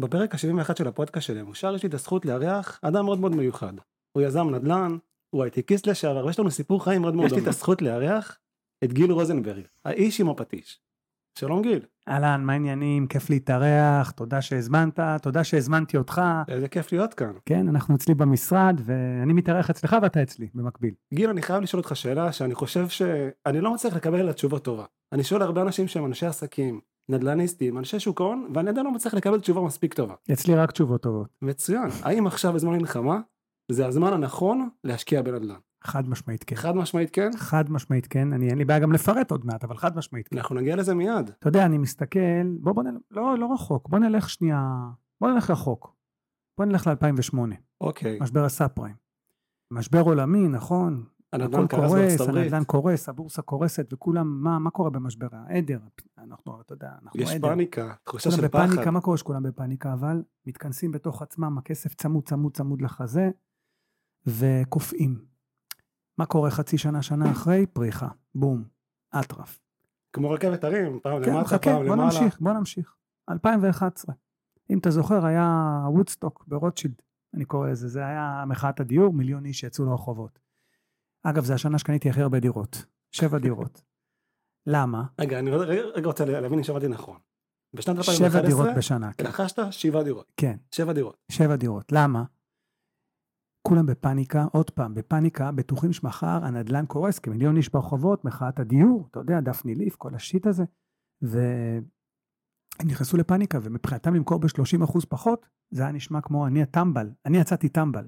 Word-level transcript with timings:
בפרק 0.00 0.34
ה-71 0.34 0.78
של 0.78 0.88
הפודקאסט 0.88 1.26
שלי, 1.26 1.42
מושר 1.42 1.74
יש 1.74 1.82
לי 1.82 1.88
את 1.88 1.94
הזכות 1.94 2.26
לארח 2.26 2.80
אדם 2.82 3.04
מאוד 3.04 3.20
מאוד 3.20 3.36
מיוחד. 3.36 3.72
הוא 4.16 4.22
יזם 4.22 4.50
נדל"ן, 4.54 4.96
הוא 5.34 5.42
הייטקיסט 5.42 5.86
לשעבר, 5.86 6.26
ויש 6.26 6.38
לנו 6.40 6.50
סיפור 6.50 6.84
חיים 6.84 7.02
מאוד 7.02 7.14
מאוד 7.14 7.28
דומה. 7.28 7.38
יש 7.38 7.44
לי 7.44 7.50
את 7.50 7.54
הזכות 7.54 7.82
לארח 7.82 8.38
את 8.84 8.92
גיל 8.92 9.12
רוזנברג, 9.12 9.62
האיש 9.84 10.20
עם 10.20 10.28
הפטיש. 10.28 10.80
שלום 11.38 11.62
גיל. 11.62 11.80
אהלן, 12.08 12.44
מה 12.44 12.52
העניינים? 12.52 13.06
כיף 13.06 13.30
להתארח, 13.30 14.10
תודה 14.10 14.42
שהזמנת, 14.42 15.00
תודה 15.22 15.44
שהזמנתי 15.44 15.96
אותך. 15.96 16.22
איזה 16.48 16.68
כיף 16.68 16.92
להיות 16.92 17.14
כאן. 17.14 17.32
כן, 17.46 17.68
אנחנו 17.68 17.96
אצלי 17.96 18.14
במשרד, 18.14 18.80
ואני 18.84 19.32
מתארח 19.32 19.70
אצלך 19.70 19.96
ואתה 20.02 20.22
אצלי, 20.22 20.48
במקביל. 20.54 20.94
גיל, 21.14 21.30
אני 21.30 21.42
חייב 21.42 21.62
לשאול 21.62 21.82
אותך 21.82 21.96
שאלה 21.96 22.32
שאני 22.32 22.54
חושב 22.54 22.88
שאני 22.88 23.60
לא 23.60 23.74
מצליח 23.74 23.96
לקבל 23.96 24.20
עליה 24.20 24.32
תשובה 24.32 24.58
טובה. 24.58 24.84
אני 25.12 25.24
שואל 25.24 25.42
הרבה 25.42 25.62
אנשים 25.62 25.88
שהם 25.88 26.06
אנשי 26.06 26.26
עסקים, 26.26 26.80
נדל"ניסטים, 27.10 27.78
אנשי 27.78 28.00
שוק 28.00 28.20
ההון, 28.20 28.50
ואני 28.54 28.70
עדיין 28.70 28.86
לא 28.86 28.92
מצליח 28.92 29.14
לקבל 29.14 29.40
תשובה 29.40 29.60
מספיק 29.60 29.94
טובה. 29.94 30.14
אצלי 30.32 30.54
רק 30.54 30.70
תשובות 30.70 31.02
טובות. 31.02 31.28
מצוין. 31.42 31.88
האם 32.02 32.26
עכשיו 32.26 32.52
בזמן 32.52 32.72
מלחמה, 32.72 33.20
זה 33.72 33.86
הזמן 33.86 34.12
הנכון 34.12 34.68
להשקיע 34.84 35.22
בנדל"ן? 35.22 35.54
חד 35.84 36.08
משמעית 36.08 36.44
כן. 36.44 36.56
חד 36.56 36.76
משמעית 36.76 37.10
כן? 37.10 37.30
חד 37.36 37.70
משמעית 37.70 38.06
כן, 38.06 38.32
אני 38.32 38.48
אין 38.48 38.58
לי 38.58 38.64
בעיה 38.64 38.80
גם 38.80 38.92
לפרט 38.92 39.30
עוד 39.30 39.46
מעט, 39.46 39.64
אבל 39.64 39.76
חד 39.76 39.96
משמעית 39.96 40.28
כן. 40.28 40.36
אנחנו 40.36 40.54
נגיע 40.54 40.76
לזה 40.76 40.94
מיד. 40.94 41.30
אתה 41.38 41.48
יודע, 41.48 41.66
אני 41.66 41.78
מסתכל, 41.78 42.46
בוא 42.60 42.72
בוא 42.72 42.82
נלך, 42.82 43.00
לא, 43.10 43.38
לא 43.38 43.52
רחוק, 43.52 43.88
בוא 43.88 43.98
נלך 43.98 44.30
שנייה, 44.30 44.72
בוא 45.20 45.30
נלך 45.30 45.50
רחוק. 45.50 46.00
בוא 46.58 46.66
נלך 46.66 46.86
ל-2008. 46.86 47.38
אוקיי. 47.80 48.18
משבר 48.20 48.44
הסאב 48.44 48.68
פריים. 48.68 48.94
משבר 49.72 50.00
עולמי, 50.00 50.48
נכון? 50.48 51.04
הנדל"ן 51.32 51.64
הכל 51.64 51.76
קורס. 51.76 52.20
הנדל"ן 52.20 52.64
קורס, 52.64 53.08
הבורסה 53.08 53.42
קורסת, 53.42 53.92
וכולם, 53.92 54.42
מה, 54.42 54.58
מה 54.58 54.70
קורה 54.70 54.90
במשבר? 54.90 55.28
העדר, 55.32 55.78
אנחנו, 56.18 56.60
אתה 56.60 56.72
יודע, 56.72 56.90
אנחנו 57.02 57.20
יש 57.20 57.30
עדר. 57.30 57.48
פאניקה, 57.48 57.94
תחושה 58.04 58.30
של 58.30 58.48
פחד. 58.48 58.68
בפאניקה, 58.68 58.90
מה 58.90 59.00
קורה 59.00 59.16
שכולם 59.16 59.42
בפאניקה? 59.42 59.92
אבל 59.92 60.22
מתכנסים 60.46 60.92
בתוך 60.92 61.22
עצמם, 61.22 61.58
הכסף 61.58 61.94
צמוד 61.94 62.28
צמוד 62.28 62.56
צמוד 62.56 62.82
לחזה, 62.82 63.30
וקופאים. 64.26 65.24
מה 66.18 66.26
קורה 66.26 66.50
חצי 66.50 66.78
שנה, 66.78 67.02
שנה 67.02 67.30
אחרי? 67.30 67.66
פריחה. 67.66 68.08
בום. 68.34 68.64
אטרף. 69.20 69.60
כמו 70.12 70.30
רכבת 70.30 70.64
הרים, 70.64 71.00
פעם 71.02 71.24
כן, 71.24 71.30
למטה, 71.34 71.48
חכה, 71.48 71.58
פעם 71.58 71.76
בוא 71.76 71.84
למעלה. 71.84 72.04
נמשיך, 72.04 72.40
בוא 72.40 72.52
נמשיך. 72.52 72.94
2011. 73.30 74.14
אם 74.70 74.78
אתה 74.78 74.90
זוכר, 74.90 75.26
היה 75.26 75.80
וודסטוק 75.88 76.44
ברוטשילד, 76.48 77.02
אני 77.34 77.44
קורא 77.44 77.70
לזה, 77.70 77.88
זה 77.88 78.06
היה 78.06 78.44
מחאת 78.46 78.80
הדיור, 78.80 79.12
מיליון 79.12 79.44
איש 79.44 79.60
שיצאו 79.60 79.84
לרחובות. 79.84 80.38
אגב, 81.22 81.44
זו 81.44 81.54
השנה 81.54 81.78
שקניתי 81.78 82.10
הכי 82.10 82.20
הרבה 82.20 82.40
דירות. 82.40 82.84
שבע 83.12 83.38
דירות. 83.46 83.82
למה? 84.66 85.04
רגע, 85.20 85.38
אני 85.38 85.50
רגע, 85.50 86.06
רוצה 86.06 86.24
להבין 86.24 86.58
אם 86.58 86.64
שמעתי 86.64 86.88
נכון. 86.88 87.18
בשנת 87.74 87.96
2011, 87.96 88.40
שבע 88.40 88.48
דירות 88.48 88.68
בשנה, 88.76 89.12
כן. 89.12 89.26
רכשת 89.26 89.58
שבע 89.70 90.02
דירות. 90.02 90.32
כן. 90.36 90.56
שבע 90.74 90.92
דירות. 90.92 91.16
שבע 91.30 91.56
דירות. 91.56 91.92
למה? 91.92 92.24
כולם 93.68 93.86
בפאניקה, 93.86 94.46
עוד 94.52 94.70
פעם, 94.70 94.94
בפאניקה, 94.94 95.52
בטוחים 95.52 95.92
שמחר 95.92 96.44
הנדל"ן 96.44 96.86
קורס, 96.86 97.18
כמיליון 97.18 97.56
איש 97.56 97.68
ברחובות, 97.68 98.24
מחאת 98.24 98.60
הדיור, 98.60 99.08
אתה 99.10 99.20
יודע, 99.20 99.40
דפני 99.40 99.74
ליף, 99.74 99.96
כל 99.96 100.14
השיט 100.14 100.46
הזה. 100.46 100.64
והם 101.22 101.84
נכנסו 102.84 103.16
לפאניקה, 103.16 103.58
ומבחינתם 103.62 104.14
למכור 104.14 104.38
ב-30% 104.38 105.06
פחות, 105.08 105.46
זה 105.70 105.82
היה 105.82 105.92
נשמע 105.92 106.20
כמו 106.20 106.46
אני 106.46 106.62
הטמבל, 106.62 107.10
אני 107.26 107.38
יצאתי 107.38 107.68
טמבל. 107.68 108.06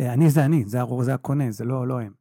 אה, 0.00 0.12
אני 0.14 0.30
זה 0.30 0.44
אני, 0.44 0.64
זה, 0.66 0.80
הר- 0.80 1.02
זה 1.02 1.14
הקונה, 1.14 1.50
זה 1.50 1.64
לא, 1.64 1.88
לא 1.88 2.00
הם. 2.00 2.12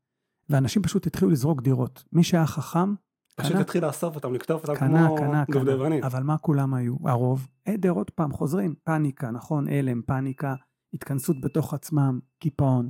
ואנשים 0.49 0.81
פשוט 0.81 1.07
התחילו 1.07 1.31
לזרוק 1.31 1.61
דירות. 1.61 2.03
מי 2.11 2.23
שהיה 2.23 2.45
חכם, 2.47 2.93
פשוט 3.35 3.51
קנה. 3.51 3.63
תתחיל 3.63 3.85
לאסוף 3.85 4.15
אותם, 4.15 4.33
לקטוף 4.33 4.61
אותם 4.61 4.79
קנה, 4.79 5.07
כמו 5.07 5.15
קנה, 5.17 5.43
דובדבנים. 5.51 5.99
קנה. 5.99 6.07
אבל 6.07 6.23
מה 6.23 6.37
כולם 6.37 6.73
היו? 6.73 6.95
הרוב, 7.05 7.47
עדר 7.65 7.91
עוד 7.91 8.09
פעם, 8.11 8.31
חוזרים, 8.31 8.75
פאניקה, 8.83 9.31
נכון, 9.31 9.67
הלם, 9.67 10.01
פאניקה, 10.01 10.55
התכנסות 10.93 11.41
בתוך 11.41 11.73
עצמם, 11.73 12.19
קיפאון. 12.39 12.89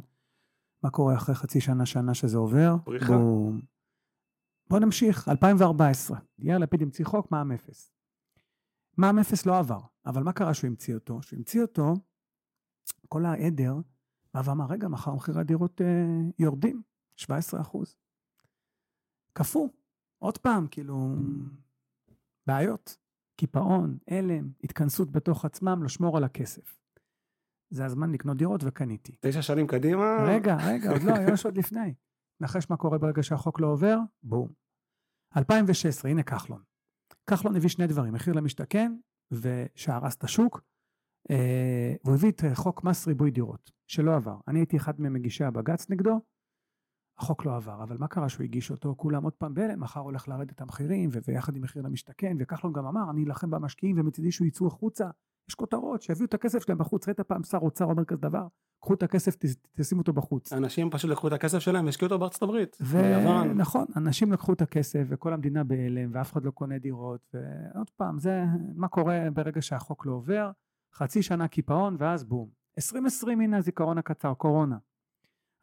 מה 0.83 0.89
קורה 0.89 1.15
אחרי 1.15 1.35
חצי 1.35 1.61
שנה, 1.61 1.85
שנה 1.85 2.13
שזה 2.13 2.37
עובר? 2.37 2.75
פריחה. 2.85 3.05
בום. 3.17 3.61
בוא 4.69 4.79
נמשיך, 4.79 5.27
2014, 5.29 6.17
יאיר 6.39 6.57
לפיד 6.57 6.81
המציא 6.81 7.05
חוק 7.05 7.31
מע"מ 7.31 7.51
אפס. 7.51 7.91
מע"מ 8.97 9.19
אפס 9.19 9.45
לא 9.45 9.57
עבר, 9.59 9.79
אבל 10.05 10.23
מה 10.23 10.33
קרה 10.33 10.53
שהוא 10.53 10.67
המציא 10.67 10.95
אותו? 10.95 11.21
שהוא 11.21 11.37
המציא 11.37 11.61
אותו, 11.61 11.93
כל 13.09 13.25
העדר 13.25 13.75
בא 14.33 14.41
ואמר, 14.45 14.65
רגע, 14.69 14.87
מחר 14.87 15.15
מחירי 15.15 15.39
הדירות 15.39 15.81
אה, 15.81 15.85
יורדים, 16.39 16.81
17 17.17 17.61
אחוז. 17.61 17.95
קפוא, 19.33 19.69
עוד 20.19 20.37
פעם, 20.37 20.67
כאילו, 20.67 21.15
בעיות, 22.47 22.97
קיפאון, 23.35 23.97
הלם, 24.07 24.49
התכנסות 24.63 25.11
בתוך 25.11 25.45
עצמם, 25.45 25.83
לשמור 25.83 26.17
על 26.17 26.23
הכסף. 26.23 26.79
זה 27.69 27.85
הזמן 27.85 28.11
לקנות 28.11 28.37
דירות 28.37 28.61
וקניתי. 28.63 29.15
תשע 29.19 29.41
שנים 29.41 29.67
קדימה, 29.67 30.25
רגע, 30.27 30.57
רגע, 30.67 30.91
עוד 30.91 31.03
לא, 31.03 31.13
יש 31.33 31.45
עוד 31.45 31.57
לפני. 31.57 31.93
נחש 32.41 32.69
מה 32.69 32.77
קורה 32.77 32.97
ברגע 32.97 33.23
שהחוק 33.23 33.59
לא 33.59 33.67
עובר? 33.67 33.97
בום. 34.23 34.53
2016, 35.37 36.11
הנה 36.11 36.23
כחלון. 36.23 36.61
כחלון 37.29 37.55
הביא 37.55 37.69
שני 37.69 37.87
דברים, 37.87 38.13
מחיר 38.13 38.33
למשתכן 38.33 38.95
ושהרס 39.31 40.15
את 40.15 40.23
השוק, 40.23 40.61
אה, 41.31 41.95
והוא 42.03 42.15
הביא 42.15 42.31
את 42.31 42.43
אה, 42.43 42.55
חוק 42.55 42.83
מס 42.83 43.07
ריבוי 43.07 43.31
דירות, 43.31 43.71
שלא 43.87 44.15
עבר. 44.15 44.37
אני 44.47 44.59
הייתי 44.59 44.77
אחד 44.77 45.01
ממגישי 45.01 45.43
הבג"ץ 45.43 45.89
נגדו, 45.89 46.21
החוק 47.17 47.45
לא 47.45 47.55
עבר, 47.55 47.83
אבל 47.83 47.97
מה 47.97 48.07
קרה 48.07 48.29
שהוא 48.29 48.43
הגיש 48.43 48.71
אותו? 48.71 48.95
כולם 48.97 49.23
עוד 49.23 49.33
פעם 49.33 49.53
בהלם, 49.53 49.79
מחר 49.79 49.99
הולך 49.99 50.27
לרדת 50.27 50.61
המחירים, 50.61 51.09
ו- 51.13 51.19
ויחד 51.27 51.55
עם 51.55 51.61
מחיר 51.61 51.81
למשתכן, 51.81 52.37
וכחלון 52.39 52.73
גם 52.73 52.85
אמר, 52.85 53.11
אני 53.11 53.23
אלחם 53.23 53.49
במשקיעים 53.49 53.99
ומצידי 53.99 54.31
שהוא 54.31 54.47
יצאו 54.47 54.67
החוצה. 54.67 55.09
יש 55.49 55.55
כותרות, 55.55 56.01
שיביאו 56.01 56.25
את 56.25 56.33
הכסף 56.33 56.63
שלהם 56.63 56.77
בחוץ. 56.77 57.07
ראית 57.07 57.19
פעם 57.19 57.43
שר 57.43 57.57
אוצר 57.57 57.85
אומר 57.85 58.05
כזה 58.05 58.21
דבר? 58.21 58.47
קחו 58.81 58.93
את 58.93 59.03
הכסף, 59.03 59.35
תשימו 59.75 60.01
אותו 60.01 60.13
בחוץ. 60.13 60.53
אנשים 60.53 60.89
פשוט 60.89 61.11
לקחו 61.11 61.27
את 61.27 61.33
הכסף 61.33 61.59
שלהם 61.59 61.85
והשקיעו 61.85 62.07
אותו 62.07 62.19
בארצות 62.19 62.41
הברית. 62.41 62.77
ביוון. 62.91 63.49
ונכון, 63.51 63.85
אנשים 63.95 64.31
לקחו 64.31 64.53
את 64.53 64.61
הכסף 64.61 65.03
וכל 65.09 65.33
המדינה 65.33 65.63
בהלם 65.63 66.09
ואף 66.13 66.33
אחד 66.33 66.45
לא 66.45 66.51
קונה 66.51 66.79
דירות 66.79 67.33
ועוד 67.33 67.89
פעם, 67.89 68.19
זה 68.19 68.43
מה 68.75 68.87
קורה 68.87 69.19
ברגע 69.33 69.61
שהחוק 69.61 70.05
לא 70.05 70.11
עובר, 70.11 70.51
חצי 70.93 71.21
שנה 71.21 71.47
קיפאון 71.47 71.95
ואז 71.99 72.23
בום. 72.23 72.62
2020 72.77 73.41
הנה 73.41 73.57
הזיכרון 73.57 73.97
הקצר, 73.97 74.33
קורונה. 74.33 74.77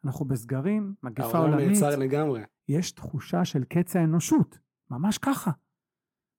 אנחנו 0.05 0.25
בסגרים, 0.25 0.95
מגפה 1.03 1.37
העולם 1.37 1.53
עולמית, 1.53 1.69
נעצר 1.71 1.95
לגמרי. 1.95 2.41
יש 2.67 2.91
תחושה 2.91 3.45
של 3.45 3.63
קץ 3.63 3.95
האנושות, 3.95 4.59
ממש 4.89 5.17
ככה. 5.17 5.51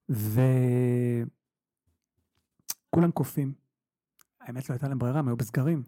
וכולם 0.08 0.40
קופאים. 3.14 3.54
האמת 4.40 4.68
לא 4.68 4.74
הייתה 4.74 4.88
להם 4.88 4.98
ברירה, 4.98 5.18
הם 5.18 5.28
היו 5.28 5.36
בסגרים. 5.36 5.82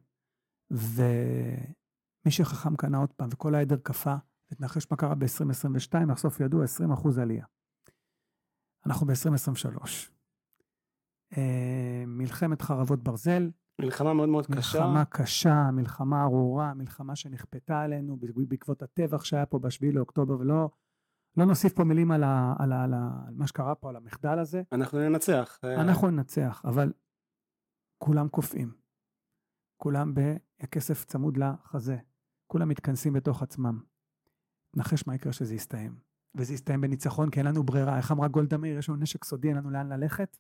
ומי 0.71 2.31
שחכם 2.31 2.77
קנה 2.77 2.99
עוד 2.99 3.13
פעם, 3.13 3.29
וכל 3.33 3.55
העדר 3.55 3.77
קפא, 3.77 4.17
ותנחש 4.53 4.87
מה 4.91 4.97
קרה 4.97 5.15
ב-2022, 5.15 6.13
בסוף 6.13 6.41
ידוע 6.41 6.65
20% 6.65 7.21
עלייה. 7.21 7.47
אנחנו 8.87 9.07
ב-2023. 9.07 9.79
אה, 11.37 12.05
מלחמת 12.07 12.63
חרבות 12.63 13.03
ברזל, 13.03 13.51
מלחמה 13.81 14.15
מאוד 14.15 14.29
מאוד 14.29 14.47
קשה. 14.47 14.79
מלחמה 14.79 15.05
קשה, 15.05 15.71
מלחמה 15.73 16.23
ארורה, 16.23 16.75
מלחמה 16.75 17.17
שנכפתה 17.17 17.81
עלינו 17.81 18.17
בעקבות 18.49 18.83
הטבח 18.83 19.25
שהיה 19.25 19.47
פה 19.47 19.59
בשביעי 19.59 19.93
לאוקטובר, 19.93 20.39
ולא 20.41 20.71
לא 21.37 21.45
נוסיף 21.45 21.73
פה 21.73 21.85
מילים 21.85 22.11
על, 22.11 22.23
ה, 22.25 22.55
על, 22.59 22.73
ה, 22.73 22.85
על, 22.85 22.95
ה, 22.95 23.11
על 23.29 23.35
מה 23.35 23.47
שקרה 23.47 23.75
פה, 23.75 23.89
על 23.89 23.97
המחדל 23.97 24.39
הזה. 24.39 24.63
אנחנו 24.73 24.99
ננצח. 24.99 25.59
אה, 25.65 25.81
אנחנו 25.81 26.11
ננצח, 26.11 26.63
אבל 26.65 26.93
כולם 27.99 28.29
קופאים. 28.29 28.75
כולם 29.77 30.15
בכסף 30.15 31.05
צמוד 31.05 31.37
לחזה. 31.37 31.97
כולם 32.47 32.69
מתכנסים 32.69 33.13
בתוך 33.13 33.43
עצמם. 33.43 33.81
נחש 34.77 35.07
מה 35.07 35.15
יקרה 35.15 35.33
שזה 35.33 35.55
יסתיים. 35.55 35.99
וזה 36.35 36.55
יסתיים 36.55 36.81
בניצחון, 36.81 37.31
כי 37.31 37.39
אין 37.39 37.47
לנו 37.47 37.63
ברירה. 37.63 37.97
איך 37.97 38.13
אמרה 38.13 38.29
גולדה 38.29 38.57
מאיר, 38.57 38.79
יש 38.79 38.89
לנו 38.89 38.99
נשק 38.99 39.25
סודי, 39.25 39.49
אין 39.49 39.57
לנו 39.57 39.71
לאן 39.71 39.93
ללכת? 39.93 40.37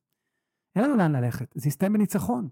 אין 0.76 0.84
לנו 0.84 0.96
לאן 0.96 1.12
ללכת, 1.12 1.54
זה 1.54 1.68
יסתיים 1.68 1.92
בניצחון. 1.92 2.48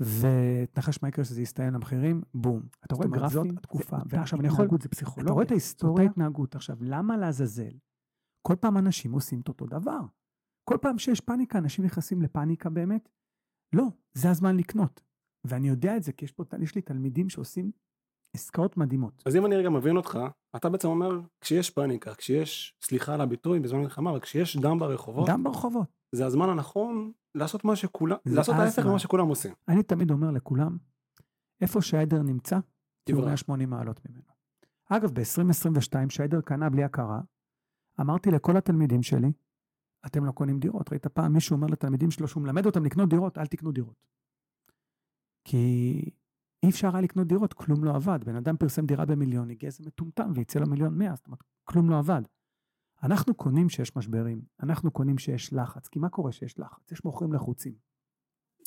ותנחש 0.00 0.98
מה 1.02 1.08
יקרה 1.08 1.24
שזה 1.24 1.42
יסתיים 1.42 1.74
למחירים, 1.74 2.22
בום. 2.34 2.62
אתה 2.84 2.94
רואה 2.94 3.08
גרפים, 3.08 3.28
זאת 3.28 3.58
התקופה, 3.58 3.96
ועכשיו 4.06 4.40
אני 4.40 4.48
יכול, 4.48 4.64
התנהגות, 4.64 4.82
זה 4.82 4.88
אתה 4.88 4.96
פסיכולוגיה. 4.96 5.32
רואה 5.32 5.42
את 5.42 5.48
זאת 5.48 5.52
ההיסטוריה, 5.52 6.06
ההתנהגות. 6.06 6.54
עכשיו, 6.54 6.76
למה 6.80 7.16
לעזאזל? 7.16 7.72
כל 8.42 8.54
פעם 8.60 8.78
אנשים 8.78 9.12
עושים 9.12 9.40
את 9.40 9.48
אותו 9.48 9.66
דבר. 9.66 10.00
כל 10.64 10.76
פעם 10.82 10.98
שיש 10.98 11.20
פאניקה, 11.20 11.58
אנשים 11.58 11.84
נכנסים 11.84 12.22
לפאניקה 12.22 12.70
באמת? 12.70 13.08
לא, 13.72 13.84
זה 14.14 14.30
הזמן 14.30 14.56
לקנות. 14.56 15.00
ואני 15.46 15.68
יודע 15.68 15.96
את 15.96 16.02
זה, 16.02 16.12
כי 16.12 16.24
יש 16.24 16.32
פה, 16.32 16.44
יש 16.62 16.74
לי 16.74 16.82
תלמידים 16.82 17.28
שעושים 17.28 17.70
עסקאות 18.34 18.76
מדהימות. 18.76 19.22
אז 19.26 19.36
אם 19.36 19.46
אני 19.46 19.56
רגע 19.56 19.70
מבין 19.70 19.96
אותך, 19.96 20.18
אתה 20.56 20.68
בעצם 20.68 20.88
אומר, 20.88 21.20
כשיש 21.40 21.70
פאניקה, 21.70 22.14
כשיש, 22.14 22.74
סליחה 22.82 23.14
על 23.14 23.20
הביטוי 23.20 23.60
בזמן 23.60 23.78
מלחמה, 23.80 24.10
אבל 24.10 24.20
כשיש 24.20 24.56
דם 24.56 24.78
ברחובות, 24.78 25.28
גם 25.28 25.44
ברחובות. 25.44 25.95
זה 26.12 26.26
הזמן 26.26 26.48
הנכון 26.48 27.12
לעשות 27.34 27.64
מה 27.64 27.76
שכולם, 27.76 28.16
לעשות 28.26 28.54
ההפך. 28.54 28.86
ממה 28.86 28.98
שכולם 28.98 29.28
עושים. 29.28 29.52
אני 29.68 29.82
תמיד 29.82 30.10
אומר 30.10 30.30
לכולם, 30.30 30.76
איפה 31.60 31.82
שהעדר 31.82 32.22
נמצא, 32.22 32.58
תהיו 33.04 33.16
תברח. 33.16 33.28
180 33.28 33.70
מעלות 33.70 34.00
ממנו. 34.08 34.22
אגב, 34.88 35.10
ב-2022, 35.14 35.94
שהעדר 36.08 36.40
קנה 36.40 36.70
בלי 36.70 36.84
הכרה, 36.84 37.20
אמרתי 38.00 38.30
לכל 38.30 38.56
התלמידים 38.56 39.02
שלי, 39.02 39.32
אתם 40.06 40.24
לא 40.24 40.32
קונים 40.32 40.58
דירות. 40.58 40.92
ראית 40.92 41.06
פעם 41.06 41.32
מישהו 41.32 41.56
אומר 41.56 41.66
לתלמידים 41.66 42.10
שלו 42.10 42.28
שהוא 42.28 42.42
מלמד 42.42 42.66
אותם 42.66 42.84
לקנות 42.84 43.08
דירות, 43.08 43.38
אל 43.38 43.46
תקנו 43.46 43.72
דירות. 43.72 44.06
כי 45.44 46.02
אי 46.62 46.70
אפשר 46.70 46.90
היה 46.92 47.00
לקנות 47.00 47.26
דירות, 47.26 47.52
כלום 47.52 47.84
לא 47.84 47.94
עבד. 47.94 48.24
בן 48.24 48.36
אדם 48.36 48.56
פרסם 48.56 48.86
דירה 48.86 49.04
במיליון, 49.04 49.50
הגיע 49.50 49.66
איזה 49.66 49.84
מטומטם 49.86 50.32
ויצא 50.34 50.58
לו 50.58 50.66
מיליון 50.66 50.98
מאה, 50.98 51.14
זאת 51.14 51.26
אומרת, 51.26 51.42
כלום 51.64 51.90
לא 51.90 51.98
עבד. 51.98 52.22
אנחנו 53.06 53.34
קונים 53.34 53.68
שיש 53.68 53.96
משברים, 53.96 54.42
אנחנו 54.62 54.90
קונים 54.90 55.18
שיש 55.18 55.52
לחץ, 55.52 55.88
כי 55.88 55.98
מה 55.98 56.08
קורה 56.08 56.32
שיש 56.32 56.58
לחץ? 56.58 56.92
יש 56.92 57.04
מוכרים 57.04 57.32
לחוצים. 57.32 57.74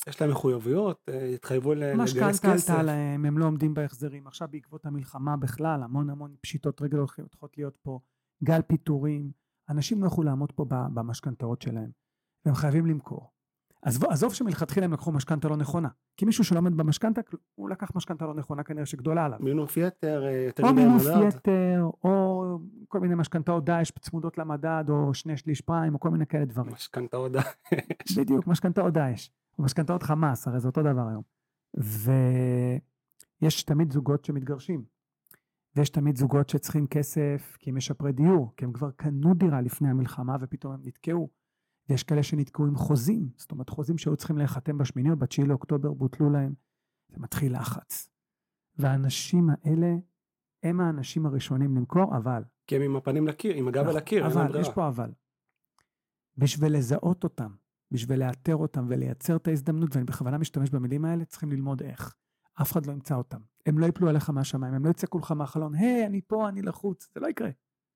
יש 0.08 0.20
להם 0.20 0.30
מחויבויות, 0.30 1.00
אה, 1.08 1.26
התחייבו 1.26 1.74
לגייס 1.74 1.98
משכנתה 1.98 2.52
כסף. 2.54 2.70
עלתה 2.70 2.82
להם, 2.82 3.24
הם 3.24 3.38
לא 3.38 3.44
עומדים 3.44 3.74
בהחזרים. 3.74 4.26
עכשיו 4.26 4.48
בעקבות 4.50 4.86
המלחמה 4.86 5.36
בכלל, 5.36 5.82
המון 5.82 6.10
המון 6.10 6.34
פשיטות 6.40 6.82
רגל 6.82 6.98
הולכות 6.98 7.56
להיות 7.56 7.76
פה, 7.82 8.00
גל 8.44 8.62
פיטורים, 8.62 9.30
אנשים 9.68 10.02
לא 10.02 10.06
יכלו 10.06 10.24
לעמוד 10.24 10.52
פה 10.52 10.64
במשכנתאות 10.68 11.62
שלהם, 11.62 11.90
והם 12.44 12.54
חייבים 12.54 12.86
למכור. 12.86 13.32
עזוב, 13.82 14.04
עזוב 14.04 14.34
שמלכתחילה 14.34 14.86
הם 14.86 14.92
לקחו 14.92 15.12
משכנתה 15.12 15.48
לא 15.48 15.56
נכונה, 15.56 15.88
כי 16.16 16.24
מישהו 16.24 16.44
שלא 16.44 16.58
עומד 16.58 16.76
במשכנתה, 16.76 17.20
הוא 17.54 17.70
לקח 17.70 17.90
משכנתה 17.94 18.26
לא 18.26 18.34
נכונה 18.34 18.62
כנראה 18.62 18.86
שגדולה 18.86 19.24
עליו. 19.24 19.38
מינוף 19.42 19.76
יתר, 19.76 20.26
אה, 20.26 20.32
יותר 20.32 20.62
או 20.62 20.74
מינוף. 20.74 21.02
יתר, 21.28 21.90
או 22.04 22.58
כל 22.88 23.00
מיני 23.00 23.14
משכנתאות 23.14 23.64
דאעש 23.64 23.90
צמודות 24.00 24.38
למדד, 24.38 24.84
או 24.88 25.14
שני 25.14 25.36
שליש 25.36 25.60
פריים, 25.60 25.94
או 25.94 26.00
כל 26.00 26.10
מיני 26.10 26.26
כאלה 26.26 26.44
דברים. 26.44 26.72
משכנתאות. 26.72 27.32
בדיוק, 28.16 28.46
משכנתאות 28.46 28.92
דאעש, 28.92 29.28
או 29.58 29.64
משכנתאות 29.64 30.02
חמאס, 30.02 30.48
הרי 30.48 30.60
זה 30.60 30.68
אותו 30.68 30.82
דבר 30.82 31.08
היום. 31.08 31.22
ויש 33.42 33.62
תמיד 33.62 33.92
זוגות 33.92 34.24
שמתגרשים, 34.24 34.84
ויש 35.76 35.90
תמיד 35.90 36.16
זוגות 36.16 36.48
שצריכים 36.48 36.86
כסף 36.86 37.56
כי 37.58 37.70
הם 37.70 37.76
משפרי 37.76 38.12
דיור, 38.12 38.52
כי 38.56 38.64
הם 38.64 38.72
כבר 38.72 38.90
קנו 38.90 39.34
דירה 39.34 39.60
לפני 39.60 39.90
המלחמה 39.90 40.36
ופתאום 40.40 40.72
הם 40.72 40.80
נתקעו. 40.84 41.39
ויש 41.90 42.02
כאלה 42.02 42.22
שנתקעו 42.22 42.66
עם 42.66 42.76
חוזים, 42.76 43.28
זאת 43.36 43.50
אומרת 43.50 43.68
חוזים 43.68 43.98
שהיו 43.98 44.16
צריכים 44.16 44.38
להיחתם 44.38 44.78
בשמיני 44.78 45.10
או 45.10 45.16
בתשיעי 45.16 45.46
לאוקטובר 45.46 45.92
בוטלו 45.92 46.30
להם, 46.30 46.54
זה 47.08 47.20
מתחיל 47.20 47.56
לחץ. 47.56 48.10
והאנשים 48.78 49.50
האלה 49.50 49.96
הם 50.62 50.80
האנשים 50.80 51.26
הראשונים 51.26 51.76
למכור, 51.76 52.16
אבל 52.16 52.42
כי 52.66 52.76
הם 52.76 52.82
עם 52.82 52.96
הפנים 52.96 53.26
לקיר, 53.26 53.54
עם 53.54 53.68
הגב 53.68 53.80
נכון, 53.80 53.92
אל 53.92 53.96
הקיר, 53.96 54.26
אין 54.26 54.38
להם 54.38 54.60
יש. 54.60 54.68
פה 54.74 54.88
אבל. 54.88 55.10
בשביל 56.36 56.76
לזהות 56.76 57.24
אותם, 57.24 57.50
בשביל 57.90 58.18
לאתר 58.26 58.56
אותם 58.56 58.86
ולייצר 58.88 59.36
את 59.36 59.48
ההזדמנות, 59.48 59.96
ואני 59.96 60.04
בכוונה 60.04 60.38
משתמש 60.38 60.70
במילים 60.70 61.04
האלה, 61.04 61.24
צריכים 61.24 61.50
ללמוד 61.52 61.82
איך. 61.82 62.16
אף 62.62 62.72
אחד 62.72 62.86
לא 62.86 62.92
ימצא 62.92 63.14
אותם. 63.14 63.40
הם 63.66 63.78
לא 63.78 63.86
יפלו 63.86 64.08
עליך 64.08 64.30
מהשמיים, 64.30 64.74
הם 64.74 64.84
לא 64.84 64.90
יצעקו 64.90 65.18
לך 65.18 65.32
מהחלון, 65.32 65.74
היי, 65.74 66.06
אני 66.06 66.20
פה, 66.26 66.48
אני 66.48 66.62
לחוץ. 66.62 67.08
זה 67.14 67.20
לא 67.20 67.26
יקרה. 67.26 67.50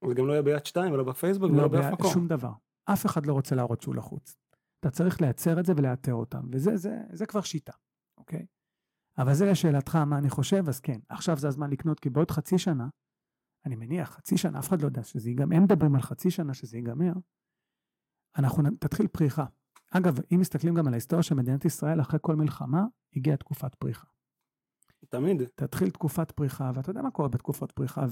זה 0.09 0.15
גם 0.15 0.27
לא 0.27 0.33
יהיה 0.33 0.43
ביד 0.43 0.67
שתיים 0.67 0.93
ולא 0.93 1.05
בפייסבוק 1.05 1.51
לא 1.51 1.57
ולא 1.57 1.69
באף 1.69 1.93
מקום. 1.93 2.13
שום 2.13 2.29
דבר. 2.29 2.53
אף 2.85 3.07
אחד 3.07 3.27
לא 3.27 3.33
רוצה 3.33 3.55
להראות 3.55 3.83
שהוא 3.83 3.95
לחוץ. 3.95 4.37
אתה 4.81 4.91
צריך 4.91 5.21
לייצר 5.21 5.61
את 5.61 5.67
זה 5.67 5.73
ולאתר 5.77 6.15
אותם, 6.15 6.43
וזה 6.53 6.77
זה, 6.77 6.99
זה 7.13 7.27
כבר 7.27 7.41
שיטה, 7.41 7.73
אוקיי? 8.19 8.47
אבל 9.19 9.35
זה 9.35 9.47
לשאלתך 9.47 9.97
מה 9.97 10.19
אני 10.19 10.31
חושב, 10.31 10.65
אז 10.69 10.81
כן, 10.81 11.01
עכשיו 11.09 11.37
זה 11.37 11.49
הזמן 11.49 11.71
לקנות, 11.71 12.01
כי 12.01 12.11
בעוד 12.11 12.31
חצי 12.31 12.59
שנה, 12.59 12.89
אני 13.67 13.77
מניח, 13.77 14.11
חצי 14.11 14.37
שנה, 14.37 14.59
אף 14.59 14.69
אחד 14.69 14.81
לא 14.81 14.87
יודע 14.87 15.03
שזה 15.03 15.31
ייגמר, 15.31 15.57
הם 15.57 15.63
מדברים 15.65 15.95
על 15.95 16.01
חצי 16.01 16.31
שנה 16.31 16.55
שזה 16.55 16.77
ייגמר, 16.77 17.13
אנחנו 18.39 18.63
נ- 18.63 18.77
תתחיל 18.77 19.07
פריחה. 19.09 19.45
אגב, 19.91 20.19
אם 20.35 20.41
מסתכלים 20.41 20.75
גם 20.75 20.87
על 20.87 20.93
ההיסטוריה 20.93 21.23
של 21.23 21.35
מדינת 21.35 21.65
ישראל, 21.65 22.01
אחרי 22.01 22.19
כל 22.23 22.37
מלחמה, 22.37 22.85
הגיעה 23.17 23.37
תקופת 23.37 23.75
פריחה. 23.75 24.07
תמיד. 25.09 25.43
תתחיל 25.55 25.91
תקופת 25.91 26.31
פריחה, 26.31 26.71
ואתה 26.75 26.91
יודע 26.91 27.03
מה 27.03 27.11
קורה 27.11 27.29
בתקופות 27.29 27.73
פריחה, 27.73 28.05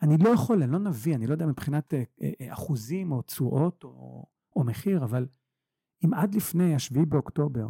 ואני 0.00 0.16
לא 0.18 0.28
יכול, 0.28 0.62
אני 0.62 0.72
לא 0.72 0.78
נביא, 0.78 1.14
אני 1.14 1.26
לא 1.26 1.32
יודע 1.32 1.46
מבחינת 1.46 1.94
אה, 1.94 2.02
אה, 2.22 2.30
אה, 2.40 2.52
אחוזים 2.52 3.12
או 3.12 3.22
תשואות 3.22 3.84
או, 3.84 4.26
או 4.56 4.64
מחיר, 4.64 5.04
אבל 5.04 5.26
אם 6.04 6.14
עד 6.14 6.34
לפני 6.34 6.74
השביעי 6.74 7.06
באוקטובר 7.06 7.68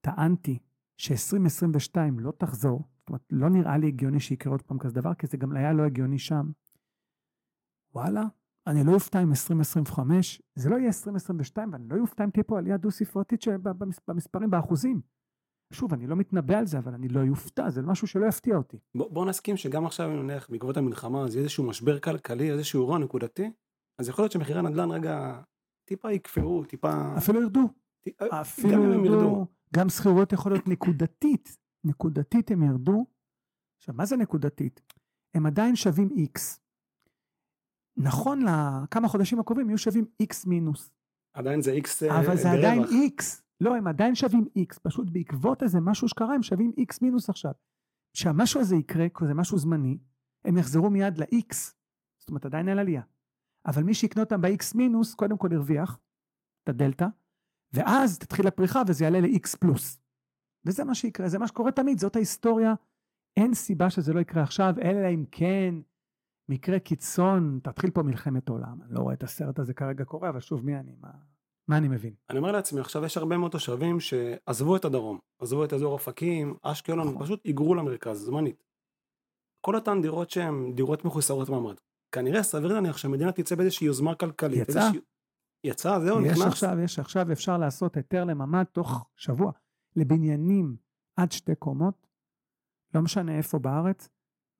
טענתי 0.00 0.58
ש-2022 0.96 1.96
לא 2.18 2.32
תחזור, 2.38 2.88
זאת 2.98 3.08
אומרת, 3.08 3.22
לא 3.30 3.50
נראה 3.50 3.78
לי 3.78 3.86
הגיוני 3.86 4.20
שיקרה 4.20 4.52
עוד 4.52 4.62
פעם 4.62 4.78
כזה 4.78 4.94
דבר, 4.94 5.14
כי 5.14 5.26
זה 5.26 5.36
גם 5.36 5.56
היה 5.56 5.72
לא 5.72 5.82
הגיוני 5.82 6.18
שם, 6.18 6.50
וואלה, 7.94 8.24
אני 8.66 8.84
לא 8.84 8.94
אופתע 8.94 9.18
עם 9.18 9.30
2025, 9.30 10.42
זה 10.54 10.68
לא 10.70 10.76
יהיה 10.76 10.86
2022, 10.86 11.72
ואני 11.72 11.88
לא 11.88 11.96
אופתע 12.00 12.24
אם 12.24 12.30
תהיה 12.30 12.44
פה 12.44 12.58
עלייה 12.58 12.76
דו-ספרתית 12.76 13.44
במספרים, 14.06 14.50
באחוזים. 14.50 15.00
שוב, 15.72 15.92
אני 15.92 16.06
לא 16.06 16.16
מתנבא 16.16 16.58
על 16.58 16.66
זה, 16.66 16.78
אבל 16.78 16.94
אני 16.94 17.08
לא 17.08 17.20
אופתע, 17.30 17.70
זה 17.70 17.82
משהו 17.82 18.06
שלא 18.06 18.26
יפתיע 18.26 18.56
אותי. 18.56 18.78
בוא, 18.94 19.10
בוא 19.10 19.26
נסכים 19.26 19.56
שגם 19.56 19.86
עכשיו 19.86 20.10
אם 20.10 20.22
נניח 20.22 20.50
בעקבות 20.50 20.76
המלחמה 20.76 21.24
אז 21.24 21.34
יהיה 21.34 21.42
איזשהו 21.42 21.64
משבר 21.64 21.98
כלכלי 22.00 22.50
איזשהו 22.50 22.80
אירוע 22.80 22.98
נקודתי 22.98 23.50
אז 24.00 24.08
יכול 24.08 24.22
להיות 24.22 24.32
שמחירי 24.32 24.58
הנדל"ן 24.58 24.90
רגע 24.90 25.42
טיפה 25.88 26.12
יקפאו 26.12 26.64
טיפה 26.64 27.16
אפילו 27.18 27.42
ירדו, 27.42 27.68
ט- 28.02 28.22
גם 28.22 28.28
אפילו 28.40 28.84
הם 28.94 29.04
ירדו, 29.04 29.16
ירדו 29.16 29.46
גם 29.76 29.88
שכירויות 29.88 30.32
יכול 30.32 30.52
להיות 30.52 30.68
נקודתית, 30.68 31.56
נקודתית 31.84 32.50
הם 32.50 32.62
ירדו. 32.62 33.06
עכשיו, 33.80 33.94
מה 33.94 34.06
זה 34.06 34.16
נקודתית? 34.16 34.82
הם 35.34 35.46
עדיין 35.46 35.76
שווים 35.76 36.08
X. 36.08 36.40
נכון 37.96 38.42
לכמה 38.42 39.08
חודשים 39.08 39.40
הקרובים 39.40 39.68
יהיו 39.68 39.78
שווים 39.78 40.04
X 40.22 40.34
מינוס, 40.46 40.90
עדיין 41.34 41.62
זה 41.62 41.72
איקס 41.72 42.02
אה, 42.02 42.20
אבל 42.20 42.36
זה. 42.36 42.50
עדיין 42.50 42.82
X. 42.82 43.22
לא, 43.60 43.76
הם 43.76 43.86
עדיין 43.86 44.14
שווים 44.14 44.44
X, 44.58 44.78
פשוט 44.82 45.10
בעקבות 45.10 45.62
איזה 45.62 45.80
משהו 45.80 46.08
שקרה 46.08 46.34
הם 46.34 46.42
שווים 46.42 46.72
X 46.80 46.98
מינוס 47.02 47.30
עכשיו. 47.30 47.52
כשהמשהו 48.12 48.60
הזה 48.60 48.76
יקרה, 48.76 49.08
כי 49.08 49.26
זה 49.26 49.34
משהו 49.34 49.58
זמני, 49.58 49.98
הם 50.44 50.58
יחזרו 50.58 50.90
מיד 50.90 51.18
ל-X. 51.18 51.54
זאת 52.18 52.28
אומרת, 52.28 52.46
עדיין 52.46 52.68
אין 52.68 52.78
עלייה. 52.78 53.02
אבל 53.66 53.82
מי 53.82 53.94
שיקנה 53.94 54.22
אותם 54.22 54.40
ב-X 54.40 54.76
מינוס, 54.76 55.14
קודם 55.14 55.38
כל 55.38 55.48
הרוויח 55.52 55.98
את 56.62 56.68
הדלתא, 56.68 57.06
ואז 57.72 58.18
תתחיל 58.18 58.46
הפריחה 58.46 58.82
וזה 58.88 59.04
יעלה 59.04 59.20
ל-X 59.20 59.58
פלוס. 59.60 60.00
וזה 60.64 60.84
מה 60.84 60.94
שיקרה, 60.94 61.28
זה 61.28 61.38
מה 61.38 61.48
שקורה 61.48 61.72
תמיד, 61.72 61.98
זאת 61.98 62.16
ההיסטוריה. 62.16 62.74
אין 63.36 63.54
סיבה 63.54 63.90
שזה 63.90 64.12
לא 64.12 64.20
יקרה 64.20 64.42
עכשיו, 64.42 64.74
אלא 64.82 65.14
אם 65.14 65.24
כן 65.30 65.74
מקרה 66.48 66.78
קיצון, 66.78 67.60
תתחיל 67.62 67.90
פה 67.90 68.02
מלחמת 68.02 68.48
עולם. 68.48 68.82
אני 68.82 68.94
לא 68.94 69.00
רואה 69.00 69.14
את 69.14 69.22
הסרט 69.22 69.58
הזה 69.58 69.74
כרגע 69.74 70.04
קורה, 70.04 70.28
אבל 70.28 70.40
שוב, 70.40 70.64
מי 70.64 70.76
אני? 70.76 70.96
מה, 71.00 71.10
מה 71.68 71.76
אני 71.76 71.88
מבין? 71.88 72.14
אני 72.30 72.38
אומר 72.38 72.52
לעצמי 72.52 72.80
עכשיו 72.80 73.04
יש 73.04 73.16
הרבה 73.16 73.36
מאוד 73.36 73.50
תושבים 73.52 74.00
שעזבו 74.00 74.76
את 74.76 74.84
הדרום 74.84 75.18
עזבו 75.38 75.64
את 75.64 75.72
אזור 75.72 75.92
אופקים 75.92 76.54
אשקלון 76.62 77.08
נכון. 77.08 77.22
פשוט 77.22 77.40
היגרו 77.44 77.74
למרכז 77.74 78.18
זמנית. 78.24 78.64
כל 79.60 79.74
אותן 79.74 80.02
דירות 80.02 80.30
שהן 80.30 80.72
דירות 80.74 81.04
מחוסרות 81.04 81.48
מעמד 81.48 81.74
כנראה 82.12 82.42
סביר 82.42 82.72
להניח 82.74 82.96
שהמדינה 82.96 83.32
תצא 83.32 83.54
באיזושהי 83.54 83.86
יוזמה 83.86 84.14
כלכלית. 84.14 84.68
יצא. 84.68 84.80
איזושהי- 84.80 85.00
יצא 85.64 85.98
זהו 86.00 86.20
יש 86.20 86.32
נכנס. 86.32 86.46
עכשיו, 86.46 86.78
יש 86.84 86.98
עכשיו, 86.98 87.32
אפשר 87.32 87.58
לעשות 87.58 87.96
היתר 87.96 88.24
לממ"ד 88.24 88.64
תוך 88.64 89.08
שבוע. 89.16 89.52
לבניינים 89.96 90.76
עד 91.16 91.32
שתי 91.32 91.54
קומות, 91.54 92.06
לא 92.94 93.02
משנה 93.02 93.36
איפה 93.38 93.58
בארץ, 93.58 94.08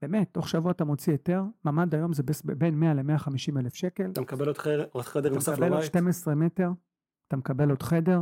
באמת, 0.03 0.29
תוך 0.35 0.49
שבוע 0.49 0.71
אתה 0.71 0.85
מוציא 0.85 1.13
היתר, 1.13 1.43
ממ"ד 1.65 1.95
היום 1.95 2.13
זה 2.13 2.23
בין 2.45 2.75
100 2.81 2.95
ל-150 2.95 3.59
אלף 3.59 3.75
שקל, 3.75 4.11
אתה 4.11 4.21
מקבל 4.21 4.47
עוד 4.47 4.59
חדר, 4.59 4.87
עוד 4.93 5.05
חדר 5.05 5.27
אתה 5.29 5.35
נוסף 5.35 5.53
מקבל 5.53 5.65
עוד 5.69 5.73
לבית. 5.73 5.87
12 5.87 6.35
מטר, 6.35 6.71
אתה 7.28 7.37
מקבל 7.37 7.71
עוד 7.71 7.83
חדר, 7.83 8.21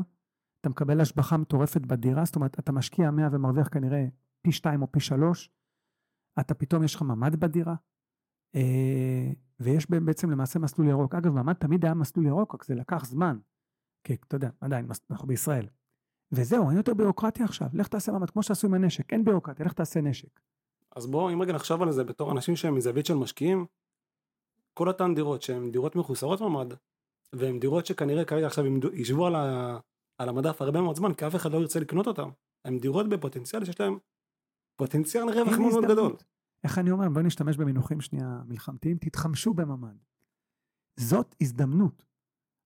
אתה 0.61 0.68
מקבל 0.68 1.00
השבחה 1.00 1.37
מטורפת 1.37 1.80
בדירה, 1.80 2.25
זאת 2.25 2.37
אומרת, 2.37 2.58
אתה 2.58 2.73
משקיע 2.73 3.11
100 3.11 3.28
ומרוויח 3.32 3.68
כנראה 3.68 4.06
פי 4.42 4.52
2 4.52 4.82
או 4.82 4.92
פי 4.92 5.00
3, 5.00 5.50
אתה 6.40 6.54
פתאום 6.54 6.84
יש 6.84 6.94
לך 6.94 7.02
ממ"ד 7.02 7.37
בדירה, 7.37 7.75
אה, 8.54 9.30
ויש 9.61 9.90
בעצם 9.90 10.30
למעשה 10.30 10.58
מסלול 10.58 10.88
ירוק. 10.88 11.14
אגב, 11.14 11.32
ממ"ד 11.32 11.52
תמיד 11.52 11.84
היה 11.84 11.94
מסלול 11.94 12.26
ירוק, 12.26 12.54
רק 12.54 12.64
זה 12.64 12.75
לקח 12.75 13.04
זמן, 13.04 13.38
כי 14.04 14.14
אתה 14.14 14.37
יודע, 14.37 14.50
עדיין, 14.61 14.88
אנחנו 15.11 15.28
בישראל. 15.28 15.66
וזהו, 16.32 16.68
אין 16.68 16.76
יותר 16.76 16.94
ביורוקרטיה 16.94 17.44
עכשיו, 17.44 17.68
לך 17.73 17.88
תעשה 17.88 18.12
ממ"ד, 18.12 18.30
כמו 18.30 18.42
שעשו 18.42 18.66
עם 18.66 18.75
הנשק, 18.75 19.12
אין 19.12 19.25
ביורוקרטיה, 19.25 19.66
לך 19.66 19.73
תעשה 19.73 20.00
נשק. 20.00 20.40
אז 20.96 21.06
בואו 21.06 21.32
אם 21.32 21.42
רגע 21.42 21.52
נחשוב 21.52 21.82
על 21.82 21.92
זה 21.92 22.04
בתור 22.04 22.32
אנשים 22.32 22.56
שהם 22.56 22.75
מזווית 22.75 23.06
של 23.06 23.14
משקיעים. 23.14 23.66
כל 24.75 24.88
אותן 24.88 25.14
דירות 25.14 25.42
שהן 25.42 25.73
דירות 25.73 25.96
מחוסרות 25.96 26.40
ממ"ד 26.40 26.75
והן 27.38 27.61
דירות 27.61 27.87
שכנראה 27.87 28.25
כרגע 28.25 28.47
עכשיו 28.47 28.64
ישבו 28.93 29.26
על, 29.26 29.35
ה, 29.35 29.79
על 30.19 30.29
המדף 30.29 30.62
הרבה 30.62 30.81
מאוד 30.81 30.97
זמן 30.97 31.14
כי 31.14 31.26
אף 31.26 31.35
אחד 31.35 31.53
לא 31.53 31.59
ירצה 31.59 31.81
לקנות 31.81 32.07
אותן. 32.07 32.29
הן 32.64 32.79
דירות 32.79 33.09
בפוטנציאל 33.09 33.64
שיש 33.64 33.81
להן 33.81 33.95
פוטנציאל 34.76 35.25
רווח 35.25 35.59
מאוד 35.59 35.73
מאוד. 35.73 35.85
גדול. 35.85 36.17
איך 36.64 36.79
אני 36.79 36.91
אומר, 36.91 37.09
בואי 37.09 37.25
נשתמש 37.25 37.57
במינוחים 37.57 38.00
שנייה 38.00 38.41
מלחמתיים, 38.47 38.97
תתחמשו 38.99 39.55
בממ"ד. 39.55 39.97
זאת 41.00 41.35
הזדמנות. 41.41 42.05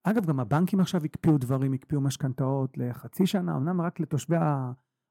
אגב, 0.05 0.27
גם 0.27 0.41
הבנקים 0.41 0.81
עכשיו 0.81 1.05
הקפיאו 1.05 1.39
דברים, 1.39 1.73
הקפיאו 1.73 2.01
משכנתאות 2.01 2.79
לחצי 2.79 3.27
שנה, 3.27 3.57
אמנם 3.57 3.81
רק 3.81 4.01
לתושבי 4.01 4.37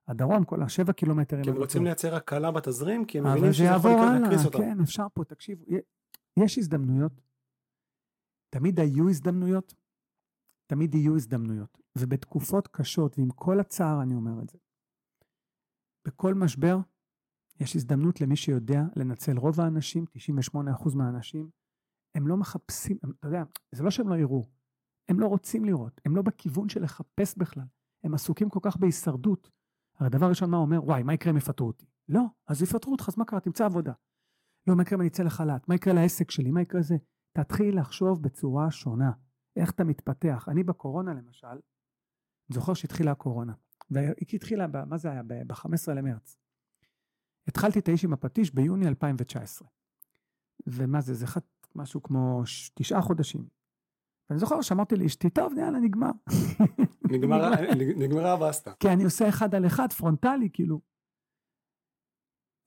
הדרום, 0.07 0.43
כל 0.43 0.63
השבע 0.63 0.93
קילומטרים. 0.93 1.43
כי 1.43 1.49
הם 1.49 1.55
רוצים. 1.57 1.83
לייצר 1.83 2.15
הקלה 2.15 2.51
בתזרים 2.51 3.05
כי 3.05 3.17
הם 3.17 3.27
מבינים 3.27 3.47
זה 3.47 3.53
שזה 3.53 3.63
יכול 3.63 3.73
יעבור 3.75 3.91
לקר- 3.91 4.01
הלאה, 4.01 4.19
להקריס 4.19 4.45
אותם. 4.45 4.57
כן, 4.57 4.77
אפשר 4.83 5.07
פה, 5.13 5.23
תקשיבו, 5.23 5.63
יש 6.39 6.57
הזדמנויות, 6.57 7.11
תמיד 8.57 8.79
היו 8.79 9.09
הזדמנויות, 9.09 9.73
תמיד 10.67 10.95
יהיו 10.95 11.15
הזדמנויות, 11.15 11.77
ובתקופות 11.97 12.67
קשות, 12.67 13.19
ועם 13.19 13.29
כל 13.29 13.59
הצער 13.59 14.01
אני 14.01 14.15
אומר 14.15 14.41
את 14.43 14.49
זה, 14.49 14.57
בכל 16.07 16.33
משבר 16.33 16.77
יש 17.59 17.75
הזדמנות 17.75 18.21
למי 18.21 18.35
שיודע 18.35 18.81
לנצל. 18.95 19.37
רוב 19.37 19.61
האנשים, 19.61 20.05
98% 20.55 20.95
מהאנשים, 20.95 21.49
הם 22.15 22.27
לא 22.27 22.37
מחפשים, 22.37 22.97
הם, 23.03 23.11
אתה 23.19 23.27
יודע, 23.27 23.43
זה 23.71 23.83
לא 23.83 23.91
שהם 23.91 24.09
לא 24.09 24.15
יראו, 24.15 24.45
הם 25.09 25.19
לא 25.19 25.27
רוצים 25.27 25.65
לראות, 25.65 26.01
הם 26.05 26.15
לא 26.15 26.21
בכיוון 26.21 26.69
של 26.69 26.83
לחפש 26.83 27.37
בכלל, 27.37 27.65
הם 28.03 28.13
עסוקים 28.13 28.49
כל 28.49 28.59
כך 28.61 28.77
בהישרדות. 28.77 29.49
הרי 29.99 30.09
דבר 30.09 30.29
ראשון 30.29 30.49
מה 30.49 30.57
אומר? 30.57 30.83
וואי, 30.83 31.03
מה 31.03 31.13
יקרה 31.13 31.31
אם 31.31 31.37
יפטרו 31.37 31.67
אותי? 31.67 31.85
לא, 32.09 32.21
אז 32.47 32.61
יפטרו 32.61 32.91
אותך, 32.91 33.07
אז 33.07 33.17
מה 33.17 33.25
קרה? 33.25 33.39
תמצא 33.39 33.65
עבודה. 33.65 33.93
לא, 34.67 34.75
מה 34.75 34.81
יקרה 34.81 34.95
אם 34.95 35.01
אני 35.01 35.09
אצא 35.09 35.23
לחל"ת? 35.23 35.69
מה 35.69 35.75
יקרה 35.75 35.93
לעסק 35.93 36.31
שלי? 36.31 36.51
מה 36.51 36.61
יקרה 36.61 36.79
לזה? 36.79 36.95
תתחיל 37.37 37.79
לחשוב 37.79 38.21
בצורה 38.21 38.71
שונה. 38.71 39.11
איך 39.55 39.71
אתה 39.71 39.83
מתפתח. 39.83 40.47
אני 40.51 40.63
בקורונה 40.63 41.13
למשל, 41.13 41.47
אני 41.47 42.53
זוכר 42.53 42.73
שהתחילה 42.73 43.11
הקורונה. 43.11 43.53
והיא 43.89 44.13
התחילה, 44.33 44.67
ב, 44.67 44.83
מה 44.83 44.97
זה 44.97 45.11
היה? 45.11 45.23
ב-15 45.23 45.93
למרץ. 45.95 46.37
התחלתי 47.47 47.79
את 47.79 47.87
האיש 47.87 48.05
עם 48.05 48.13
הפטיש 48.13 48.53
ביוני 48.53 48.87
2019. 48.87 49.67
ומה 50.67 51.01
זה, 51.01 51.13
זה 51.13 51.27
חד, 51.27 51.41
משהו 51.75 52.03
כמו 52.03 52.41
ש... 52.45 52.69
תשעה 52.69 53.01
חודשים. 53.01 53.47
ואני 54.29 54.39
זוכר 54.39 54.61
שאמרתי 54.61 54.95
לאשתי, 54.95 55.29
טוב, 55.29 55.53
יאללה, 55.57 55.79
נגמר. 55.79 56.11
נגמרה 57.97 58.33
הבסטה. 58.33 58.73
כי 58.79 58.89
אני 58.89 59.03
עושה 59.03 59.29
אחד 59.29 59.55
על 59.55 59.65
אחד, 59.65 59.93
פרונטלי, 59.93 60.49
כאילו. 60.53 60.81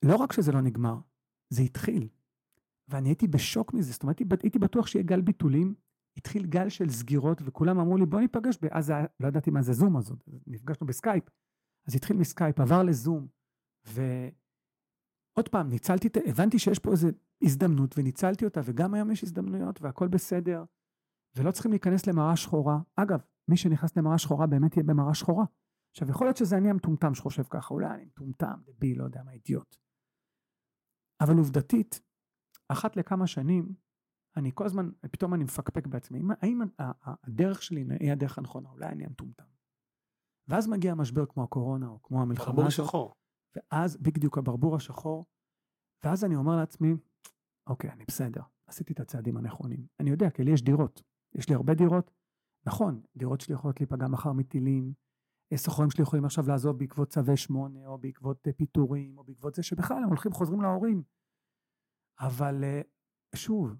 לא 0.05 0.15
רק 0.15 0.33
שזה 0.33 0.51
לא 0.51 0.61
נגמר, 0.61 0.97
זה 1.49 1.61
התחיל. 1.61 2.09
ואני 2.87 3.09
הייתי 3.09 3.27
בשוק 3.27 3.73
מזה, 3.73 3.91
זאת 3.91 4.03
אומרת, 4.03 4.19
הייתי 4.43 4.59
בטוח 4.59 4.87
שיהיה 4.87 5.05
גל 5.05 5.21
ביטולים, 5.21 5.75
התחיל 6.17 6.45
גל 6.45 6.69
של 6.69 6.89
סגירות, 6.89 7.41
וכולם 7.45 7.79
אמרו 7.79 7.97
לי, 7.97 8.05
בוא 8.05 8.19
ניפגש, 8.19 8.57
אז 8.71 8.93
לא 9.19 9.27
ידעתי 9.27 9.51
מה 9.51 9.61
זה 9.61 9.73
זום, 9.73 9.97
אז 9.97 10.13
נפגשנו 10.47 10.87
בסקייפ. 10.87 11.23
אז 11.87 11.95
התחיל 11.95 12.17
מסקייפ, 12.17 12.59
עבר 12.59 12.83
לזום, 12.83 13.27
ועוד 13.85 15.49
פעם, 15.51 15.69
ניצלתי, 15.69 16.09
הבנתי 16.25 16.59
שיש 16.59 16.79
פה 16.79 16.91
איזו 16.91 17.07
הזדמנות, 17.43 17.97
וניצלתי 17.97 18.45
אותה, 18.45 18.61
וגם 18.63 18.93
היום 18.93 19.11
יש 19.11 19.23
הזדמנויות, 19.23 19.81
והכל 19.81 20.07
בסדר, 20.07 20.63
ולא 21.35 21.51
צריכים 21.51 21.71
להיכנס 21.71 22.07
למרה 22.07 22.35
שחורה. 22.35 22.79
אגב, 22.95 23.19
מי 23.47 23.57
שנכנס 23.57 23.97
למרה 23.97 24.17
שחורה 24.17 24.47
באמת 24.47 24.77
יהיה 24.77 24.83
במרה 24.83 25.13
שחורה. 25.13 25.45
עכשיו, 25.91 26.09
יכול 26.09 26.27
להיות 26.27 26.37
שזה 26.37 26.57
אני 26.57 26.69
המטומטם 26.69 27.13
שחושב 27.13 27.43
ככה, 27.43 27.73
אולי 27.73 27.87
אני 27.87 28.05
מטומטם, 28.05 28.61
דביל, 28.67 28.99
לא 28.99 29.03
יודע 29.03 29.23
מה, 29.23 29.31
אידיוט. 29.31 29.75
אבל 31.21 31.37
עובדתית, 31.37 32.01
אחת 32.71 32.95
לכמה 32.95 33.27
שנים, 33.27 33.73
אני 34.37 34.51
כל 34.53 34.65
הזמן, 34.65 34.89
פתאום 35.11 35.33
אני 35.33 35.43
מפקפק 35.43 35.87
בעצמי, 35.87 36.21
האם 36.41 36.61
הדרך 36.79 37.63
שלי 37.63 37.85
היא 37.99 38.11
הדרך 38.11 38.37
הנכונה, 38.37 38.69
אולי 38.69 38.85
אני 38.85 39.05
המטומטם. 39.05 39.45
ואז 40.47 40.67
מגיע 40.67 40.95
משבר 40.95 41.25
כמו 41.25 41.43
הקורונה, 41.43 41.87
או 41.87 42.03
כמו 42.03 42.21
המלחמה. 42.21 42.47
ברבור 42.47 42.67
השחור. 42.67 43.13
ואז, 43.55 43.97
בדיוק 43.97 44.37
הברבור 44.37 44.75
השחור, 44.75 45.25
ואז 46.03 46.25
אני 46.25 46.35
אומר 46.35 46.55
לעצמי, 46.55 46.93
אוקיי, 47.67 47.91
אני 47.91 48.03
בסדר, 48.07 48.41
עשיתי 48.67 48.93
את 48.93 48.99
הצעדים 48.99 49.37
הנכונים. 49.37 49.85
אני 49.99 50.09
יודע, 50.09 50.29
כי 50.29 50.43
לי 50.43 50.51
יש 50.51 50.61
דירות. 50.61 51.01
יש 51.35 51.49
לי 51.49 51.55
הרבה 51.55 51.73
דירות. 51.73 52.11
נכון, 52.65 53.01
דירות 53.15 53.41
שלי 53.41 53.55
יכולות 53.55 53.79
להיפגע 53.79 54.07
מחר 54.07 54.33
מטילים, 54.33 54.93
סוחרים 55.55 55.91
שלי 55.91 56.01
יכולים 56.01 56.25
עכשיו 56.25 56.47
לעזוב 56.47 56.77
בעקבות 56.77 57.09
צווי 57.09 57.37
שמונה, 57.37 57.87
או 57.87 57.97
בעקבות 57.97 58.47
אה, 58.47 58.53
פיטורים, 58.53 59.17
או 59.17 59.23
בעקבות 59.23 59.55
זה 59.55 59.63
שבכלל 59.63 59.97
הם 60.03 60.09
הולכים, 60.09 60.31
חוזרים 60.31 60.61
להורים. 60.61 61.03
אבל 62.21 62.63
אה, 62.63 62.81
שוב, 63.35 63.75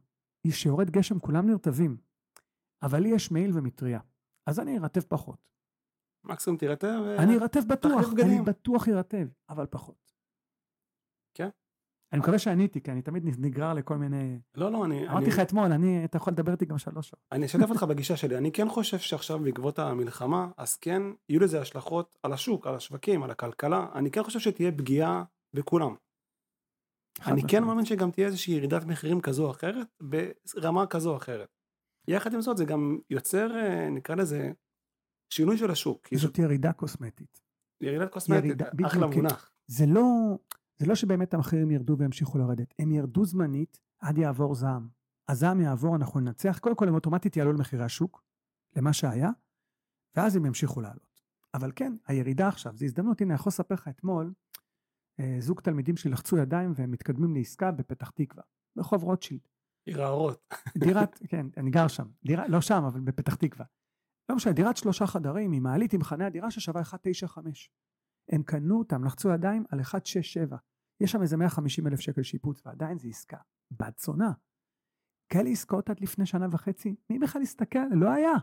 שיורד 0.49 0.89
גשם 0.89 1.19
כולם 1.19 1.49
נרטבים, 1.49 1.97
אבל 2.83 2.99
לי 2.99 3.09
יש 3.09 3.31
מעיל 3.31 3.57
ומטריה, 3.57 3.99
אז 4.45 4.59
אני 4.59 4.79
ארטב 4.79 5.01
פחות. 5.01 5.51
מקסימום 6.23 6.57
תירטב. 6.57 7.01
אני 7.19 7.37
ארטב 7.37 7.61
בטוח, 7.67 8.13
אני 8.23 8.41
בטוח 8.41 8.87
ארטב, 8.87 9.27
אבל 9.49 9.65
פחות. 9.65 10.11
כן. 11.33 11.49
אני 12.13 12.19
מקווה 12.19 12.39
שעניתי, 12.39 12.81
כי 12.81 12.91
אני 12.91 13.01
תמיד 13.01 13.23
נגרר 13.39 13.73
לכל 13.73 13.97
מיני... 13.97 14.39
לא, 14.55 14.71
לא, 14.71 14.85
אני... 14.85 15.09
אמרתי 15.09 15.25
לך 15.25 15.39
אתמול, 15.39 15.71
אני, 15.71 16.05
אתה 16.05 16.17
יכול 16.17 16.33
לדבר 16.33 16.51
איתי 16.51 16.65
גם 16.65 16.77
שלוש 16.77 17.09
שעות. 17.09 17.21
אני 17.31 17.45
אשתף 17.45 17.69
אותך 17.69 17.83
בגישה 17.83 18.17
שלי, 18.17 18.37
אני 18.37 18.51
כן 18.51 18.69
חושב 18.69 18.99
שעכשיו 18.99 19.39
בעקבות 19.39 19.79
המלחמה, 19.79 20.47
אז 20.57 20.77
כן, 20.77 21.01
יהיו 21.29 21.39
לזה 21.41 21.61
השלכות 21.61 22.17
על 22.23 22.33
השוק, 22.33 22.67
על 22.67 22.75
השווקים, 22.75 23.23
על 23.23 23.31
הכלכלה, 23.31 23.87
אני 23.95 24.11
כן 24.11 24.23
חושב 24.23 24.39
שתהיה 24.39 24.71
פגיעה 24.71 25.23
בכולם. 25.53 25.95
אני 27.27 27.41
כן 27.47 27.63
מאמין 27.63 27.85
שגם 27.85 28.11
תהיה 28.11 28.27
איזושהי 28.27 28.53
ירידת 28.53 28.83
מחירים 28.83 29.21
כזו 29.21 29.45
או 29.45 29.51
אחרת, 29.51 29.87
ברמה 30.01 30.87
כזו 30.87 31.11
או 31.11 31.17
אחרת. 31.17 31.49
יחד 32.07 32.33
עם 32.33 32.41
זאת 32.41 32.57
זה 32.57 32.65
גם 32.65 32.97
יוצר, 33.09 33.55
אה, 33.55 33.89
נקרא 33.89 34.15
לזה, 34.15 34.51
שינוי 35.29 35.57
של 35.57 35.71
השוק. 35.71 36.07
זאת 36.15 36.39
ירידה 36.39 36.73
קוסמטית. 36.73 37.41
ירידת 37.81 38.11
קוסמטית, 38.11 38.45
ירידה, 38.45 38.65
אחלה 38.85 39.07
מונח. 39.07 39.51
זה 39.67 39.85
לא, 39.85 40.37
זה 40.77 40.85
לא 40.85 40.95
שבאמת 40.95 41.33
המחירים 41.33 41.71
ירדו 41.71 41.97
וימשיכו 41.97 42.37
לרדת, 42.37 42.73
הם 42.79 42.91
ירדו 42.91 43.25
זמנית 43.25 43.79
עד 43.99 44.17
יעבור 44.17 44.55
זעם. 44.55 44.87
הזעם 45.29 45.61
יעבור, 45.61 45.95
אנחנו 45.95 46.19
ננצח, 46.19 46.59
קודם 46.59 46.75
כל 46.75 46.87
הם 46.87 46.93
אוטומטית 46.93 47.37
יעלו 47.37 47.53
למחירי 47.53 47.83
השוק, 47.83 48.23
למה 48.75 48.93
שהיה, 48.93 49.29
ואז 50.15 50.35
הם 50.35 50.45
ימשיכו 50.45 50.81
לעלות. 50.81 51.21
אבל 51.53 51.71
כן, 51.75 51.93
הירידה 52.07 52.47
עכשיו, 52.47 52.77
זו 52.77 52.85
הזדמנות, 52.85 53.21
הנה, 53.21 53.33
אני 53.33 53.39
יכול 53.39 53.49
לספר 53.49 53.75
לך 53.75 53.87
אתמול, 53.87 54.33
זוג 55.39 55.61
תלמידים 55.61 55.97
שלי 55.97 56.11
לחצו 56.11 56.37
ידיים 56.37 56.71
והם 56.75 56.91
מתקדמים 56.91 57.35
לעסקה 57.35 57.71
בפתח 57.71 58.09
תקווה, 58.09 58.43
ברחוב 58.75 59.03
רוטשילד. 59.03 59.41
עיר 59.85 60.03
האורות. 60.03 60.53
דירת, 60.77 61.19
כן, 61.31 61.45
אני 61.57 61.69
גר 61.69 61.87
שם, 61.87 62.07
דירה, 62.25 62.47
לא 62.47 62.61
שם, 62.61 62.83
אבל 62.83 62.99
בפתח 62.99 63.35
תקווה. 63.35 63.65
לא 64.29 64.35
משנה, 64.35 64.53
דירת 64.53 64.77
שלושה 64.77 65.07
חדרים 65.07 65.51
עם 65.51 65.63
מעלית 65.63 65.93
עם 65.93 66.03
חניה, 66.03 66.29
דירה 66.29 66.51
ששווה 66.51 66.81
195. 66.81 67.71
הם 68.29 68.43
קנו 68.43 68.79
אותם, 68.79 69.03
לחצו 69.03 69.29
ידיים 69.29 69.63
על 69.69 69.79
167. 69.79 70.57
יש 71.01 71.11
שם 71.11 71.21
איזה 71.21 71.37
150 71.37 71.87
אלף 71.87 71.99
שקל 71.99 72.23
שיפוץ, 72.23 72.61
ועדיין 72.65 72.97
זו 72.97 73.07
עסקה 73.07 73.37
בת 73.71 73.97
זונה. 73.97 74.31
כאלה 75.29 75.49
עסקאות 75.49 75.89
עד 75.89 75.99
לפני 75.99 76.25
שנה 76.25 76.47
וחצי, 76.51 76.95
מי 77.09 77.19
בכלל 77.19 77.41
הסתכל? 77.41 77.79
לא 77.91 78.09
היה. 78.09 78.33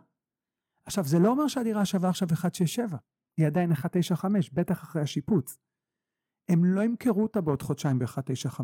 עכשיו, 0.84 1.04
זה 1.04 1.18
לא 1.18 1.28
אומר 1.28 1.48
שהדירה 1.48 1.84
שווה 1.84 2.08
עכשיו 2.08 2.28
167, 2.30 2.96
היא 3.36 3.46
עדיין 3.46 3.70
195, 3.70 4.50
בטח 4.50 4.82
אחרי 4.82 5.02
השיפוץ. 5.02 5.58
הם 6.48 6.64
לא 6.64 6.80
ימכרו 6.80 7.22
אותה 7.22 7.40
בעוד 7.40 7.62
חודשיים 7.62 7.98
ב-195, 7.98 8.60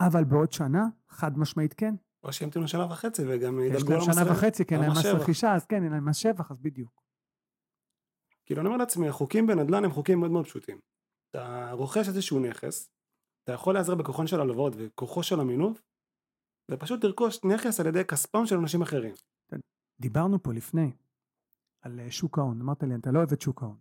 אבל 0.00 0.24
בעוד 0.24 0.52
שנה, 0.52 0.86
חד 1.08 1.38
משמעית 1.38 1.74
כן. 1.74 1.94
או 2.24 2.32
שימתינו 2.32 2.68
שנה 2.68 2.86
וחצי 2.86 3.22
וגם 3.28 3.60
ידלגו 3.60 3.92
על 3.92 4.00
שנה 4.00 4.32
וחצי, 4.32 4.64
כן, 4.64 4.82
אין 4.82 4.90
מס 4.90 5.06
רכישה, 5.06 5.54
אז 5.54 5.66
כן, 5.66 5.84
אין 5.84 5.92
להם 5.92 6.08
מס 6.08 6.16
שבח, 6.16 6.50
אז 6.50 6.60
בדיוק. 6.60 7.02
כאילו 8.44 8.60
אני 8.60 8.66
אומר 8.66 8.78
לעצמי, 8.78 9.08
החוקים 9.08 9.46
בנדל"ן 9.46 9.84
הם 9.84 9.90
חוקים 9.90 10.20
מאוד 10.20 10.30
מאוד 10.30 10.44
פשוטים. 10.44 10.78
אתה 11.30 11.70
רוכש 11.72 12.08
איזשהו 12.08 12.40
נכס, 12.40 12.88
אתה 13.44 13.52
יכול 13.52 13.74
להיעזר 13.74 13.94
בכוחון 13.94 14.26
של 14.26 14.40
הלוואות 14.40 14.72
וכוחו 14.76 15.22
של 15.22 15.40
המינוף, 15.40 15.82
ופשוט 16.70 17.04
לרכוש 17.04 17.44
נכס 17.44 17.80
על 17.80 17.86
ידי 17.86 18.04
כספם 18.04 18.46
של 18.46 18.56
אנשים 18.56 18.82
אחרים. 18.82 19.14
דיברנו 20.00 20.42
פה 20.42 20.52
לפני 20.52 20.92
על 21.82 22.00
אה, 22.00 22.10
שוק 22.10 22.38
ההון, 22.38 22.60
אמרת 22.60 22.82
לי, 22.82 22.94
אתה 22.94 23.10
לא 23.10 23.18
אוהב 23.18 23.32
את 23.32 23.40
שוק 23.40 23.62
ההון. 23.62 23.78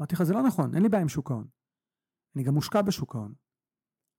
אמרתי 0.00 0.14
לך, 0.14 0.22
זה 0.22 0.34
לא 0.34 0.42
נכון, 0.42 0.74
אין 0.74 0.82
לי 0.82 0.88
בעיה 0.88 1.02
עם 1.02 1.08
שוק 1.08 1.30
ההון. 1.30 1.46
אני 2.36 2.42
גם 2.42 2.54
מושקע 2.54 2.82
בשוק 2.82 3.14
ההון. 3.14 3.34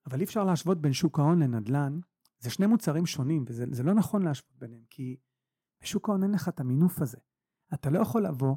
אבל 0.06 0.20
אי 0.20 0.26
אפשר 0.26 0.44
להשוות 0.44 0.82
בין 0.82 0.94
שוק 0.94 1.20
ההון 1.20 1.44
לנדל"ן, 1.44 2.00
זה 2.40 2.50
שני 2.50 2.66
מוצרים 2.66 3.06
שונים, 3.06 3.46
וזה 3.48 3.84
לא 3.84 3.94
נכון 3.94 4.22
להשוות 4.22 4.58
ביניהם, 4.58 4.84
כי 4.90 5.18
בשוק 5.84 6.10
ההון 6.10 6.24
אין 6.24 6.32
לך 6.32 6.50
את 6.50 6.60
המינוף 6.60 7.02
הזה. 7.02 7.18
אתה 7.74 7.90
לא 7.90 8.00
יכול 8.00 8.26
לבוא, 8.26 8.56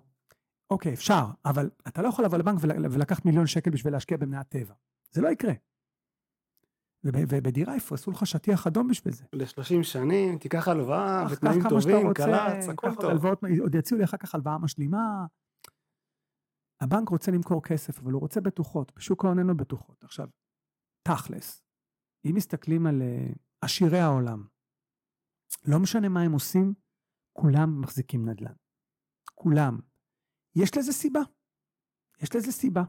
אוקיי, 0.71 0.93
אפשר, 0.93 1.25
אבל 1.45 1.71
אתה 1.89 2.03
לא 2.03 2.09
יכול 2.09 2.25
לבוא 2.25 2.39
לבנק 2.39 2.59
ולקחת 2.63 3.25
מיליון 3.25 3.47
שקל 3.47 3.71
בשביל 3.71 3.93
להשקיע 3.93 4.17
במניעת 4.17 4.49
טבע. 4.49 4.75
זה 5.11 5.21
לא 5.21 5.29
יקרה. 5.29 5.53
ובדירה 7.05 7.77
יפרסו 7.77 8.11
לך 8.11 8.27
שטיח 8.27 8.67
אדום 8.67 8.89
בשביל 8.89 9.15
זה. 9.15 9.25
ל-30 9.33 9.83
שנים, 9.83 10.39
תיקח 10.39 10.69
הלוואה, 10.69 11.27
ותנאים 11.31 11.69
טובים, 11.69 12.15
קלץ, 12.15 12.69
הכל 12.69 12.95
טוב. 12.95 13.11
הלוואות, 13.11 13.41
עוד 13.61 13.75
יציעו 13.75 13.99
לי 13.99 14.05
אחר 14.05 14.17
כך 14.17 14.35
הלוואה 14.35 14.59
משלימה. 14.59 15.27
הבנק 16.85 17.09
רוצה 17.09 17.31
למכור 17.31 17.63
כסף, 17.63 17.99
אבל 17.99 18.13
הוא 18.13 18.21
רוצה 18.21 18.41
בטוחות, 18.41 18.93
בשוק 18.97 19.25
ההון 19.25 19.39
אין 19.39 19.47
לו 19.47 19.57
בטוחות. 19.57 20.05
עכשיו, 20.05 20.29
תכלס, 21.03 21.63
אם 22.25 22.33
מסתכלים 22.35 22.87
על 22.87 23.03
uh, 23.03 23.39
עשירי 23.61 23.99
העולם, 23.99 24.45
לא 25.65 25.79
משנה 25.79 26.09
מה 26.09 26.23
הם 26.23 26.33
עושים, 26.33 26.75
כולם 27.33 27.81
מחזיקים 27.81 28.29
נדל"ן. 28.29 28.53
כולם. 29.35 29.79
יש 30.57 30.77
לזה 30.77 30.93
סיבה. 30.93 31.21
יש 32.23 32.37
לזה 32.37 32.53
סיבה. 32.53 32.83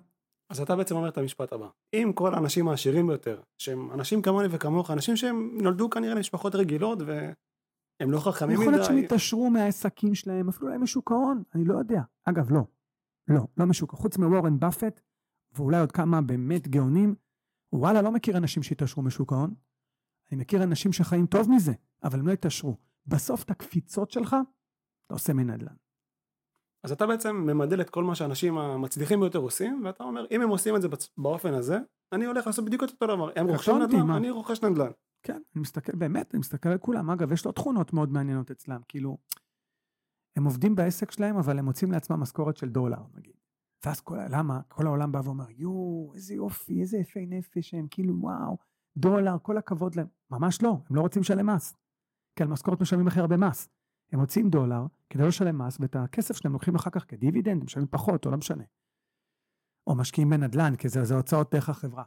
אז 0.49 0.61
אתה 0.61 0.75
בעצם 0.75 0.95
אומר 0.95 1.09
את 1.09 1.17
המשפט 1.17 1.53
הבא. 1.53 1.67
אם 1.93 2.11
כל 2.15 2.33
האנשים 2.33 2.67
העשירים 2.67 3.07
ביותר, 3.07 3.41
שהם 3.57 3.91
אנשים 3.91 4.21
כמוני 4.21 4.47
וכמוך, 4.51 4.91
אנשים 4.91 5.15
שהם 5.15 5.57
נולדו 5.61 5.89
כנראה 5.89 6.15
למשפחות 6.15 6.55
רגילות 6.55 6.99
והם 7.01 8.11
לא 8.11 8.19
חכמים 8.19 8.55
מדי. 8.55 8.61
יכול 8.61 8.73
להיות 8.73 8.85
שהם 8.85 8.97
התעשרו 8.97 9.49
מהעסקים 9.49 10.15
שלהם, 10.15 10.49
אפילו 10.49 10.67
אולי 10.67 10.77
משוק 10.77 11.11
ההון, 11.11 11.43
אני 11.55 11.65
לא 11.65 11.73
יודע. 11.73 12.01
אגב, 12.25 12.51
לא. 12.51 12.61
לא, 13.27 13.48
לא 13.58 13.65
משוק, 13.65 13.91
חוץ 13.91 14.17
מוורן 14.17 14.60
באפט, 14.60 15.01
ואולי 15.51 15.79
עוד 15.79 15.91
כמה 15.91 16.22
באמת 16.22 16.67
גאונים, 16.67 17.15
וואלה, 17.74 18.01
לא 18.01 18.12
מכיר 18.12 18.38
אנשים 18.38 18.63
שהתעשרו 18.63 19.03
משוק 19.03 19.34
ההון. 19.34 19.53
אני 20.32 20.41
מכיר 20.41 20.63
אנשים 20.63 20.94
שחיים 20.94 21.25
טוב 21.25 21.51
מזה, 21.51 21.74
אבל 22.03 22.20
הם 22.20 22.27
לא 22.27 22.32
התעשרו. 22.32 22.77
בסוף 23.08 23.44
את 23.44 23.51
הקפיצות 23.51 24.12
שלך, 24.12 24.36
אתה 25.05 25.13
עושה 25.13 25.34
מנדל"ן. 25.34 25.75
אז 26.84 26.91
אתה 26.91 27.08
בעצם 27.08 27.36
ממדל 27.36 27.82
את 27.82 27.89
כל 27.89 28.03
מה 28.03 28.15
שאנשים 28.15 28.58
המצליחים 28.58 29.20
ביותר 29.20 29.39
עושים, 29.39 29.82
ואתה 29.86 30.03
אומר, 30.03 30.25
אם 30.32 30.41
הם 30.41 30.50
עושים 30.50 30.75
את 30.75 30.82
זה 30.82 30.88
באופן 31.17 31.53
הזה, 31.53 31.79
אני 32.12 32.25
הולך 32.25 32.48
לעשות 32.48 32.65
בדיוק 32.65 32.84
את 32.84 32.89
אותו 32.89 33.08
דבר. 33.08 33.29
הם 33.36 33.48
רוכשים 33.48 33.77
נדל"ן, 33.82 34.10
אני 34.10 34.29
רוכש 34.29 34.62
נדל"ן. 34.62 34.91
כן, 35.24 35.34
אני 35.34 35.62
מסתכל, 35.62 35.96
באמת, 35.96 36.34
אני 36.34 36.39
מסתכל 36.39 36.70
על 36.70 36.77
כולם. 36.77 37.10
אגב, 37.10 37.32
יש 37.32 37.46
לו 37.46 37.51
תכונות 37.51 37.94
מאוד 37.94 38.12
מעניינות 38.12 38.51
אצלם, 38.51 38.82
כאילו, 38.88 39.17
הם 40.36 40.44
עובדים 40.46 40.75
בעסק 40.75 41.12
שלהם, 41.12 41.38
אבל 41.38 41.60
הם 41.60 41.65
מוצאים 41.65 41.92
לעצמם 41.92 42.20
משכורת 42.20 42.58
של 42.58 42.70
דולר, 42.70 43.01
נגיד. 43.13 43.34
ואז 43.86 44.01
כל, 44.01 44.18
למה? 44.30 44.62
כל 44.68 44.88
העולם 44.88 45.12
בא 45.12 45.22
ואומר, 45.24 45.46
יואו, 45.50 46.12
איזה 46.15 46.34
יופי, 46.34 46.82
איזה 46.82 46.98
יפי 46.98 47.25
נפש 47.25 47.74
הם, 47.74 47.88
כאילו, 47.92 48.15
וואו, 48.22 48.58
דולר, 48.98 49.36
כל 49.42 49.58
הכבוד 49.58 49.96
להם. 49.96 50.08
ממש 50.32 50.62
לא, 50.62 50.77
הם 50.89 50.96
לא 50.96 51.01
רוצים 51.01 51.22
לשלם 51.22 51.50
מס. 51.56 51.75
כי 52.36 52.44
על 52.44 52.50
משכורת 52.50 52.82
משלמים 52.82 53.08
הכי 53.08 53.20
הרבה 53.20 53.38
מס. 53.38 53.70
הם 54.12 54.20
מוציאים 54.20 54.50
דולר 54.50 54.86
כדי 55.10 55.22
לא 55.22 55.27
לשלם 55.27 55.58
מס, 55.58 55.77
ואת 55.80 55.96
הכסף 55.96 56.36
שלהם 56.36 56.54
לוקחים 56.54 56.75
אחר 56.75 56.89
כך 56.89 57.06
כדיבידנד, 57.08 57.63
משלמים 57.63 57.88
פחות, 57.92 58.25
או 58.25 58.32
לא 58.32 58.38
משנה. 58.38 58.63
או 59.88 59.96
משקיעים 59.96 60.30
בנדל"ן, 60.30 60.75
כי 60.75 60.89
זה, 60.89 61.04
זה 61.04 61.15
הוצאות 61.15 61.51
דרך 61.54 61.70
החברה. 61.70 62.04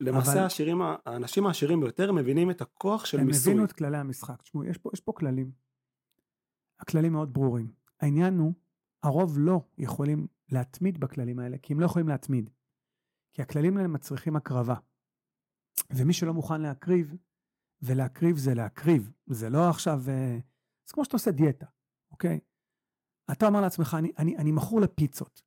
למעשה 0.00 0.32
אבל- 0.32 0.40
העשירים, 0.40 0.78
האנשים 1.06 1.46
העשירים 1.46 1.80
ביותר 1.80 2.12
מבינים 2.12 2.50
את 2.50 2.60
הכוח 2.60 3.04
של 3.04 3.20
הם 3.20 3.26
מיסוי. 3.26 3.52
הבינו 3.52 3.64
את 3.64 3.72
כללי 3.72 3.98
המשחק. 3.98 4.42
תשמעו, 4.42 4.64
יש 4.64 4.78
פה, 4.78 4.90
יש 4.92 5.00
פה 5.00 5.12
כללים. 5.12 5.50
הכללים 6.82 7.12
מאוד 7.12 7.32
ברורים. 7.32 7.72
העניין 8.00 8.38
הוא, 8.38 8.52
הרוב 9.02 9.38
לא 9.38 9.60
יכולים 9.78 10.26
להתמיד 10.48 11.00
בכללים 11.00 11.38
האלה, 11.38 11.58
כי 11.58 11.72
הם 11.72 11.80
לא 11.80 11.86
יכולים 11.86 12.08
להתמיד. 12.08 12.50
כי 13.32 13.42
הכללים 13.42 13.76
האלה 13.76 13.88
מצריכים 13.88 14.36
הקרבה. 14.36 14.74
ומי 15.90 16.12
שלא 16.12 16.34
מוכן 16.34 16.60
להקריב, 16.60 17.14
ולהקריב 17.82 18.36
זה 18.36 18.54
להקריב, 18.54 19.10
זה 19.26 19.50
לא 19.50 19.70
עכשיו, 19.70 20.00
אה, 20.08 20.38
זה 20.86 20.94
כמו 20.94 21.04
שאתה 21.04 21.16
עושה 21.16 21.30
דיאטה, 21.30 21.66
אוקיי? 22.10 22.40
אתה 23.32 23.46
אומר 23.46 23.60
לעצמך, 23.60 23.96
אני, 23.98 24.12
אני, 24.18 24.36
אני 24.36 24.52
מכור 24.52 24.80
לפיצות. 24.80 25.42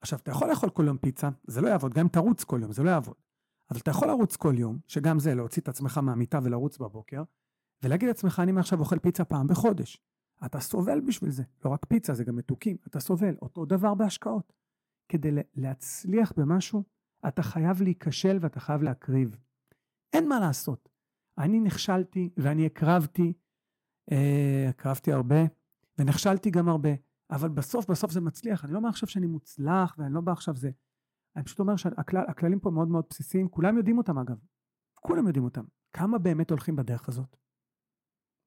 עכשיו, 0.00 0.18
אתה 0.18 0.30
יכול 0.30 0.50
לאכול 0.50 0.70
כל 0.70 0.84
יום 0.86 0.98
פיצה, 0.98 1.28
זה 1.46 1.60
לא 1.60 1.68
יעבוד, 1.68 1.94
גם 1.94 2.00
אם 2.00 2.08
תרוץ 2.08 2.44
כל 2.44 2.58
יום, 2.62 2.72
זה 2.72 2.82
לא 2.82 2.90
יעבוד. 2.90 3.16
אבל 3.70 3.80
אתה 3.80 3.90
יכול 3.90 4.08
לרוץ 4.08 4.36
כל 4.36 4.54
יום, 4.58 4.78
שגם 4.86 5.18
זה 5.18 5.34
להוציא 5.34 5.62
את 5.62 5.68
עצמך 5.68 5.98
מהמיטה 5.98 6.38
ולרוץ 6.42 6.78
בבוקר, 6.78 7.22
ולהגיד 7.82 8.08
לעצמך, 8.08 8.40
אני 8.42 8.52
מעכשיו 8.52 8.80
אוכל 8.80 8.98
פיצה 8.98 9.24
פעם 9.24 9.46
בחודש. 9.46 10.02
אתה 10.44 10.60
סובל 10.60 11.00
בשביל 11.00 11.30
זה, 11.30 11.42
לא 11.64 11.70
רק 11.70 11.84
פיצה, 11.84 12.14
זה 12.14 12.24
גם 12.24 12.36
מתוקים, 12.36 12.76
אתה 12.86 13.00
סובל. 13.00 13.34
אותו 13.42 13.64
דבר 13.64 13.94
בהשקעות. 13.94 14.52
כדי 15.08 15.30
להצליח 15.54 16.32
במשהו, 16.36 16.84
אתה 17.28 17.42
חייב 17.42 17.82
להיכשל 17.82 18.38
ואתה 18.40 18.60
חייב 18.60 18.82
להקריב. 18.82 19.36
אין 20.12 20.28
מה 20.28 20.40
לעשות. 20.40 20.88
אני 21.38 21.60
נכשלתי 21.60 22.30
ואני 22.36 22.66
הקרבתי, 22.66 23.32
אה, 24.12 24.66
הקרבתי 24.68 25.12
הרבה, 25.12 25.44
ונכשלתי 25.98 26.50
גם 26.50 26.68
הרבה, 26.68 26.90
אבל 27.30 27.48
בסוף 27.48 27.90
בסוף 27.90 28.10
זה 28.10 28.20
מצליח. 28.20 28.64
אני 28.64 28.72
לא 28.72 28.78
אומר 28.78 28.88
עכשיו 28.88 29.08
שאני 29.08 29.26
מוצלח, 29.26 29.94
ואני 29.98 30.14
לא 30.14 30.20
בא 30.20 30.32
עכשיו 30.32 30.56
זה. 30.56 30.70
אני 31.36 31.44
פשוט 31.44 31.58
אומר 31.60 31.76
שהכללים 31.76 32.60
פה 32.60 32.70
מאוד 32.70 32.88
מאוד 32.88 33.04
בסיסיים, 33.10 33.48
כולם 33.48 33.76
יודעים 33.76 33.98
אותם 33.98 34.18
אגב. 34.18 34.36
כולם 34.94 35.26
יודעים 35.26 35.44
אותם. 35.44 35.64
כמה 35.92 36.18
באמת 36.18 36.50
הולכים 36.50 36.76
בדרך 36.76 37.08
הזאת? 37.08 37.36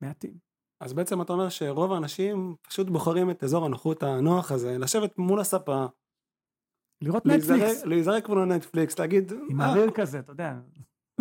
מעטים. 0.02 0.49
אז 0.82 0.94
בעצם 0.94 1.22
אתה 1.22 1.34
אומר 1.34 1.50
שרוב 1.50 1.92
האנשים 1.92 2.56
פשוט 2.68 2.88
בוחרים 2.90 3.32
את 3.32 3.44
אזור 3.44 3.66
הנוחות 3.66 4.04
הנוח 4.04 4.52
הזה, 4.52 4.78
לשבת 4.78 5.18
מול 5.18 5.40
הספה, 5.40 5.86
לראות 7.02 7.26
נטפליקס, 7.26 7.86
להיזרק 7.86 8.30
מול 8.30 8.46
נטפליקס, 8.46 9.00
להגיד, 9.00 9.32
עם 9.50 9.62
"אה", 9.62 9.70
אוויר 9.70 9.92
כזה, 9.92 10.20
אתה 10.20 10.32
יודע. 10.32 10.60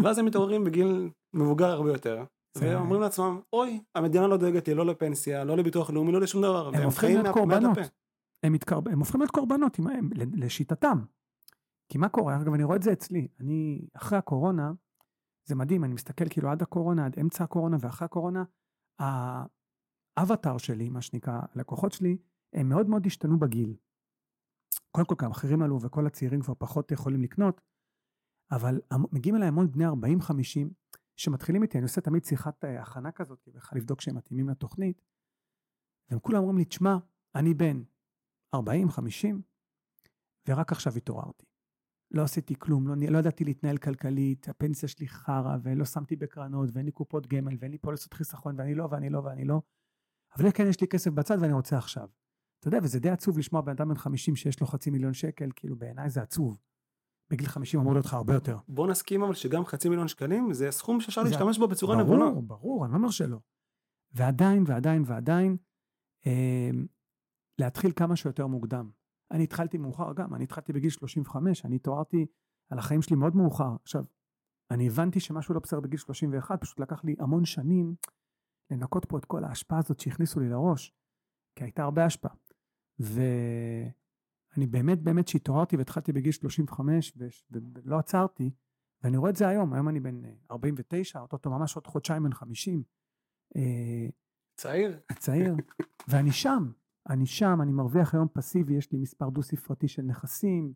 ואז 0.04 0.18
הם 0.18 0.24
מתעוררים 0.24 0.64
בגיל 0.64 1.10
מבוגר 1.34 1.66
הרבה 1.66 1.92
יותר, 1.92 2.24
ואומרים 2.58 3.00
לעצמם, 3.00 3.40
אוי, 3.52 3.82
המדינה 3.94 4.26
לא 4.26 4.36
דואגת 4.36 4.68
לי 4.68 4.74
לא 4.74 4.86
לפנסיה, 4.86 5.44
לא 5.44 5.56
לביטוח 5.56 5.90
לאומי, 5.90 6.12
לא 6.12 6.20
לשום 6.20 6.42
דבר, 6.42 6.70
והם 6.72 6.82
הופכים 6.82 7.18
להיות. 7.22 7.34
קורבנות. 7.34 7.78
הם, 8.42 8.54
הם 8.92 8.98
הופכים 8.98 9.20
להיות 9.20 9.30
קורבנות, 9.30 9.78
עם, 9.78 9.86
הם, 9.86 10.10
לשיטתם. 10.36 10.98
כי 11.92 11.98
מה 11.98 12.08
קורה? 12.08 12.36
אגב, 12.42 12.54
אני 12.54 12.64
רואה 12.64 12.76
את 12.76 12.82
זה 12.82 12.92
אצלי. 12.92 13.28
אני, 13.40 13.88
אחרי 13.96 14.18
הקורונה, 14.18 14.72
זה 15.48 15.54
מדהים, 15.54 15.84
אני 15.84 15.94
מסתכל 15.94 16.28
כאילו 16.30 16.50
עד 16.50 16.62
הקורונה, 16.62 17.06
עד 17.06 17.18
אמצע 17.20 17.44
הקורונה 17.44 17.76
ואחרי 17.80 18.04
הקורונה, 18.04 18.44
האבטר 18.98 20.58
שלי, 20.58 20.88
מה 20.88 21.02
שנקרא, 21.02 21.40
הלקוחות 21.54 21.92
שלי, 21.92 22.18
הם 22.52 22.68
מאוד 22.68 22.88
מאוד 22.88 23.06
השתנו 23.06 23.38
בגיל. 23.38 23.76
קודם 24.90 25.06
כל, 25.06 25.14
כי 25.18 25.24
המחירים 25.24 25.62
עלו 25.62 25.80
וכל 25.82 26.06
הצעירים 26.06 26.40
כבר 26.40 26.54
פחות 26.58 26.92
יכולים 26.92 27.22
לקנות, 27.22 27.60
אבל 28.50 28.80
מגיעים 29.12 29.36
אליי 29.36 29.48
המון 29.48 29.70
בני 29.70 29.86
40-50, 29.86 29.90
שמתחילים 31.16 31.62
איתי, 31.62 31.78
אני 31.78 31.82
עושה 31.82 32.00
תמיד 32.00 32.24
שיחת 32.24 32.64
אה, 32.64 32.82
הכנה 32.82 33.12
כזאת, 33.12 33.48
בכלל 33.54 33.78
לבדוק 33.78 34.00
שהם 34.00 34.16
מתאימים 34.16 34.48
לתוכנית, 34.48 35.02
והם 36.10 36.20
כולם 36.20 36.38
אומרים 36.38 36.58
לי, 36.58 36.64
תשמע, 36.64 36.96
אני 37.34 37.54
בן 37.54 37.82
40, 38.54 38.90
50, 38.90 39.42
ורק 40.48 40.72
עכשיו 40.72 40.96
התעוררתי. 40.96 41.47
לא 42.10 42.22
עשיתי 42.22 42.54
כלום, 42.58 42.88
לא, 42.88 42.94
לא 43.10 43.18
ידעתי 43.18 43.44
להתנהל 43.44 43.76
כלכלית, 43.76 44.48
הפנסיה 44.48 44.88
שלי 44.88 45.08
חרא, 45.08 45.56
ולא 45.62 45.84
שמתי 45.84 46.16
בקרנות, 46.16 46.68
ואין 46.72 46.86
לי 46.86 46.92
קופות 46.92 47.26
גמל, 47.26 47.56
ואין 47.60 47.72
לי 47.72 47.78
פוליסות 47.78 48.14
חיסכון, 48.14 48.54
ואני 48.58 48.74
לא, 48.74 48.88
ואני 48.90 49.10
לא, 49.10 49.18
ואני 49.18 49.44
לא. 49.44 49.60
אבל 50.36 50.50
כן, 50.50 50.66
יש 50.68 50.80
לי 50.80 50.88
כסף 50.88 51.10
בצד 51.10 51.36
ואני 51.40 51.52
רוצה 51.52 51.78
עכשיו. 51.78 52.08
אתה 52.58 52.68
יודע, 52.68 52.78
וזה 52.82 53.00
די 53.00 53.10
עצוב 53.10 53.38
לשמוע 53.38 53.60
בן 53.60 53.72
אדם 53.72 53.88
בן 53.88 53.94
50 53.94 54.36
שיש 54.36 54.60
לו 54.60 54.66
חצי 54.66 54.90
מיליון 54.90 55.14
שקל, 55.14 55.50
כאילו 55.56 55.76
בעיניי 55.76 56.10
זה 56.10 56.22
עצוב. 56.22 56.58
בגיל 57.30 57.46
50 57.46 57.80
אמור 57.80 57.92
להיות 57.92 58.06
לך 58.06 58.14
הרבה 58.14 58.34
יותר. 58.34 58.58
בוא 58.68 58.88
נסכים 58.88 59.22
אבל 59.22 59.34
שגם 59.34 59.64
חצי 59.64 59.88
מיליון 59.88 60.08
שקלים 60.08 60.52
זה 60.52 60.70
סכום 60.70 61.00
שאפשר 61.00 61.22
להשתמש 61.22 61.58
בו 61.58 61.68
בצורה 61.68 61.96
ברור, 61.96 62.16
נבונה. 62.16 62.40
ברור, 62.40 62.84
אני 62.84 62.92
לא 62.92 62.96
אומר 62.96 63.10
שלא. 63.10 63.38
ועדיין, 64.12 64.64
ועדיין, 64.66 65.02
ועדיין, 65.06 65.56
אה, 66.26 66.70
להתחיל 67.58 67.92
כמה 67.96 68.16
שיותר 68.16 68.46
מוקדם. 68.46 68.90
אני 69.30 69.44
התחלתי 69.44 69.78
מאוחר 69.78 70.12
גם, 70.12 70.34
אני 70.34 70.44
התחלתי 70.44 70.72
בגיל 70.72 70.90
35, 70.90 71.64
אני 71.64 71.76
התעוררתי 71.76 72.26
על 72.70 72.78
החיים 72.78 73.02
שלי 73.02 73.16
מאוד 73.16 73.36
מאוחר. 73.36 73.76
עכשיו, 73.82 74.04
אני 74.70 74.86
הבנתי 74.86 75.20
שמשהו 75.20 75.54
לא 75.54 75.60
בסדר 75.60 75.80
בגיל 75.80 75.98
31, 75.98 76.60
פשוט 76.60 76.80
לקח 76.80 77.04
לי 77.04 77.16
המון 77.18 77.44
שנים 77.44 77.94
לנקות 78.70 79.04
פה 79.04 79.18
את 79.18 79.24
כל 79.24 79.44
ההשפעה 79.44 79.78
הזאת 79.78 80.00
שהכניסו 80.00 80.40
לי 80.40 80.48
לראש, 80.48 80.92
כי 81.56 81.64
הייתה 81.64 81.82
הרבה 81.82 82.04
השפעה. 82.04 82.34
ואני 82.98 84.66
באמת 84.66 85.02
באמת 85.02 85.28
שהתעוררתי 85.28 85.76
והתחלתי 85.76 86.12
בגיל 86.12 86.32
35 86.32 87.12
ו- 87.16 87.28
ולא 87.50 87.98
עצרתי, 87.98 88.50
ואני 89.02 89.16
רואה 89.16 89.30
את 89.30 89.36
זה 89.36 89.48
היום, 89.48 89.72
היום 89.72 89.88
אני 89.88 90.00
בן 90.00 90.24
אה, 90.24 90.30
49, 90.50 91.20
אותו 91.20 91.50
ממש 91.50 91.76
עוד 91.76 91.86
חודשיים 91.86 92.22
בן 92.22 92.32
50, 92.32 92.82
אה, 93.56 94.08
צעיר. 94.56 95.00
צעיר, 95.18 95.54
ואני 96.08 96.32
שם, 96.32 96.72
אני 97.08 97.26
שם, 97.26 97.58
אני 97.62 97.72
מרוויח 97.72 98.14
היום 98.14 98.28
פסיבי, 98.32 98.74
יש 98.74 98.92
לי 98.92 98.98
מספר 98.98 99.28
דו 99.28 99.42
ספרתי 99.42 99.88
של 99.88 100.02
נכסים, 100.02 100.72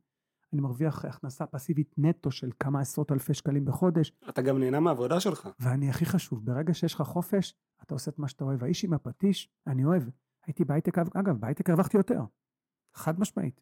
אני 0.53 0.61
מרוויח 0.61 1.05
הכנסה 1.05 1.47
פסיבית 1.47 1.95
נטו 1.99 2.31
של 2.31 2.51
כמה 2.61 2.81
עשרות 2.81 3.13
אלפי 3.13 3.35
שקלים 3.35 3.65
בחודש, 3.65 4.13
אתה 4.29 4.43
גם 4.43 4.59
נהנה 4.59 4.81
מהעבודה 4.81 5.21
שלך. 5.21 5.49
ואני 5.61 5.91
הכי 5.91 6.07
חשוב, 6.07 6.47
ברגע 6.47 6.75
שיש 6.75 6.95
לך 6.95 7.03
חופש, 7.03 7.55
אתה 7.83 7.95
עושה 7.95 8.11
את 8.11 8.19
מה 8.19 8.29
שאתה 8.29 8.45
אוהב. 8.45 8.65
האיש 8.65 8.85
עם 8.85 8.93
הפטיש, 8.93 9.51
אני 9.67 9.85
אוהב. 9.85 10.03
הייתי 10.47 10.65
בהייטק, 10.65 10.99
אגב, 10.99 11.41
בהייטק 11.41 11.71
הרווחתי 11.71 11.97
יותר, 11.97 12.21
חד 12.95 13.21
משמעית. 13.21 13.61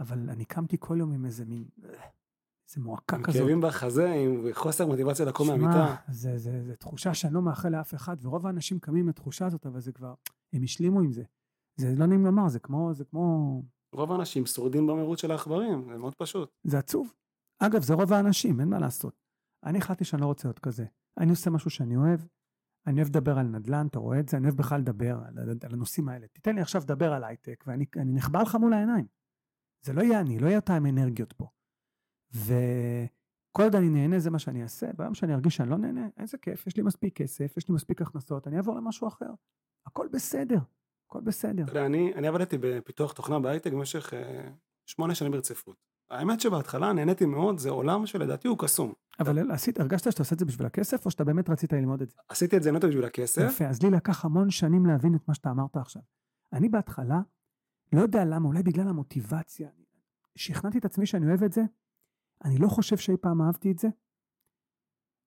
אבל 0.00 0.30
אני 0.30 0.44
קמתי 0.44 0.76
כל 0.80 0.96
יום 0.98 1.12
עם 1.12 1.24
איזה 1.24 1.44
מין, 1.44 1.64
איזה 2.68 2.80
מועקה 2.80 3.16
עם 3.16 3.22
כזאת. 3.22 3.42
כאבים 3.42 3.60
בחזה, 3.60 4.10
עם 4.10 4.46
חוסר 4.52 4.86
מוטיבציה 4.86 5.26
לקום 5.26 5.46
שמע, 5.46 5.56
מהמיטה. 5.56 5.96
זה, 6.08 6.38
זה, 6.38 6.62
זה 6.64 6.76
תחושה 6.76 7.14
שאני 7.14 7.34
לא 7.34 7.42
מאחל 7.42 7.68
לאף 7.68 7.94
אחד, 7.94 8.16
ורוב 8.22 8.46
האנשים 8.46 8.78
קמים 8.78 9.08
לתחושה 9.08 9.46
הזאת, 9.46 9.66
אבל 9.66 9.80
זה 9.80 9.92
כבר, 9.92 10.14
הם 10.52 10.62
השלימו 10.62 11.00
עם 11.00 11.12
זה. 11.12 11.22
זה 11.80 11.94
לא 11.96 12.06
נעים 12.06 12.24
לומר, 12.24 12.48
זה 12.48 12.58
כמו, 12.58 12.94
זה 12.94 13.04
כמו, 13.04 13.62
רוב 13.92 14.12
האנשים 14.12 14.46
שורדים 14.46 14.86
במרוץ 14.86 15.20
של 15.20 15.30
העכברים, 15.30 15.90
זה 15.92 15.98
מאוד 15.98 16.14
פשוט. 16.14 16.50
זה 16.64 16.78
עצוב. 16.78 17.12
אגב, 17.58 17.82
זה 17.82 17.94
רוב 17.94 18.12
האנשים, 18.12 18.60
אין 18.60 18.68
מה 18.68 18.78
לעשות. 18.78 19.22
אני 19.64 19.78
החלטתי 19.78 20.04
שאני 20.04 20.22
לא 20.22 20.26
רוצה 20.26 20.48
להיות 20.48 20.58
כזה. 20.58 20.84
אני 21.18 21.30
עושה 21.30 21.50
משהו 21.50 21.70
שאני 21.70 21.96
אוהב, 21.96 22.20
אני 22.86 22.96
אוהב 22.96 23.08
לדבר 23.08 23.38
על 23.38 23.46
נדל"ן, 23.46 23.86
אתה 23.86 23.98
רואה 23.98 24.20
את 24.20 24.28
זה? 24.28 24.36
אני 24.36 24.46
אוהב 24.46 24.56
בכלל 24.56 24.80
לדבר 24.80 25.18
על, 25.26 25.38
על, 25.38 25.50
על 25.62 25.72
הנושאים 25.72 26.08
האלה. 26.08 26.26
תיתן 26.26 26.54
לי 26.54 26.60
עכשיו 26.60 26.82
לדבר 26.82 27.12
על 27.12 27.24
הייטק, 27.24 27.64
ואני 27.66 27.84
אני 27.96 28.12
נחבר 28.12 28.42
לך 28.42 28.54
מול 28.54 28.72
העיניים. 28.72 29.06
זה 29.84 29.92
לא 29.92 30.02
יהיה 30.02 30.20
אני, 30.20 30.38
לא 30.38 30.46
יהיה 30.46 30.58
אותם 30.58 30.86
אנרגיות 30.86 31.32
פה. 31.32 31.48
וכל 32.32 33.62
עוד 33.62 33.74
אני 33.74 33.88
נהנה 33.88 34.18
זה 34.18 34.30
מה 34.30 34.38
שאני 34.38 34.62
אעשה, 34.62 34.92
ביום 34.96 35.14
שאני 35.14 35.34
ארגיש 35.34 35.56
שאני 35.56 35.70
לא 35.70 35.78
נהנה, 35.78 36.08
איזה 36.16 36.38
כיף, 36.38 36.66
יש 36.66 36.76
לי 36.76 36.82
מספיק 36.82 37.16
כסף, 37.16 37.56
יש 37.56 37.68
לי 37.68 37.74
מספיק 37.74 38.02
הכנסות, 38.02 38.46
אני 38.48 38.56
אעבור 38.56 38.76
למשהו 38.76 39.08
אחר. 39.08 39.30
הכל 39.86 40.08
בסדר, 40.12 40.58
הכל 41.08 41.20
בסדר. 41.20 41.62
אתה 41.62 41.70
יודע, 41.70 41.86
אני, 41.86 42.14
אני 42.14 42.28
עבדתי 42.28 42.58
בפיתוח 42.60 43.12
תוכנה 43.12 43.38
בהייטק 43.38 43.72
במשך 43.72 44.14
אה, 44.14 44.50
שמונה 44.86 45.14
שנים 45.14 45.32
ברציפות. 45.32 45.76
האמת 46.10 46.40
שבהתחלה 46.40 46.92
נהניתי 46.92 47.26
מאוד, 47.26 47.58
זה 47.58 47.70
עולם 47.70 48.06
שלדעתי 48.06 48.48
הוא 48.48 48.58
קסום. 48.58 48.92
אבל 49.20 49.50
עשית, 49.50 49.80
הרגשת 49.80 50.12
שאתה 50.12 50.22
עושה 50.22 50.34
את 50.34 50.38
זה 50.38 50.44
בשביל 50.44 50.66
הכסף, 50.66 51.06
או 51.06 51.10
שאתה 51.10 51.24
באמת 51.24 51.50
רצית 51.50 51.72
ללמוד 51.72 52.02
את 52.02 52.10
זה? 52.10 52.16
עשיתי 52.28 52.56
את 52.56 52.62
זה 52.62 52.72
נטו 52.72 52.88
בשביל 52.88 53.04
הכסף, 53.04 53.42
יפה, 53.46 53.64
אז 53.64 53.82
לי 53.82 53.90
לקח 53.90 54.24
המון 54.24 54.50
שנים 54.50 54.86
להבין 54.86 55.14
את 55.14 55.28
מה 55.28 55.34
שאתה 55.34 55.50
אמרת 55.50 55.76
עכשיו. 55.76 56.02
אני 56.52 56.68
בהתחלה, 56.68 57.20
לא 57.92 58.00
יודע 58.00 58.24
למה, 58.24 58.48
אולי 58.48 58.62
בגלל 58.62 58.88
המוטיבציה, 58.88 59.68
שכנעתי 60.36 60.78
את 60.78 60.84
עצמי 60.84 61.06
שאני 61.06 61.26
אוהב 61.26 61.42
את 61.42 61.52
זה, 61.52 61.62
אני 62.44 62.58
לא 62.58 62.68
חושב 62.68 62.96
שאי 62.96 63.16
פעם 63.16 63.42
אהבתי 63.42 63.70
את 63.70 63.78
זה. 63.78 63.88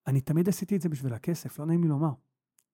אני 0.08 0.22
תמיד 0.22 0.50
עשיתי 0.50 0.76
את 0.76 0.82
זה 0.82 0.90
בשביל 0.90 1.14
הכסף, 1.14 1.60
לא 1.60 1.66
נעים 1.66 1.84
לי 1.84 1.90
לומר. 1.90 2.14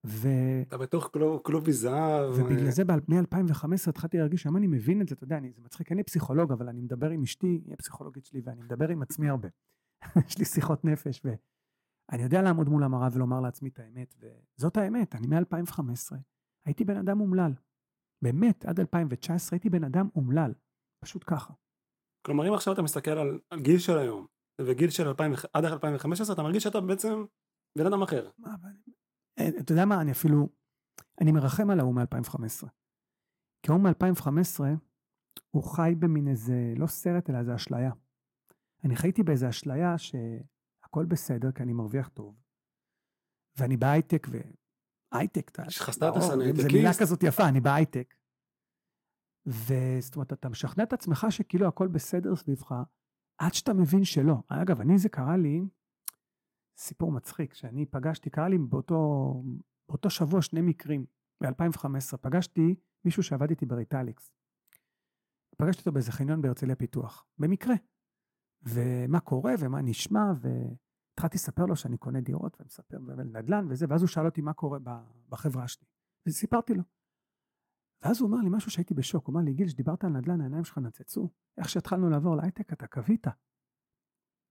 ו... 0.06 0.28
אתה 0.68 0.78
בתוך 0.78 1.10
קלוב, 1.14 1.42
קלובי 1.44 1.74
זהב. 1.74 2.30
ובגלל 2.30 2.66
אה, 2.66 2.72
זה 2.72 2.84
מ-2015 2.84 3.90
התחלתי 3.90 4.18
להרגיש, 4.18 4.46
היום 4.46 4.58
אני 4.58 4.68
מבין 4.68 5.02
את 5.02 5.08
זה, 5.08 5.16
אתה 5.16 5.24
יודע, 5.24 5.38
אני, 5.38 5.52
זה 5.52 5.62
מצחיק, 5.62 5.92
לי 5.92 6.04
פסיכולוג, 6.04 6.52
אבל 6.52 6.70
אני 6.70 6.82
מדבר 6.82 7.10
עם 7.10 7.24
אשתי, 7.24 7.62
היא 7.66 7.74
הפסיכולוגית 7.74 8.26
שלי, 8.26 8.42
ואני 8.46 8.62
מדבר 8.62 8.90
עם 8.90 9.02
עצמי 9.02 9.30
הרבה. 9.30 9.48
יש 10.28 10.38
לי 10.38 10.46
שיחות 10.46 10.86
נפש, 10.86 11.22
ואני 11.26 12.24
יודע 12.24 12.42
לעמוד 12.42 12.70
מול 12.70 12.84
המראה 12.84 13.08
ולומר 13.14 13.42
לעצמי 13.42 13.70
את 13.70 13.80
האמת, 13.80 14.16
וזאת 14.58 14.78
האמת, 14.78 15.16
אני 15.16 15.28
מ-2015 15.28 16.16
הייתי 16.66 16.84
בן 16.84 16.98
אדם 16.98 17.22
אומלל. 17.22 17.52
באמת, 18.24 18.66
עד 18.66 18.80
2019 18.80 19.58
הייתי 19.58 19.70
בן 19.70 19.84
אדם 19.84 20.08
אומלל, 20.16 20.54
פשוט 21.04 21.24
ככה. 21.28 21.54
כלומר 22.26 22.50
אם 22.50 22.54
עכשיו 22.54 22.74
אתה 22.74 22.82
מסתכל 22.82 23.12
על, 23.12 23.40
על 23.50 23.60
גיל 23.60 23.80
של 23.80 23.98
היום 23.98 24.28
וגיל 24.62 24.90
של 24.90 25.08
2000, 25.08 25.34
עד 25.54 25.66
2015 25.66 26.34
אתה 26.34 26.44
מרגיש 26.44 26.64
שאתה 26.64 26.82
בעצם 26.82 27.26
בן 27.78 27.86
אדם 27.86 28.02
אחר. 28.02 28.30
מה, 28.38 28.56
אתה 29.40 29.72
יודע 29.72 29.86
מה, 29.86 30.02
אני 30.02 30.12
אפילו, 30.12 30.50
אני 31.22 31.32
מרחם 31.32 31.70
על 31.70 31.80
ההוא 31.80 31.96
מ-2015. 31.96 32.68
כי 33.62 33.72
ההוא 33.72 33.82
מ-2015, 33.82 34.60
הוא 35.52 35.64
חי 35.64 35.94
במין 36.00 36.28
איזה, 36.28 36.74
לא 36.78 36.88
סרט, 36.88 37.30
אלא 37.30 37.38
איזה 37.38 37.56
אשליה. 37.56 37.92
אני 38.84 38.96
חייתי 38.96 39.24
באיזה 39.24 39.50
אשליה 39.50 39.98
שהכל 39.98 41.06
בסדר, 41.06 41.52
כי 41.52 41.64
אני 41.64 41.74
מרוויח 41.74 42.08
טוב. 42.08 42.42
ואני 43.58 43.78
בהייטק, 43.78 44.28
והייטק, 45.12 45.50
אתה... 45.50 45.64
יש 45.68 45.80
לך 45.80 45.92
סטטוס 45.92 46.28
ברור, 46.30 46.42
הייטקיסט. 46.42 46.70
זו 46.70 46.78
מילה 46.78 46.92
כזאת 47.00 47.24
יפה, 47.24 47.50
אני 47.50 47.62
בהייטק. 47.62 48.14
וזאת 49.46 50.16
אומרת, 50.16 50.34
אתה 50.34 50.50
משכנע 50.50 50.84
את 50.84 50.94
עצמך 50.94 51.28
שכאילו 51.30 51.68
הכל 51.68 51.88
בסדר 51.88 52.36
סביבך, 52.36 52.76
עד 53.38 53.54
שאתה 53.54 53.74
מבין 53.74 54.04
שלא. 54.04 54.36
אגב, 54.48 54.82
אני, 54.82 54.98
זה 54.98 55.10
קרה 55.10 55.38
לי, 55.38 55.62
סיפור 56.78 57.12
מצחיק, 57.12 57.54
שאני 57.54 57.86
פגשתי, 57.86 58.30
קרה 58.30 58.50
לי 58.50 58.58
באותו, 58.58 59.34
באותו 59.90 60.10
שבוע 60.10 60.42
שני 60.42 60.62
מקרים, 60.62 61.06
ב-2015, 61.44 62.18
פגשתי 62.22 62.76
מישהו 63.06 63.24
שעבד 63.24 63.50
איתי 63.50 63.66
בריטליקס. 63.66 64.32
פגשתי 65.58 65.80
אותו 65.80 65.92
באיזה 65.92 66.12
חניון 66.12 66.42
בהרצליה 66.42 66.76
פיתוח, 66.76 67.26
במקרה. 67.38 67.76
ומה 68.62 69.20
קורה 69.20 69.54
ומה 69.60 69.82
נשמע, 69.82 70.32
והתחלתי 70.42 71.36
לספר 71.36 71.66
לו 71.66 71.76
שאני 71.76 71.98
קונה 71.98 72.22
דירות 72.22 72.58
ומספר 72.62 72.98
נדל"ן 73.00 73.68
וזה, 73.70 73.86
ואז 73.90 74.02
הוא 74.02 74.08
שאל 74.08 74.26
אותי 74.26 74.42
מה 74.42 74.54
קורה 74.54 74.80
בחברה 75.30 75.68
שלי. 75.68 75.88
וסיפרתי 76.28 76.74
לו. 76.74 76.84
ואז 78.02 78.22
הוא 78.22 78.28
אומר 78.32 78.44
לי 78.44 78.50
משהו 78.52 78.72
שהייתי 78.72 78.94
בשוק, 78.94 79.28
הוא 79.28 79.34
אמר 79.34 79.42
לי, 79.46 79.54
גיל, 79.54 79.68
שדיברת 79.68 80.04
על 80.04 80.10
נדל"ן, 80.10 80.42
העיניים 80.42 80.64
שלך 80.64 80.78
נצצו. 80.78 81.30
איך 81.58 81.70
שהתחלנו 81.70 82.10
לעבור 82.10 82.36
להייטק, 82.36 82.74
אתה 82.74 82.88
קווית. 82.88 83.28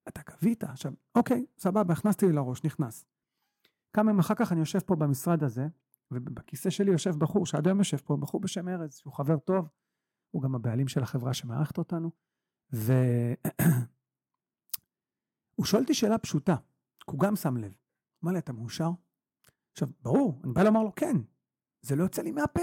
אתה 0.09 0.23
קווית. 0.23 0.65
עכשיו, 0.65 0.93
אוקיי, 1.15 1.47
סבבה, 1.59 1.93
הכנסתי 1.93 2.27
לי 2.27 2.33
לראש, 2.33 2.65
נכנס. 2.65 3.05
כמה 3.93 4.11
ימים 4.11 4.21
אחר 4.21 4.35
כך 4.35 4.53
אני 4.53 4.61
יושב 4.61 4.79
פה 4.79 4.97
במשרד 4.97 5.45
הזה, 5.45 5.67
ובכיסא 6.11 6.71
שלי 6.71 6.93
יושב 6.93 7.17
בחור, 7.19 7.47
שעד 7.47 7.67
היום 7.67 7.79
יושב 7.79 7.97
פה, 7.97 8.17
בחור 8.17 8.41
בשם 8.41 8.69
ארז, 8.69 8.95
שהוא 8.95 9.13
חבר 9.13 9.39
טוב, 9.39 9.69
הוא 10.31 10.43
גם 10.43 10.55
הבעלים 10.55 10.89
של 10.89 11.03
החברה 11.03 11.35
שמארחת 11.35 11.79
אותנו, 11.79 12.11
והוא 12.71 13.37
שואל 15.71 15.83
אותי 15.83 15.95
שאלה 15.95 16.19
פשוטה, 16.19 16.57
כי 17.01 17.11
הוא 17.11 17.21
גם 17.21 17.37
שם 17.37 17.57
לב. 17.57 17.75
אמר 18.25 18.33
לי, 18.33 18.39
אתה 18.39 18.53
מאושר? 18.53 18.91
עכשיו, 19.73 19.89
ברור, 20.03 20.41
אני 20.45 20.53
בא 20.53 20.63
לומר 20.63 20.83
לו, 20.83 20.95
כן, 20.95 21.17
זה 21.83 21.97
לא 21.97 22.03
יוצא 22.03 22.23
לי 22.23 22.33
מהפה. 22.33 22.61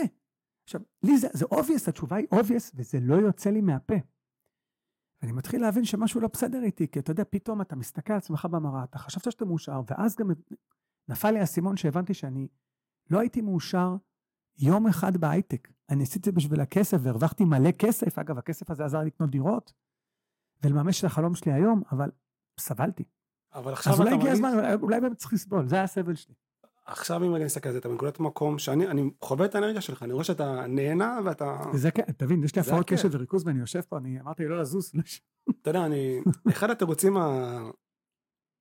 עכשיו, 0.63 0.81
לי 1.03 1.17
זה, 1.17 1.27
זה 1.33 1.45
obvious, 1.45 1.89
התשובה 1.89 2.15
היא 2.15 2.27
obvious, 2.33 2.71
וזה 2.75 2.99
לא 3.01 3.15
יוצא 3.15 3.49
לי 3.49 3.61
מהפה. 3.61 3.95
ואני 5.23 5.31
מתחיל 5.31 5.61
להבין 5.61 5.85
שמשהו 5.85 6.21
לא 6.21 6.27
בסדר 6.27 6.63
איתי, 6.63 6.87
כי 6.87 6.99
אתה 6.99 7.11
יודע, 7.11 7.23
פתאום 7.29 7.61
אתה 7.61 7.75
מסתכל 7.75 8.13
על 8.13 8.17
עצמך 8.17 8.47
במראה, 8.51 8.83
אתה 8.83 8.97
חשבת 8.97 9.31
שאתה 9.31 9.45
מאושר, 9.45 9.81
ואז 9.87 10.15
גם 10.15 10.31
נפל 11.07 11.31
לי 11.31 11.39
האסימון 11.39 11.77
שהבנתי 11.77 12.13
שאני 12.13 12.47
לא 13.09 13.19
הייתי 13.19 13.41
מאושר 13.41 13.95
יום 14.57 14.87
אחד 14.87 15.17
בהייטק. 15.17 15.67
אני 15.89 16.03
עשיתי 16.03 16.19
את 16.19 16.25
זה 16.25 16.31
בשביל 16.31 16.61
הכסף, 16.61 16.97
והרווחתי 17.01 17.45
מלא 17.45 17.71
כסף, 17.71 18.19
אגב, 18.19 18.37
הכסף 18.37 18.69
הזה 18.69 18.85
עזר 18.85 18.99
לקנות 18.99 19.29
דירות, 19.29 19.73
ולממש 20.63 20.99
את 20.99 21.05
החלום 21.05 21.35
שלי 21.35 21.53
היום, 21.53 21.81
אבל 21.91 22.11
סבלתי. 22.59 23.03
אבל 23.53 23.73
עכשיו 23.73 23.93
אז 23.93 23.99
אולי 23.99 24.13
הגיע 24.13 24.31
הזמן, 24.31 24.51
אולי 24.81 25.01
באמת 25.01 25.17
צריך 25.17 25.33
לסבול, 25.33 25.67
זה 25.67 25.75
היה 25.75 25.83
הסבל 25.83 26.15
שלי. 26.15 26.35
עכשיו 26.85 27.23
אם 27.23 27.35
אני 27.35 27.45
מסתכל 27.45 27.69
על 27.69 27.73
זה, 27.73 27.79
אתה 27.79 27.89
בנקודת 27.89 28.19
מקום 28.19 28.59
שאני 28.59 28.87
אני 28.87 29.11
חווה 29.21 29.45
את 29.45 29.55
האנרגיה 29.55 29.81
שלך, 29.81 30.03
אני 30.03 30.13
רואה 30.13 30.23
שאתה 30.23 30.67
נהנה 30.67 31.19
ואתה, 31.25 31.61
וזה 31.73 31.91
כן, 31.91 32.11
תבין, 32.17 32.43
יש 32.43 32.55
לי 32.55 32.61
זה 32.63 32.69
הפרעות. 32.69 32.89
קשב 32.89 33.09
וריכוז 33.11 33.47
ואני 33.47 33.59
יושב 33.59 33.81
פה, 33.81 33.97
אני 33.97 34.19
אמרתי 34.19 34.45
לא 34.45 34.61
לזוז, 34.61 34.91
אתה 35.61 35.69
יודע, 35.69 35.85
אני, 35.85 36.19
אחד 36.49 36.69
התירוצים 36.69 37.17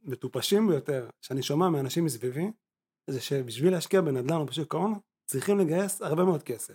המטופשים 0.07 0.69
ביותר 0.69 1.11
שאני 1.21 1.43
שומע 1.43 1.69
מאנשים 1.69 2.05
מסביבי, 2.05 2.53
זה 3.11 3.21
שבשביל 3.21 3.73
להשקיע 3.73 4.01
בנדל"ן 4.01 4.37
או 4.37 4.47
בשוק 4.47 4.75
ההון, 4.75 4.95
צריכים 5.31 5.59
לגייס 5.59 6.03
הרבה 6.03 6.25
מאוד 6.25 6.43
כסף. 6.43 6.75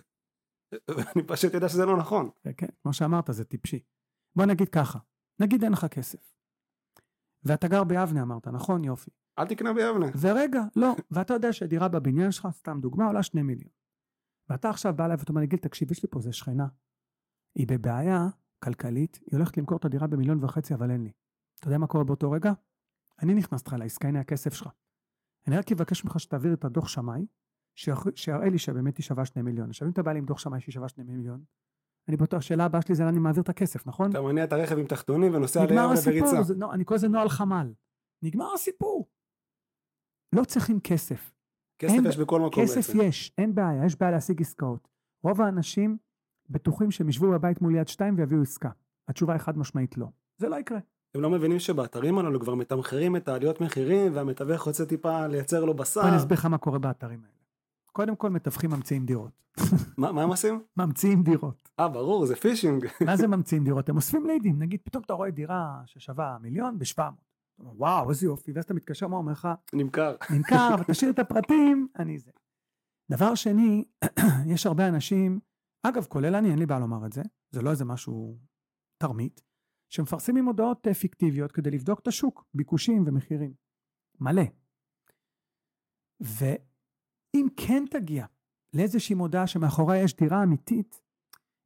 ואני 0.88 1.26
פשוט 1.26 1.54
יודע 1.54 1.68
שזה 1.68 1.86
לא 1.86 1.96
נכון. 1.96 2.30
כן, 2.42 2.50
כן, 2.56 2.66
כמו 2.82 2.92
שאמרת, 2.92 3.24
זה 3.30 3.44
טיפשי. 3.44 3.80
בוא 4.36 4.44
נגיד 4.44 4.68
ככה, 4.68 4.98
נגיד 5.40 5.62
אין 5.62 5.72
לך 5.72 5.86
כסף. 5.90 6.32
ואתה 7.42 7.68
גר 7.68 7.84
ביבנה 7.84 8.22
אמרת, 8.22 8.48
נכון? 8.48 8.84
יופי. 8.84 9.10
אל 9.38 9.46
תקנה 9.46 9.72
ביבנה. 9.72 10.06
ורגע, 10.20 10.60
לא, 10.76 10.94
ואתה 11.10 11.34
יודע 11.34 11.52
שדירה 11.52 11.88
בבניין 11.88 12.32
שלך, 12.32 12.48
סתם 12.50 12.78
דוגמה, 12.80 13.06
עולה 13.06 13.22
שני 13.22 13.42
מיליון. 13.42 13.70
ואתה 14.48 14.70
עכשיו 14.70 14.94
בא 14.96 15.04
אליי 15.04 15.16
ואתה 15.18 15.30
אומר 15.30 15.40
לי, 15.40 15.46
גיל, 15.46 15.58
תקשיב, 15.58 15.92
יש 15.92 16.02
לי 16.02 16.08
פה 16.10 16.18
איזה 16.18 16.32
שכנה. 16.32 16.66
היא 17.54 17.66
בבעיה 17.68 18.28
כלכלית, 18.64 19.20
היא 19.26 19.36
הולכת 19.38 19.56
למכור 19.56 19.78
את 19.78 19.84
הדירה 19.84 20.06
במיליון 20.06 20.44
וחצי, 20.44 20.74
אבל 20.74 20.90
אין 20.90 21.02
לי. 21.02 21.12
אתה 21.58 21.68
יודע 21.68 21.78
מה 21.78 21.86
קורה 21.86 22.04
באותו 22.04 22.30
רגע? 22.30 22.52
אני 23.22 23.34
נכנס 23.34 23.66
לך 23.66 23.72
לעסקה, 23.78 24.08
הנה 24.08 24.20
הכסף 24.20 24.54
שלך. 24.54 24.68
אני 25.46 25.58
רק 25.58 25.72
אבקש 25.72 26.04
ממך 26.04 26.20
שתעביר 26.20 26.54
את 26.54 26.64
הדוח 26.64 26.88
שמאי, 26.88 27.26
שיראה 28.14 28.48
לי 28.50 28.58
שבאמת 28.58 28.96
היא 28.96 29.04
שווה 29.04 29.24
שני 29.24 29.42
מיליון. 29.42 29.68
עכשיו 29.68 29.88
אם 29.88 29.92
אתה 29.92 30.02
בא 30.02 30.12
לי 30.12 30.18
עם 30.18 30.24
דוח 30.24 30.38
שמאי 30.38 30.60
שהיא 30.60 30.72
שווה 30.72 30.88
שני 30.88 31.04
מיליון, 31.04 31.44
אני 32.08 32.16
בטוח, 32.16 32.38
השאלה 32.38 32.64
הבאה 32.64 32.82
שלי 32.82 32.94
זה 32.94 33.02
לאן 33.02 33.12
אני 33.12 33.18
מעביר 33.18 33.42
את 33.42 33.48
הכסף, 33.48 33.86
נכון? 33.86 34.10
אתה 34.10 34.20
מניע 34.20 34.44
את 34.44 34.52
הרכב 34.52 34.78
עם 34.78 34.86
תחתונים 34.86 35.34
ונוסע 35.34 35.62
נגמר 35.62 35.70
ליבנה 35.70 35.92
הסיפור, 35.92 36.30
בריצה. 36.30 36.42
זה, 36.42 36.54
לא, 36.54 36.72
אני 36.72 36.84
קורא 36.84 36.98
לזה 36.98 37.08
נוהל 37.08 37.28
חמ"ל. 37.28 37.72
נגמר 38.22 38.52
הסיפור. 38.54 39.08
לא 40.32 40.44
צריכים 40.44 40.80
כסף. 40.80 41.32
כסף 41.78 41.94
אין- 41.94 42.06
יש 42.06 42.16
בכל 42.18 42.40
מקום 42.40 42.62
כסף 42.64 42.76
בעצם. 42.90 43.00
יש, 43.02 43.32
אין 43.38 43.54
בעיה, 43.54 43.84
יש 43.84 43.96
בעיה 43.98 44.12
להשיג 44.12 44.40
עסקאות. 44.40 44.88
רוב 45.22 45.40
האנשים 45.40 45.96
בטוחים 46.50 46.90
שהם 46.90 47.08
ישבו 47.08 47.30
בבית 47.30 47.62
מול 47.62 47.74
יד 47.74 47.88
שתיים 47.88 48.14
ויביאו 48.18 48.42
עסקה. 48.42 48.70
התשובה 49.08 49.32
היא 49.32 49.40
חד 49.40 49.58
משמעית 49.58 49.98
לא. 49.98 50.06
זה 50.38 50.48
לא 50.48 50.56
יקרה. 50.56 50.78
הם 51.14 51.20
לא 51.22 51.30
מבינים 51.30 51.58
שבאתרים 51.58 52.18
הללו 52.18 52.40
כבר 52.40 52.54
מתמחרים 52.54 53.16
את 53.16 53.28
העליות 53.28 53.60
מחירים 53.60 54.14
והמתווך 54.16 54.62
רוצה 54.62 54.86
טיפה 54.86 55.26
לייצר 55.26 55.64
לו 55.64 55.74
בשר. 55.74 56.00
בוא 56.00 56.08
אני 56.08 56.16
אסביר 56.16 56.38
לך 56.38 56.46
מה 56.46 56.58
קורה 56.58 56.78
באתרים 56.78 57.18
האלה. 57.22 57.32
קודם 57.92 58.16
כל 58.16 58.30
מתווכים 58.30 58.70
ממציאים 58.70 59.06
דירות. 59.06 59.30
מה 59.96 60.12
מה 60.12 60.22
הם 60.22 60.28
עושים? 60.28 60.62
ממציאים 60.76 61.22
דירות. 61.22 61.68
אה 61.80 61.88
ברור 61.88 62.26
זה 62.26 62.36
פישינג. 62.36 62.86
מה 63.06 63.16
זה 63.16 63.26
ממציאים 63.28 63.64
דירות? 63.64 63.88
הם 63.88 63.96
אוספים 63.96 64.26
לידים. 64.26 64.58
נגיד 64.58 64.80
פתאום 64.84 65.02
אתה 65.06 65.12
רואה 65.12 65.30
דירה 65.30 65.80
ששווה 65.86 66.36
מיליון 66.40 66.78
ב-700. 66.78 67.00
וואו 67.58 68.10
איזה 68.10 68.26
יופי 68.26 68.52
ואז 68.52 68.64
אתה 68.64 68.74
מתקשר 68.74 69.08
מה 69.08 69.16
אומר 69.16 69.32
לך 69.32 69.48
נמכר. 69.72 70.16
נמכר, 70.30 70.70
אבל 70.74 70.84
תשאיר 70.84 71.10
את 71.10 71.18
הפרטים, 71.18 71.88
אני 71.98 72.18
זה. 72.18 72.30
דבר 73.10 73.34
שני, 73.34 73.84
יש 74.54 74.66
הרבה 74.66 74.88
אנשים, 74.88 75.40
אגב, 75.82 76.04
כולל 76.04 76.34
אני, 76.34 76.50
אין 76.50 76.58
לי 76.58 76.66
בעיה 76.66 76.80
לומר 76.80 77.06
את 77.06 77.12
זה, 77.12 77.22
זה 77.50 77.62
לא 77.62 77.70
איזה 77.70 77.84
משהו 77.84 78.38
תרמית, 79.02 79.40
שמפרסמים 79.92 80.44
הודעות 80.44 80.86
אה, 80.86 80.94
פיקטיביות 80.94 81.52
כדי 81.52 81.70
לבדוק 81.70 82.00
את 82.00 82.06
השוק, 82.06 82.44
ביקושים 82.54 83.04
ומחירים. 83.06 83.54
מלא. 84.20 84.42
ואם 86.20 87.46
כן 87.56 87.84
תגיע 87.90 88.26
לאיזושהי 88.74 89.14
מודעה 89.14 89.46
שמאחוריה 89.46 90.02
יש 90.02 90.16
דירה 90.16 90.42
אמיתית, 90.42 91.00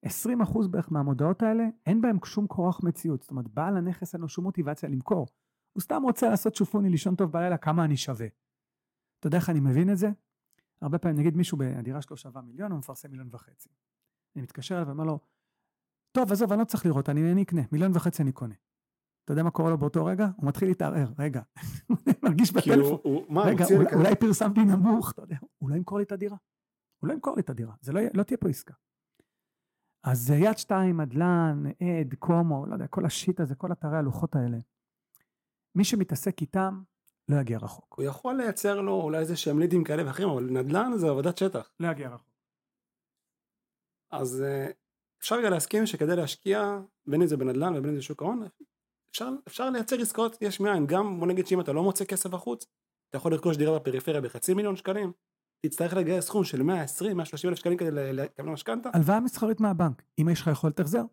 20% 0.06 0.68
בערך 0.70 0.92
מהמודעות 0.92 1.42
האלה, 1.42 1.64
אין 1.86 2.00
בהם 2.00 2.16
שום 2.24 2.46
כורח 2.46 2.80
מציאות. 2.84 3.22
זאת 3.22 3.30
אומרת, 3.30 3.48
בעל 3.48 3.76
הנכס 3.76 4.14
אין 4.14 4.22
לו 4.22 4.28
שום 4.28 4.44
מוטיבציה 4.44 4.88
למכור. 4.88 5.26
הוא 5.72 5.80
סתם 5.80 6.02
רוצה 6.02 6.28
לעשות 6.28 6.54
שופוני, 6.54 6.90
לישון 6.90 7.16
טוב 7.16 7.32
בלילה, 7.32 7.56
כמה 7.56 7.84
אני 7.84 7.96
שווה. 7.96 8.26
אתה 9.18 9.26
יודע 9.26 9.38
איך 9.38 9.50
אני 9.50 9.60
מבין 9.60 9.90
את 9.90 9.98
זה? 9.98 10.10
הרבה 10.80 10.98
פעמים, 10.98 11.18
נגיד 11.18 11.36
מישהו, 11.36 11.58
הדירה 11.78 12.02
שלו 12.02 12.16
שווה 12.16 12.42
מיליון, 12.42 12.70
הוא 12.70 12.78
מפרסם 12.78 13.10
מיליון 13.10 13.28
וחצי. 13.30 13.68
אני 14.36 14.42
מתקשר 14.42 14.74
אליו 14.74 14.86
ואומר 14.86 15.04
לו, 15.04 15.18
טוב, 16.12 16.32
עזוב, 16.32 16.52
אני 16.52 16.60
לא 16.60 16.64
צריך 16.64 16.86
לראות, 16.86 17.08
אני, 17.08 17.32
אני 17.32 17.42
אקנה, 17.42 17.62
מיליון 17.72 17.92
וחצי 17.94 18.22
אני 18.22 18.32
קונה. 18.32 18.54
אתה 19.24 19.32
יודע 19.32 19.42
מה 19.42 19.50
קורה 19.50 19.70
לו 19.70 19.78
באותו 19.78 20.04
רגע? 20.04 20.28
הוא 20.36 20.48
מתחיל 20.48 20.68
להתערער, 20.68 21.12
רגע, 21.18 21.42
מרגיש 22.24 22.52
בטלפון, 22.52 22.98
הוא 23.02 23.24
מה 23.28 23.42
הוא 23.42 23.50
רגע, 23.50 23.64
אולי, 23.94 24.16
פרסמתי 24.16 24.64
נמוך, 24.64 25.12
אתה 25.12 25.22
יודע, 25.22 25.36
הוא 25.58 25.70
לא 25.70 25.74
ימכור 25.74 25.98
לי 25.98 26.04
את 26.04 26.12
הדירה. 26.12 26.36
הוא 27.02 27.08
לא 27.08 27.12
ימכור 27.12 27.36
לי 27.36 27.42
את 27.42 27.50
הדירה, 27.50 27.74
זה 27.80 27.92
לא, 27.92 28.00
לא 28.14 28.22
תהיה 28.22 28.38
פה 28.38 28.48
עסקה. 28.48 28.74
אז 30.04 30.30
יד 30.30 30.58
שתיים, 30.58 30.96
מדלן, 30.96 31.64
עד, 31.66 32.14
קומו, 32.18 32.66
לא 32.66 32.74
יודע, 32.74 32.86
כל 32.86 33.06
השיט 33.06 33.40
הזה, 33.40 33.54
כל 33.54 33.72
אתרי 33.72 33.98
הלוחות 33.98 34.36
האלה. 34.36 34.58
מי 35.74 35.84
שמתעסק 35.84 36.40
איתם, 36.40 36.82
לא 37.28 37.40
יגיע 37.40 37.58
רחוק. 37.58 37.94
הוא 37.98 38.04
יכול 38.04 38.34
לייצר 38.34 38.80
לו 38.80 39.00
אולי 39.00 39.18
איזה 39.18 39.36
שהם 39.36 39.58
לידים 39.58 39.84
כאלה 39.84 40.06
ואחרים 40.06 40.28
אבל 40.28 40.44
נדל"ן 40.44 40.92
זה 40.96 41.08
עבודת 41.08 41.38
שטח. 41.38 41.70
לא 41.80 41.88
יגיע 41.88 42.08
רחוק. 42.08 42.32
אז 44.12 44.42
אה, 44.42 44.70
אפשר 45.20 45.36
רגע 45.36 45.50
להסכים 45.50 45.86
שכדי 45.86 46.16
להשקיע 46.16 46.78
בין 47.06 47.22
אם 47.22 47.26
זה 47.26 47.36
בנדל"ן 47.36 47.76
ובין 47.76 47.90
אם 47.90 47.96
זה 47.96 48.02
שוק 48.02 48.22
ההון 48.22 48.42
אפשר, 49.10 49.28
אפשר 49.48 49.70
לייצר 49.70 50.00
עסקאות 50.00 50.36
יש 50.40 50.60
מאין 50.60 50.86
גם 50.86 51.20
בוא 51.20 51.26
נגיד 51.26 51.46
שאם 51.46 51.60
אתה 51.60 51.72
לא 51.72 51.82
מוצא 51.82 52.04
כסף 52.04 52.34
החוץ 52.34 52.66
אתה 53.08 53.16
יכול 53.16 53.32
לרכוש 53.32 53.56
דירה 53.56 53.78
בפריפריה 53.78 54.20
בחצי 54.20 54.54
מיליון 54.54 54.76
שקלים 54.76 55.12
תצטרך 55.66 55.94
לגייס 55.94 56.24
סכום 56.24 56.44
של 56.44 56.62
120 56.62 57.16
130 57.16 57.50
אלף 57.50 57.58
שקלים 57.58 57.78
כדי 57.78 57.90
לקבל 57.92 58.48
משכנתה 58.48 58.90
הלוואה 58.94 59.20
מסחרית 59.20 59.60
מהבנק, 59.60 60.02
אם 60.20 60.28
יש 60.28 60.40
לך 60.40 60.46
יכולת 60.46 60.80
החזר, 60.80 61.04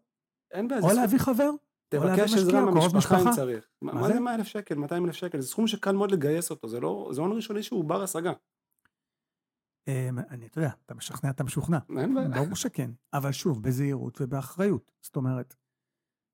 אין 0.51 0.67
בעיה 0.67 0.81
או 0.81 0.93
להביא 0.93 1.19
חבר, 1.19 1.49
תבקש 1.89 2.33
עזרה 2.33 2.65
מהמשפחה 2.65 3.19
אם. 3.21 3.31
צריך 3.35 3.65
מה 3.81 4.07
זה? 4.07 4.13
זה 4.13 4.19
100 4.19 4.35
אלף 4.35 4.47
שקל 4.47 4.75
200 4.75 5.05
אלף 5.05 5.15
שקל 5.15 5.41
זה 5.41 5.47
סכום 5.47 5.67
שקל 5.67 5.91
מאוד 5.91 6.11
לגייס 6.11 6.51
אותו 6.51 6.67
זה 6.67 6.79
לא 6.79 7.09
זה 7.11 7.21
הון 7.21 7.31
ראשוני 7.31 7.63
שהוא 7.63 7.85
בר 7.85 8.03
השגה 8.03 8.33
אמ, 9.87 10.19
אני, 10.29 10.47
אתה 10.47 10.59
יודע, 10.59 10.71
אתה 10.85 10.93
משכנע, 10.93 11.29
אתה 11.29 11.43
משוכנע. 11.43 11.77
אין 11.99 12.15
בעיה 12.15 12.29
ברור 12.29 12.55
שכן, 12.55 12.91
אבל 13.13 13.31
שוב, 13.31 13.63
בזהירות 13.63 14.21
ובאחריות. 14.21 14.91
זאת 15.01 15.15
אומרת, 15.15 15.55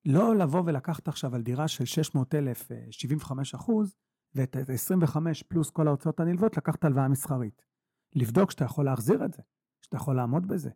לא 0.05 0.35
לבוא 0.35 0.63
ולקחת 0.65 1.07
עכשיו 1.07 1.35
על 1.35 1.41
דירה 1.41 1.67
של 1.67 1.85
600 1.85 2.35
אלף, 2.35 2.71
75 2.91 3.55
אחוז, 3.55 3.95
ואת 4.35 4.55
ה-25 4.55 5.17
פלוס 5.47 5.69
כל 5.69 5.87
ההוצאות 5.87 6.19
הנלוות, 6.19 6.57
לקחת 6.57 6.83
הלוואה 6.83 7.07
מסחרית. 7.07 7.61
לבדוק 8.15 8.51
שאתה 8.51 8.65
יכול 8.65 8.85
להחזיר 8.85 9.25
את 9.25 9.33
זה, 9.33 9.41
שאתה 9.81 9.97
יכול 9.97 10.15
לעמוד 10.15 10.47
בזה. 10.47 10.69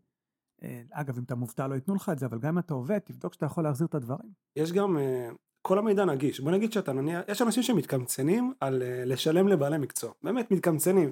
אה, 0.63 0.81
אגב, 0.91 1.17
אם 1.17 1.23
אתה 1.23 1.35
מובטל 1.35 1.67
לא 1.67 1.75
ייתנו 1.75 1.95
לך 1.95 2.09
את 2.09 2.19
זה, 2.19 2.25
אבל 2.25 2.39
גם 2.39 2.49
אם 2.49 2.59
אתה 2.59 2.73
עובד, 2.73 2.99
תבדוק 2.99 3.33
שאתה 3.33 3.45
יכול 3.45 3.63
להחזיר 3.63 3.87
את 3.87 3.95
הדברים. 3.95 4.31
יש 4.55 4.71
גם, 4.71 4.97
אה, 4.97 5.29
כל 5.61 5.79
המידע 5.79 6.05
נגיש. 6.05 6.39
בוא 6.39 6.51
נגיד 6.51 6.73
שאתה 6.73 6.93
נניח, 6.93 7.21
יש 7.27 7.41
אנשים 7.41 7.63
שמתקמצנים 7.63 8.53
על 8.59 8.83
אה, 8.83 9.05
לשלם 9.05 9.47
לבעלי 9.47 9.77
מקצוע. 9.77 10.11
באמת 10.23 10.51
מתקמצנים. 10.51 11.11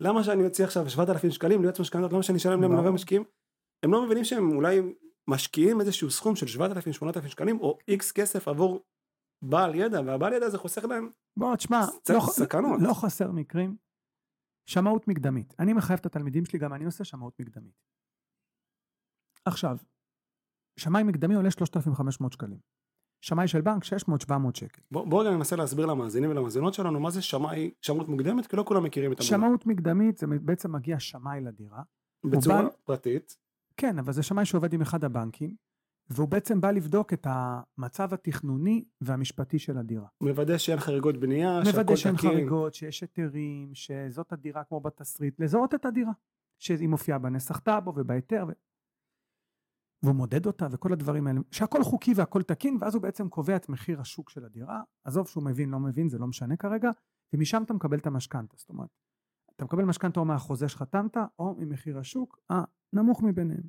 למה 0.00 0.24
שאני 0.24 0.44
אוציא 0.44 0.64
עכשיו 0.64 0.90
7,000 0.90 1.30
שקלים 1.30 1.62
ליועץ 1.62 1.80
משכנתות, 1.80 2.12
למה 2.12 2.22
שאני 2.22 2.38
אשלם 2.38 2.62
למלווה 2.62 2.90
משקיעים? 2.90 3.24
הם 3.82 3.92
לא 3.92 4.06
מבינים 4.06 4.24
שהם 4.24 4.56
אולי 4.56 4.80
משקיעים 5.28 5.80
איזשהו 5.80 6.10
סכום 6.10 6.36
של 6.36 6.46
7,000-8,000 6.46 7.28
שקלים, 7.28 7.60
או 7.60 7.78
איקס 7.88 8.12
כסף 8.12 8.48
עבור 8.48 8.80
בעל 9.44 9.74
ידע, 9.74 10.00
והבעל 10.06 10.32
ידע 10.32 10.46
הזה 10.46 10.58
חוסך 10.58 10.84
להם 10.84 11.10
בוא, 11.38 11.56
תשמע, 11.56 11.80
לא, 12.08 12.20
סכנות. 12.20 12.80
לא 12.82 12.94
חסר 12.94 13.30
מקרים. 13.30 13.76
שמאות 14.68 15.08
מקדמית. 15.08 15.54
אני 15.58 15.72
מחייב 15.72 15.98
את 15.98 16.06
התלמידים 16.06 16.44
שלי, 16.44 16.58
גם 16.58 16.74
אני 16.74 16.84
עושה 16.84 17.04
שמאות 17.04 17.40
מקדמית. 17.40 17.74
עכשיו, 19.46 19.76
שמאי 20.78 21.02
מקדמי 21.02 21.34
עולה 21.34 21.50
3,500 21.50 22.32
שקלים. 22.32 22.58
שמאי 23.20 23.48
של 23.48 23.60
בנק 23.60 23.84
600-700 23.84 23.88
שקל. 24.54 24.82
בואו 24.90 25.08
בוא 25.08 25.24
ננסה 25.24 25.56
להסביר 25.56 25.86
למאזינים 25.86 26.30
ולמאזינות 26.30 26.74
שלנו 26.74 27.00
מה 27.00 27.10
זה 27.10 27.22
שמאי, 27.22 27.70
שמאות 27.82 28.08
מוקדמת, 28.08 28.46
כי 28.46 28.56
לא 28.56 28.64
כולם 28.66 28.84
מכירים 28.84 29.12
את 29.12 29.20
המונח. 29.20 29.30
שמאות 29.30 29.66
מקדמית 29.66 30.18
זה 30.18 30.26
בעצם 30.26 30.72
מגיע 30.72 31.00
שמאי 31.00 31.40
לדירה. 31.40 31.82
בצורה 32.24 32.62
בא... 32.62 32.68
פרטית. 32.84 33.36
כן, 33.76 33.98
אבל 33.98 34.12
זה 34.12 34.22
שמאי 34.22 34.44
שעובד 34.44 34.72
עם 34.72 34.82
אחד 34.82 35.04
הבנקים, 35.04 35.56
והוא 36.10 36.28
בעצם 36.28 36.60
בא 36.60 36.70
לבדוק 36.70 37.12
את 37.12 37.26
המצב 37.30 38.14
התכנוני 38.14 38.84
והמשפטי 39.00 39.58
של 39.58 39.78
הדירה. 39.78 40.06
מוודא 40.20 40.58
שאין 40.58 40.78
חריגות 40.78 41.16
בנייה, 41.16 41.64
שהכל 41.64 41.70
תקין. 41.70 41.80
מוודא 41.80 41.96
שאין 41.96 42.16
חריגות, 42.16 42.74
שיש 42.74 43.00
היתרים, 43.00 43.70
שזאת 43.74 44.32
הדירה 44.32 44.64
כמו 44.64 44.80
בתסריט, 44.80 45.40
לזהות 45.40 45.74
את 45.74 45.84
הדירה. 45.84 46.12
שהיא 46.58 46.88
מופיעה 46.88 47.18
בנסח 47.18 47.58
טאבו 47.58 47.92
ובהיתר. 47.96 48.44
והוא 50.06 50.16
מודד 50.16 50.46
אותה 50.46 50.66
וכל 50.70 50.92
הדברים 50.92 51.26
האלה, 51.26 51.40
שהכל 51.50 51.82
חוקי 51.82 52.12
והכל 52.16 52.42
תקין, 52.42 52.78
ואז 52.80 52.94
הוא 52.94 53.02
בעצם 53.02 53.28
קובע 53.28 53.56
את 53.56 53.68
מחיר 53.68 54.00
השוק 54.00 54.30
של 54.30 54.44
הדירה. 54.44 54.82
עזוב 55.04 55.28
שהוא 55.28 55.44
מבין, 55.44 55.70
לא 55.70 55.80
מבין, 55.80 56.08
זה 56.08 56.18
לא 56.18 56.26
משנה 56.26 56.56
כרגע, 56.56 56.90
ומשם 57.32 57.62
אתה 57.62 57.74
מקבל 57.74 57.98
את 57.98 58.06
המשכנתה. 58.06 58.56
זאת 58.56 58.68
אומרת, 58.68 58.88
אתה 59.56 59.64
מקבל 59.64 59.84
משכנתה 59.84 60.20
או 60.20 60.24
מהחוזה 60.24 60.68
שחתמת, 60.68 61.16
או 61.38 61.54
ממחיר 61.58 61.98
השוק 61.98 62.38
הנמוך 62.50 63.22
מביניהם. 63.22 63.62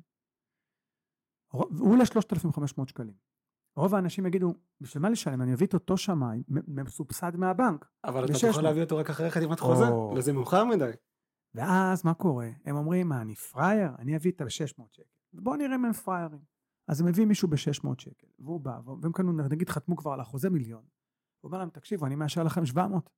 הוא 1.52 1.92
עולה 1.92 2.06
3,500 2.06 2.88
שקלים. 2.88 3.14
רוב 3.76 3.94
האנשים 3.94 4.26
יגידו, 4.26 4.54
בשביל 4.80 5.02
מה 5.02 5.10
לשלם? 5.10 5.42
אני 5.42 5.54
אביא 5.54 5.66
את 5.66 5.74
אותו 5.74 5.96
שמאי, 5.96 6.42
מסובסד 6.68 7.36
מהבנק. 7.36 7.88
אבל 8.04 8.24
אתה 8.24 8.46
יכול 8.48 8.62
להביא 8.62 8.82
אותו 8.82 8.96
רק 8.96 9.10
אחרי 9.10 9.30
חתימת 9.30 9.60
חוזה, 9.60 9.84
וזה 10.16 10.32
מאוחר 10.32 10.64
מדי. 10.64 10.90
ואז 11.54 12.04
מה 12.04 12.14
קורה? 12.14 12.48
הם 12.64 12.76
אומרים, 12.76 13.08
מה, 13.08 13.20
אני 13.20 13.34
פראייר? 13.34 13.90
אני 13.98 14.16
אביא 14.16 14.32
את 14.32 14.40
ה-600 14.40 14.84
שקל. 14.92 15.17
ובואו 15.32 15.56
נראה 15.56 15.74
אם 15.74 15.84
הם 15.84 15.92
פראיירים. 15.92 16.40
אז 16.88 17.00
הם 17.00 17.06
מביאים 17.06 17.28
מישהו 17.28 17.48
ב-600 17.48 17.88
שקל, 17.98 18.26
והוא 18.38 18.60
בא, 18.60 18.80
והם 19.02 19.12
קנו, 19.12 19.32
נגיד 19.32 19.68
חתמו 19.68 19.96
כבר 19.96 20.12
על 20.12 20.20
החוזה 20.20 20.50
מיליון. 20.50 20.82
הוא 21.40 21.48
אומר 21.48 21.58
להם, 21.58 21.70
תקשיבו, 21.70 22.06
אני 22.06 22.14
מאשר 22.14 22.42
לכם 22.42 22.66
700. 22.66 23.10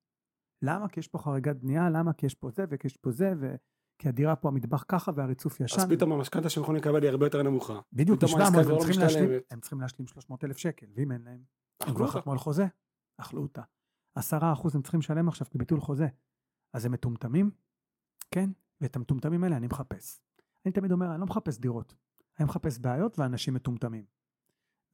למה? 0.61 0.89
כי 0.89 0.99
יש 0.99 1.07
פה 1.07 1.17
חריגת 1.19 1.55
בנייה, 1.55 1.89
למה? 1.89 2.13
כי 2.13 2.25
יש 2.25 2.35
פה 2.35 2.49
זה, 2.49 2.65
וכי 2.69 2.87
יש 2.87 2.97
פה 2.97 3.11
זה, 3.11 3.33
ו... 3.39 3.55
כי 4.01 4.09
הדירה 4.09 4.35
פה 4.35 4.47
המטבח 4.47 4.85
ככה 4.87 5.11
והריצוף 5.15 5.59
ישן. 5.59 5.81
אז 5.81 5.87
פתאום 5.89 6.11
המשכנתה 6.11 6.49
שהם 6.49 6.63
יכולים 6.63 6.81
לקבל 6.81 7.01
היא 7.01 7.09
הרבה 7.09 7.25
יותר 7.25 7.43
נמוכה. 7.43 7.79
בדיוק, 7.93 8.23
ב-700 8.23 8.57
הם, 8.57 8.69
לא 8.69 8.77
צריכים 8.77 9.01
להשלים, 9.01 9.29
הם 9.51 9.59
צריכים 9.59 9.81
להשלים 9.81 10.07
300 10.07 10.43
אלף 10.43 10.57
שקל, 10.57 10.85
ואם 10.95 11.11
אין 11.11 11.21
להם, 11.21 11.43
הם 11.81 11.95
כבר 11.95 12.07
חתמו 12.07 12.31
על 12.31 12.37
חוזה, 12.37 12.65
אכלו 13.17 13.41
אותה. 13.41 13.61
עשרה 14.15 14.53
אחוז 14.53 14.75
הם 14.75 14.81
צריכים 14.81 14.99
לשלם 14.99 15.27
עכשיו 15.27 15.47
כביטול 15.51 15.79
חוזה. 15.79 16.07
אז 16.73 16.85
הם 16.85 16.91
מטומטמים? 16.91 17.51
כן, 18.31 18.49
ואת 18.81 18.95
המטומטמים 18.95 19.43
האלה 19.43 19.57
אני 19.57 19.67
מחפש. 19.67 20.21
אני 20.65 20.71
תמיד 20.71 20.91
אומר, 20.91 21.11
אני 21.11 21.19
לא 21.19 21.25
מחפש 21.25 21.59
דירות, 21.59 21.95
אני 22.39 22.45
מחפש 22.45 22.79
בעיות 22.79 23.19
ואנשים 23.19 23.53
מטומטמים. 23.53 24.05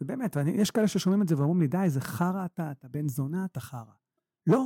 ובאמת, 0.01 0.37
ואני, 0.37 0.51
יש 0.51 0.71
כאלה 0.71 0.87
ששומעים 0.87 1.21
את 1.21 1.27
זה 1.27 1.37
ואומרים 1.37 1.61
לי, 1.61 1.67
די, 1.67 1.77
איזה 1.83 2.01
חרא 2.01 2.45
אתה, 2.45 2.71
אתה 2.71 2.87
בן 2.87 3.07
זונה, 3.07 3.45
אתה 3.45 3.59
חרא. 3.59 3.93
לא, 4.47 4.65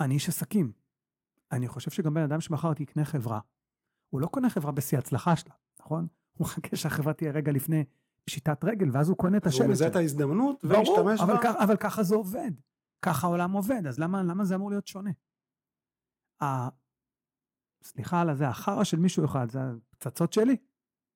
אני 0.00 0.14
איש 0.14 0.28
עסקים. 0.28 0.72
אני 1.52 1.68
חושב 1.68 1.90
שגם 1.90 2.14
בן 2.14 2.22
אדם 2.22 2.40
שמחר 2.40 2.74
תקנה 2.74 3.04
חברה, 3.04 3.40
הוא 4.10 4.20
לא 4.20 4.26
קונה 4.26 4.50
חברה 4.50 4.72
בשיא 4.72 4.98
הצלחה 4.98 5.36
שלה, 5.36 5.54
נכון? 5.80 6.06
הוא 6.32 6.46
מחכה 6.46 6.76
שהחברה 6.76 7.12
תהיה 7.12 7.32
רגע 7.32 7.52
לפני 7.52 7.84
פשיטת 8.24 8.64
רגל, 8.64 8.88
ואז 8.92 9.08
הוא 9.08 9.16
קונה 9.16 9.36
את 9.36 9.46
השלט 9.46 9.62
הוא 9.62 9.70
מזהה 9.70 9.88
את 9.88 9.96
ההזדמנות 9.96 10.64
ומשתמש 10.64 11.20
בה. 11.20 11.24
אבל, 11.24 11.48
אבל 11.64 11.76
ככה 11.76 12.02
זה 12.02 12.14
עובד. 12.14 12.50
ככה 13.02 13.26
העולם 13.26 13.52
עובד, 13.52 13.86
אז 13.86 13.98
למה, 13.98 14.22
למה 14.22 14.44
זה 14.44 14.54
אמור 14.54 14.70
להיות 14.70 14.86
שונה? 14.86 15.10
סליחה 17.82 18.20
על 18.20 18.30
הזה, 18.30 18.48
החרא 18.48 18.84
של 18.84 18.96
מישהו 18.96 19.24
אחד, 19.24 19.50
זה 19.50 19.58
הפצצות 19.92 20.32
שלי? 20.32 20.56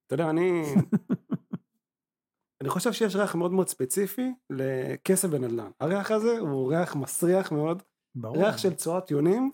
אתה 0.06 0.14
יודע, 0.14 0.30
אני... 0.30 0.62
אני 2.60 2.68
חושב 2.68 2.92
שיש 2.92 3.16
ריח 3.16 3.34
מאוד 3.34 3.52
מאוד 3.52 3.68
ספציפי 3.68 4.34
לכסף 4.50 5.28
בנדל"ן. 5.28 5.70
הריח 5.80 6.10
הזה 6.10 6.38
הוא 6.38 6.72
ריח 6.72 6.96
מסריח 6.96 7.52
מאוד. 7.52 7.82
ברור. 8.14 8.36
ריח 8.36 8.58
של 8.58 8.74
צואת 8.74 9.10
יונים 9.10 9.50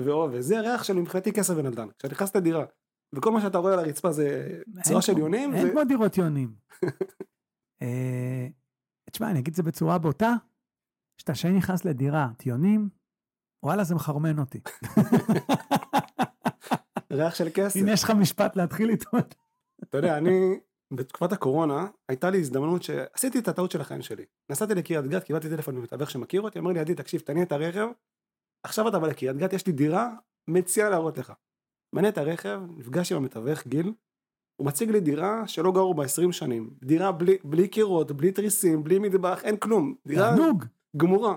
ועובש, 0.00 0.30
וזה 0.34 0.60
ריח 0.60 0.84
של 0.84 0.94
מבחינתי 0.94 1.32
כסף 1.32 1.54
בנדל"ן. 1.54 1.88
כשאתה 1.88 2.08
נכנס 2.14 2.36
לדירה, 2.36 2.64
וכל 3.14 3.32
מה 3.32 3.40
שאתה 3.40 3.58
רואה 3.58 3.72
על 3.72 3.78
הרצפה 3.78 4.12
זה 4.12 4.58
צואה 4.82 5.02
של 5.02 5.18
יונים. 5.18 5.54
אין 5.54 5.70
כמו 5.70 5.84
דירות 5.84 6.16
יונים. 6.16 6.54
אה, 7.82 8.48
תשמע, 9.10 9.30
אני 9.30 9.38
אגיד 9.38 9.48
את 9.48 9.54
זה 9.54 9.62
בצורה 9.62 9.98
בוטה, 9.98 10.34
כשאתה 11.18 11.34
כשאני 11.34 11.52
נכנס 11.52 11.84
לדירה, 11.84 12.28
יונים, 12.46 12.88
וואלה 13.62 13.84
זה 13.84 13.94
מחרמן 13.94 14.38
אותי. 14.38 14.60
ריח 17.12 17.34
של 17.34 17.48
כסף. 17.54 17.80
הנה 17.80 17.92
יש 17.92 18.04
לך 18.04 18.10
משפט 18.10 18.56
להתחיל 18.56 18.90
איתו. 18.90 19.10
אתה 19.82 19.98
יודע, 19.98 20.18
אני 20.18 20.60
בתקופת 20.90 21.32
הקורונה 21.32 21.86
הייתה 22.08 22.30
לי 22.30 22.38
הזדמנות 22.38 22.82
שעשיתי 22.82 23.38
את 23.38 23.48
הטעות 23.48 23.70
של 23.70 23.80
החיים 23.80 24.02
שלי. 24.02 24.24
נסעתי 24.50 24.74
לקריית 24.74 25.06
גת, 25.06 25.24
קיבלתי 25.24 25.48
טלפון 25.48 25.76
ממתווך 25.76 26.10
שמכיר 26.10 26.40
אותי, 26.40 26.58
אמר 26.58 26.72
לי 26.72 26.80
עדי 26.80 26.94
תקשיב 26.94 27.20
תניע 27.20 27.42
את 27.42 27.52
הרכב 27.52 27.88
עכשיו 28.62 28.88
אתה 28.88 28.98
בא 28.98 29.06
לקריית 29.06 29.36
גת, 29.36 29.52
יש 29.52 29.66
לי 29.66 29.72
דירה, 29.72 30.10
מציע 30.48 30.90
להראות 30.90 31.18
לך. 31.18 31.32
מנה 31.92 32.08
את 32.08 32.18
הרכב, 32.18 32.60
נפגש 32.76 33.12
עם 33.12 33.18
המתווך 33.18 33.66
גיל, 33.66 33.92
הוא 34.56 34.66
מציג 34.66 34.90
לי 34.90 35.00
דירה 35.00 35.46
שלא 35.46 35.72
גרו 35.72 35.94
בה 35.94 36.04
20 36.04 36.32
שנים. 36.32 36.70
דירה 36.82 37.12
בלי, 37.12 37.38
בלי 37.44 37.68
קירות, 37.68 38.12
בלי 38.12 38.32
תריסים, 38.32 38.84
בלי 38.84 38.98
מטבח, 38.98 39.44
אין 39.44 39.56
כלום. 39.56 39.94
דירה 40.06 40.30
תענוג. 40.30 40.64
גמורה. 40.96 41.36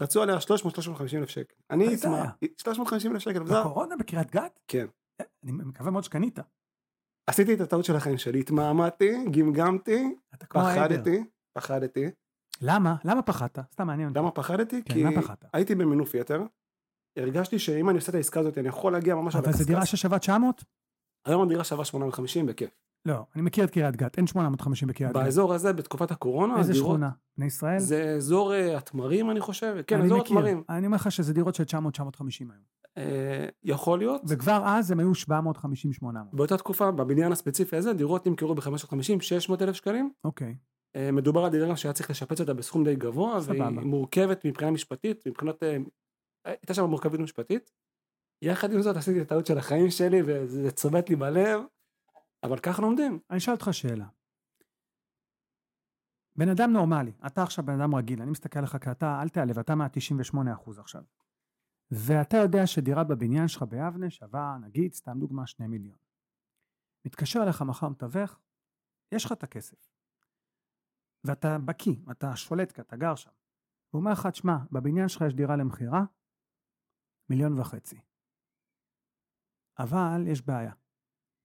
רצו 0.00 0.22
עליה 0.22 0.36
300-350 0.38 1.16
אלף 1.16 1.28
שקל. 1.28 1.54
אני 1.70 1.94
אתמר, 1.94 2.24
350 2.56 3.12
אלף 3.12 3.22
שקל. 3.22 3.42
בקורונה 3.42 3.96
בקריית 3.96 4.30
גת? 4.30 4.60
כן. 4.68 4.86
אני 5.20 5.52
מקווה 5.52 5.90
מאוד 5.90 6.04
שקנית. 6.04 6.38
עשיתי 7.30 7.54
את 7.54 7.60
הטעות 7.60 7.84
של 7.84 7.96
החיים 7.96 8.18
שלי, 8.18 8.40
התמהמהתי, 8.40 9.24
גמגמתי, 9.30 10.14
פחדתי, 10.48 11.24
פחדתי. 11.58 12.10
למה? 12.60 12.96
למה 13.04 13.22
פחדת? 13.22 13.58
סתם 13.72 13.86
מעניין 13.86 14.08
אותי. 14.08 14.18
למה 14.18 14.30
פחדתי? 14.30 14.82
כן, 14.82 14.94
כי 14.94 15.04
הייתי 15.52 15.74
במינוף 15.74 16.14
יתר, 16.14 16.42
הרגשתי 17.18 17.58
שאם 17.58 17.90
אני 17.90 17.98
עושה 17.98 18.10
את 18.10 18.14
העסקה 18.14 18.40
הזאת 18.40 18.58
אני 18.58 18.68
יכול 18.68 18.92
להגיע 18.92 19.14
ממש... 19.14 19.36
אבל 19.36 19.52
זו 19.52 19.64
דירה 19.64 19.86
ששווה 19.86 20.18
900? 20.18 20.64
היום 21.26 21.42
הדירה 21.42 21.64
שווה 21.64 21.84
850 21.84 22.46
בכיף. 22.46 22.70
לא, 23.06 23.24
אני 23.34 23.42
מכיר 23.42 23.64
את 23.64 23.70
קריית 23.70 23.96
גת, 23.96 24.16
אין 24.16 24.26
850 24.26 24.88
בקריית 24.88 25.12
גת. 25.12 25.22
באזור 25.22 25.54
הזה, 25.54 25.72
בתקופת 25.72 26.10
הקורונה, 26.10 26.58
איזה 26.58 26.72
הדירות... 26.72 26.88
שכונה? 26.88 27.10
בני 27.38 27.46
ישראל? 27.46 27.78
זה 27.78 28.14
אזור 28.16 28.52
uh, 28.52 28.76
התמרים 28.76 29.30
אני 29.30 29.40
חושב, 29.40 29.76
כן, 29.86 29.96
אני 29.96 30.04
אזור 30.04 30.18
מכיר. 30.18 30.38
התמרים. 30.38 30.62
אני 30.68 30.86
אומר 30.86 30.96
לך 30.96 31.12
שזה 31.12 31.34
דירות 31.34 31.54
של 31.54 31.64
900-950 31.64 31.74
היום. 32.40 32.50
Uh, 32.98 33.00
יכול 33.64 33.98
להיות. 33.98 34.22
וכבר 34.28 34.62
אז 34.66 34.90
הם 34.90 35.00
היו 35.00 35.12
750-800. 35.12 36.04
באותה 36.32 36.56
תקופה, 36.56 36.90
בבניין 36.90 37.32
הספציפי 37.32 37.76
הזה, 37.76 37.92
דירות 37.92 38.26
נמכרו 38.26 38.54
ב-550-600 38.54 39.62
אלף 39.62 39.76
שקלים. 39.76 40.10
אוקיי. 40.24 40.56
אה, 40.96 41.12
מדובר 41.12 41.44
על 41.44 41.50
דירה 41.50 41.76
שהיה 41.76 41.92
צריך 41.92 42.10
לשפץ 42.10 42.40
אותה 42.40 42.54
בסכום 42.54 42.84
די 42.84 42.96
גבוה, 42.96 43.38
והיא 43.42 43.62
מורכבת 43.62 44.44
מבחינה 44.44 44.70
משפטית, 44.70 45.26
מבחינת... 45.26 45.62
אה, 45.62 45.76
הייתה 46.44 46.74
שם 46.74 46.84
מורכבות 46.84 47.20
משפטית. 47.20 47.70
יחד 48.42 48.72
עם 48.72 48.82
זאת 48.82 48.96
עשיתי 48.96 49.20
את 49.20 49.26
הטעות 49.26 49.46
של 49.46 49.58
החיים 49.58 49.90
שלי 49.90 50.22
וזה 50.26 50.70
צובט 50.70 51.08
לי 51.10 51.16
בלב, 51.16 51.60
אבל 52.42 52.58
ככה 52.58 52.82
לומדים. 52.82 53.20
אני 53.30 53.38
אשאל 53.38 53.54
אותך 53.54 53.68
שאלה. 53.72 54.08
בן 56.36 56.48
אדם 56.48 56.72
נורמלי, 56.72 57.12
אתה 57.26 57.42
עכשיו 57.42 57.64
בן 57.66 57.80
אדם 57.80 57.94
רגיל, 57.94 58.22
אני 58.22 58.30
מסתכל 58.30 58.58
עליך 58.58 58.76
כי 58.84 58.90
אתה, 58.90 59.22
אל 59.22 59.28
תעלב, 59.28 59.58
אתה 59.58 59.74
מה-98% 59.74 60.80
עכשיו. 60.80 61.02
ואתה 61.90 62.36
יודע 62.36 62.66
שדירה 62.66 63.04
בבניין 63.04 63.48
שלך 63.48 63.62
ביבנה 63.62 64.10
שווה, 64.10 64.58
נגיד, 64.60 64.92
סתם 64.92 65.18
דוגמה, 65.18 65.46
2 65.46 65.70
מיליון. 65.70 65.98
מתקשר 67.04 67.42
אליך 67.42 67.62
מחר 67.62 67.88
מתווך, 67.88 68.40
יש 69.12 69.24
לך 69.24 69.32
את 69.32 69.42
הכסף. 69.42 69.90
ואתה 71.24 71.58
בקיא, 71.58 71.96
אתה 72.10 72.36
שולט 72.36 72.72
כי 72.72 72.80
אתה 72.80 72.96
גר 72.96 73.14
שם. 73.14 73.30
הוא 73.90 74.00
אומר 74.00 74.12
לך, 74.12 74.26
תשמע, 74.26 74.56
בבניין 74.72 75.08
שלך 75.08 75.24
יש 75.26 75.34
דירה 75.34 75.56
למכירה, 75.56 76.04
מיליון 77.30 77.58
וחצי. 77.58 78.00
אבל 79.78 80.24
יש 80.26 80.42
בעיה, 80.42 80.72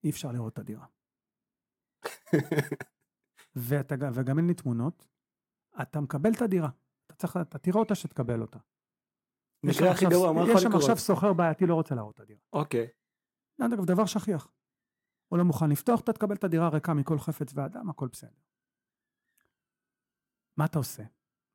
אי 0.04 0.10
אפשר 0.10 0.32
לראות 0.32 0.54
את 0.54 0.60
הדירה. 0.60 0.86
ואתה, 3.56 3.96
וגם 4.14 4.38
אין 4.38 4.48
לי 4.48 4.54
תמונות, 4.54 5.08
אתה 5.82 6.00
מקבל 6.00 6.32
את 6.36 6.42
הדירה. 6.42 6.70
אתה 7.08 7.16
צריך, 7.16 7.38
אתה 7.38 7.58
תראה 7.58 7.80
אותה 7.80 7.96
שתקבל 7.96 8.42
אותה. 8.42 8.60
יש 9.64 9.82
הכי 9.82 10.06
גרוע, 10.06 10.32
מה 10.34 10.42
יכול 10.42 10.56
יש 10.56 10.62
שם 10.62 10.68
לקרות? 10.68 10.82
עכשיו 10.82 10.98
סוחר 10.98 11.34
בעייתי, 11.34 11.66
לא 11.66 11.76
רוצה 11.76 11.96
להראות 11.96 12.16
את 12.16 12.20
הדירה. 12.20 12.40
אוקיי. 12.54 12.88
אגב, 13.62 13.86
דבר 13.86 14.06
שכיח. 14.06 14.48
הוא 15.28 15.38
לא 15.38 15.44
מוכן 15.44 15.70
לפתוח, 15.70 16.00
אתה 16.00 16.14
תקבל 16.14 16.36
את 16.36 16.44
הדירה 16.44 16.70
ריקה 16.70 16.94
מכל 16.94 17.20
חפץ 17.20 17.52
ואדם, 17.56 17.90
הכל 17.90 18.08
בסדר. 18.08 18.30
מה 20.58 20.66
אתה 20.66 20.80
עושה? 20.80 21.04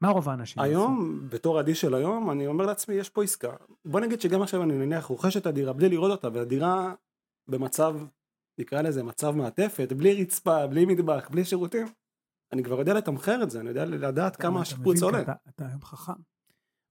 מה 0.01 0.09
רוב 0.09 0.29
האנשים 0.29 0.63
עושים? 0.63 0.77
היום, 0.77 1.29
בתור 1.29 1.59
עדי 1.59 1.75
של 1.75 1.95
היום, 1.95 2.31
אני 2.31 2.47
אומר 2.47 2.67
לעצמי, 2.67 2.95
יש 2.95 3.11
פה 3.11 3.23
עסקה. 3.25 3.57
בוא 3.85 4.01
נגיד 4.01 4.21
שגם 4.21 4.43
עכשיו 4.43 4.63
אני 4.63 4.73
נניח 4.73 5.05
רוכש 5.05 5.37
את 5.37 5.47
הדירה 5.47 5.73
בלי 5.73 5.89
לראות 5.89 6.11
אותה, 6.11 6.29
והדירה 6.33 6.95
במצב, 7.49 7.97
נקרא 8.59 8.83
לזה 8.83 9.03
מצב 9.03 9.31
מעטפת, 9.37 9.93
בלי 9.93 10.23
רצפה, 10.23 10.67
בלי 10.67 10.87
מטבח, 10.87 11.29
בלי 11.31 11.45
שירותים. 11.45 11.87
אני 12.53 12.63
כבר 12.63 12.79
יודע 12.79 12.95
לתמחר 12.95 13.43
את 13.43 13.51
זה, 13.51 13.61
אני 13.61 13.69
יודע 13.69 13.85
לדעת 13.85 14.37
כמה 14.37 14.61
השיפוץ 14.61 15.03
עולה. 15.03 15.23
אתה, 15.23 15.33
אתה 15.49 15.67
היום 15.67 15.81
חכם. 15.81 16.13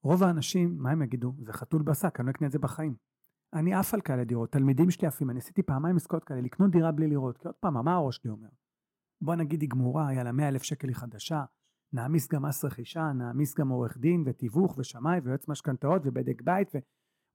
רוב 0.04 0.23
האנשים, 0.23 0.78
מה 0.78 0.91
הם 0.91 1.01
יגידו? 1.01 1.34
זה 1.41 1.54
חתול 1.54 1.82
בשק, 1.82 2.19
אני 2.19 2.25
לא 2.25 2.32
אקנה 2.32 2.47
את 2.47 2.51
זה 2.51 2.60
בחיים. 2.60 2.95
אני 3.54 3.73
עף 3.73 3.93
על 3.93 4.01
כאלה 4.01 4.23
דירות, 4.23 4.51
תלמידים 4.51 4.91
שלי 4.91 5.08
עפים, 5.08 5.30
אני 5.30 5.39
עשיתי 5.39 5.63
פעמיים 5.63 5.95
עסקאות 5.95 6.23
כאלה, 6.23 6.41
לקנות 6.41 6.71
דירה 6.71 6.91
בלי 6.91 7.08
לראות, 7.08 7.38
כי 7.38 7.47
עוד 7.47 7.56
פעם, 7.56 7.86
מה 7.86 7.95
הראש 7.95 8.15
שלי 8.15 8.32
אומר? 8.32 8.49
בוא 9.21 9.36
נגיד 9.36 9.62
היא 9.62 9.69
גמורה, 9.69 10.13
יאללה, 10.13 10.32
100 10.32 10.47
אלף 10.47 10.63
שקל 10.63 10.88
היא 10.88 10.95
חדשה, 10.95 11.43
נעמיס 11.93 12.28
גם 12.28 12.45
מס 12.45 12.65
רכישה, 12.65 13.12
נעמיס 13.13 13.56
גם 13.56 13.69
עורך 13.69 13.97
דין 13.97 14.23
ותיווך 14.25 14.78
ושמאי 14.78 15.19
ויועץ 15.23 15.47
משכנתאות 15.47 16.01
ובדק 16.06 16.41
בית 16.41 16.71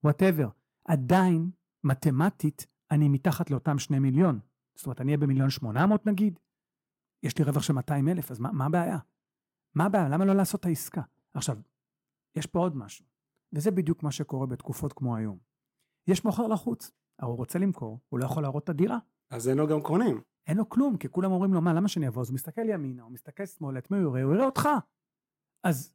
ו 0.03 0.08
whatever. 0.08 0.49
עדיין, 0.87 1.49
מתמטית, 1.83 2.67
אני 2.91 3.09
מתחת 3.09 3.51
לאותם 3.51 3.79
שני 3.79 3.99
מיליון. 3.99 4.39
זאת 4.75 4.85
אומרת, 4.85 5.01
אני 5.01 5.11
אהיה 5.11 5.17
במיליון 5.17 5.49
שמונה 5.49 5.85
מאות 5.85 6.05
נגיד, 6.05 6.39
יש 7.23 7.37
לי 7.37 7.43
רווח 7.43 7.63
של 7.63 7.73
200 7.73 8.07
אלף, 8.07 8.31
אז 8.31 8.39
מה, 8.39 8.51
מה 8.51 8.65
הבעיה? 8.65 8.97
מה 9.75 9.85
הבעיה? 9.85 10.09
למה 10.09 10.25
לא 10.25 10.33
לעשות 10.33 10.59
את 10.59 10.65
העסקה? 10.65 11.01
עכשיו, 11.33 11.57
יש 12.35 12.45
פה 12.45 12.59
עוד 12.59 12.75
משהו, 12.75 13.05
וזה 13.53 13.71
בדיוק 13.71 14.03
מה 14.03 14.11
שקורה 14.11 14.47
בתקופות 14.47 14.93
כמו 14.93 15.15
היום. 15.15 15.37
יש 16.07 16.25
מוכר 16.25 16.47
לחוץ, 16.47 16.91
הוא 17.21 17.37
רוצה 17.37 17.59
למכור, 17.59 17.99
הוא 18.09 18.19
לא 18.19 18.25
יכול 18.25 18.43
להראות 18.43 18.63
את 18.63 18.69
הדירה. 18.69 18.97
אז 19.29 19.49
אין 19.49 19.57
לו 19.57 19.67
גם 19.67 19.81
קונים. 19.81 20.21
אין 20.47 20.57
לו 20.57 20.69
כלום, 20.69 20.97
כי 20.97 21.09
כולם 21.09 21.31
אומרים 21.31 21.53
לו, 21.53 21.61
מה, 21.61 21.73
למה 21.73 21.87
שאני 21.87 22.07
אבוא? 22.07 22.21
אז 22.21 22.29
הוא 22.29 22.35
מסתכל 22.35 22.69
ימינה, 22.69 23.03
הוא 23.03 23.11
מסתכל 23.11 23.45
שמאלה, 23.45 23.79
את 23.79 23.91
מי 23.91 23.97
הוא 23.97 24.09
יראה? 24.09 24.23
הוא 24.23 24.33
יראה 24.33 24.45
אותך. 24.45 24.69
אז 25.63 25.93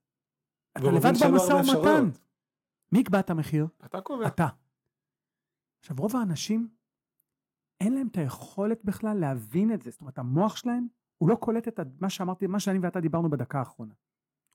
אתה 0.72 0.90
לבד 0.92 1.12
במשא 1.24 1.52
ומתן. 1.52 2.11
מי 2.92 2.98
יקבע 2.98 3.20
את 3.20 3.30
המחיר? 3.30 3.66
אתה 3.85 4.00
קובע. 4.00 4.26
אתה. 4.26 4.48
עכשיו, 5.80 5.96
רוב 5.98 6.16
האנשים, 6.16 6.68
אין 7.81 7.95
להם 7.95 8.09
את 8.09 8.17
היכולת 8.19 8.85
בכלל 8.85 9.17
להבין 9.17 9.73
את 9.75 9.83
זה. 9.83 9.91
זאת 9.91 10.01
אומרת, 10.01 10.19
המוח 10.19 10.57
שלהם, 10.57 10.87
הוא 11.19 11.29
לא 11.29 11.35
קולט 11.35 11.69
את 11.69 11.81
מה 12.01 12.11
שאמרתי, 12.11 12.47
מה 12.47 12.61
שאני 12.61 12.79
ואתה 12.79 13.01
דיברנו 13.01 13.31
בדקה 13.31 13.59
האחרונה. 13.59 13.95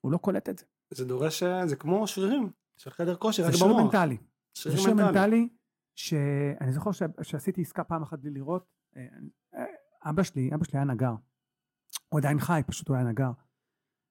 הוא 0.00 0.12
לא 0.12 0.18
קולט 0.18 0.48
את 0.48 0.58
זה. 0.58 0.64
זה 0.90 1.04
דורש, 1.04 1.42
זה 1.42 1.76
כמו 1.76 2.06
שרירים 2.06 2.50
של 2.76 2.90
חדר 2.90 3.16
כושר, 3.16 3.42
רק 3.44 3.52
זה 3.52 3.58
שיר 3.58 3.66
במוח. 3.66 3.80
מנטלי. 3.94 4.16
זה 4.58 4.76
שריר 4.76 4.94
מנטלי. 4.94 5.48
שאני 5.94 6.72
זוכר 6.72 6.92
ש- 6.92 7.02
שעשיתי 7.22 7.60
עסקה 7.62 7.84
פעם 7.84 8.02
אחת 8.02 8.18
בלי 8.18 8.30
לראות, 8.30 8.66
אה, 8.96 9.06
אה, 9.54 9.64
אבא 10.10 10.22
שלי, 10.22 10.50
אבא 10.54 10.64
שלי 10.64 10.78
היה 10.78 10.84
נגר. 10.84 11.14
הוא 12.08 12.20
עדיין 12.20 12.40
חי, 12.40 12.60
פשוט 12.66 12.88
הוא 12.88 12.96
היה 12.96 13.04
נגר. 13.06 13.30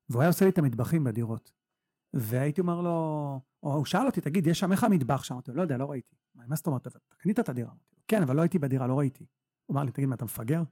והוא 0.10 0.22
היה 0.22 0.30
עושה 0.30 0.46
לי 0.46 0.52
את 0.52 0.58
המטבחים 0.58 1.04
בדירות. 1.04 1.52
והייתי 2.14 2.62
אומר 2.62 2.82
לו, 2.82 2.90
או 3.64 3.74
הוא 3.74 3.86
שאל 3.86 4.06
אותי, 4.06 4.22
תגיד, 4.22 4.48
יש 4.48 4.60
שם 4.60 4.72
איך 4.72 4.84
המטבח 4.84 5.24
שם? 5.24 5.34
אמרתי 5.34 5.52
לו, 5.52 5.58
לא 5.58 5.62
יודע, 5.62 5.78
לא 5.78 5.86
ראיתי. 5.92 6.16
מה 6.36 6.56
זאת 6.56 6.68
אומרת, 6.68 6.88
אתה 6.88 7.00
קנית 7.18 7.40
את 7.40 7.50
הדירה? 7.50 7.70
אמרתי 7.70 8.01
כן, 8.12 8.22
אבל 8.22 8.36
לא 8.36 8.42
הייתי 8.42 8.60
בדירה, 8.60 8.88
לא 8.88 9.00
ראיתי. 9.00 9.26
הוא 9.66 9.76
אמר 9.76 9.84
לי, 9.84 9.92
תגיד, 9.92 10.10
מה, 10.10 10.16
אתה 10.16 10.26
מפגר? 10.26 10.64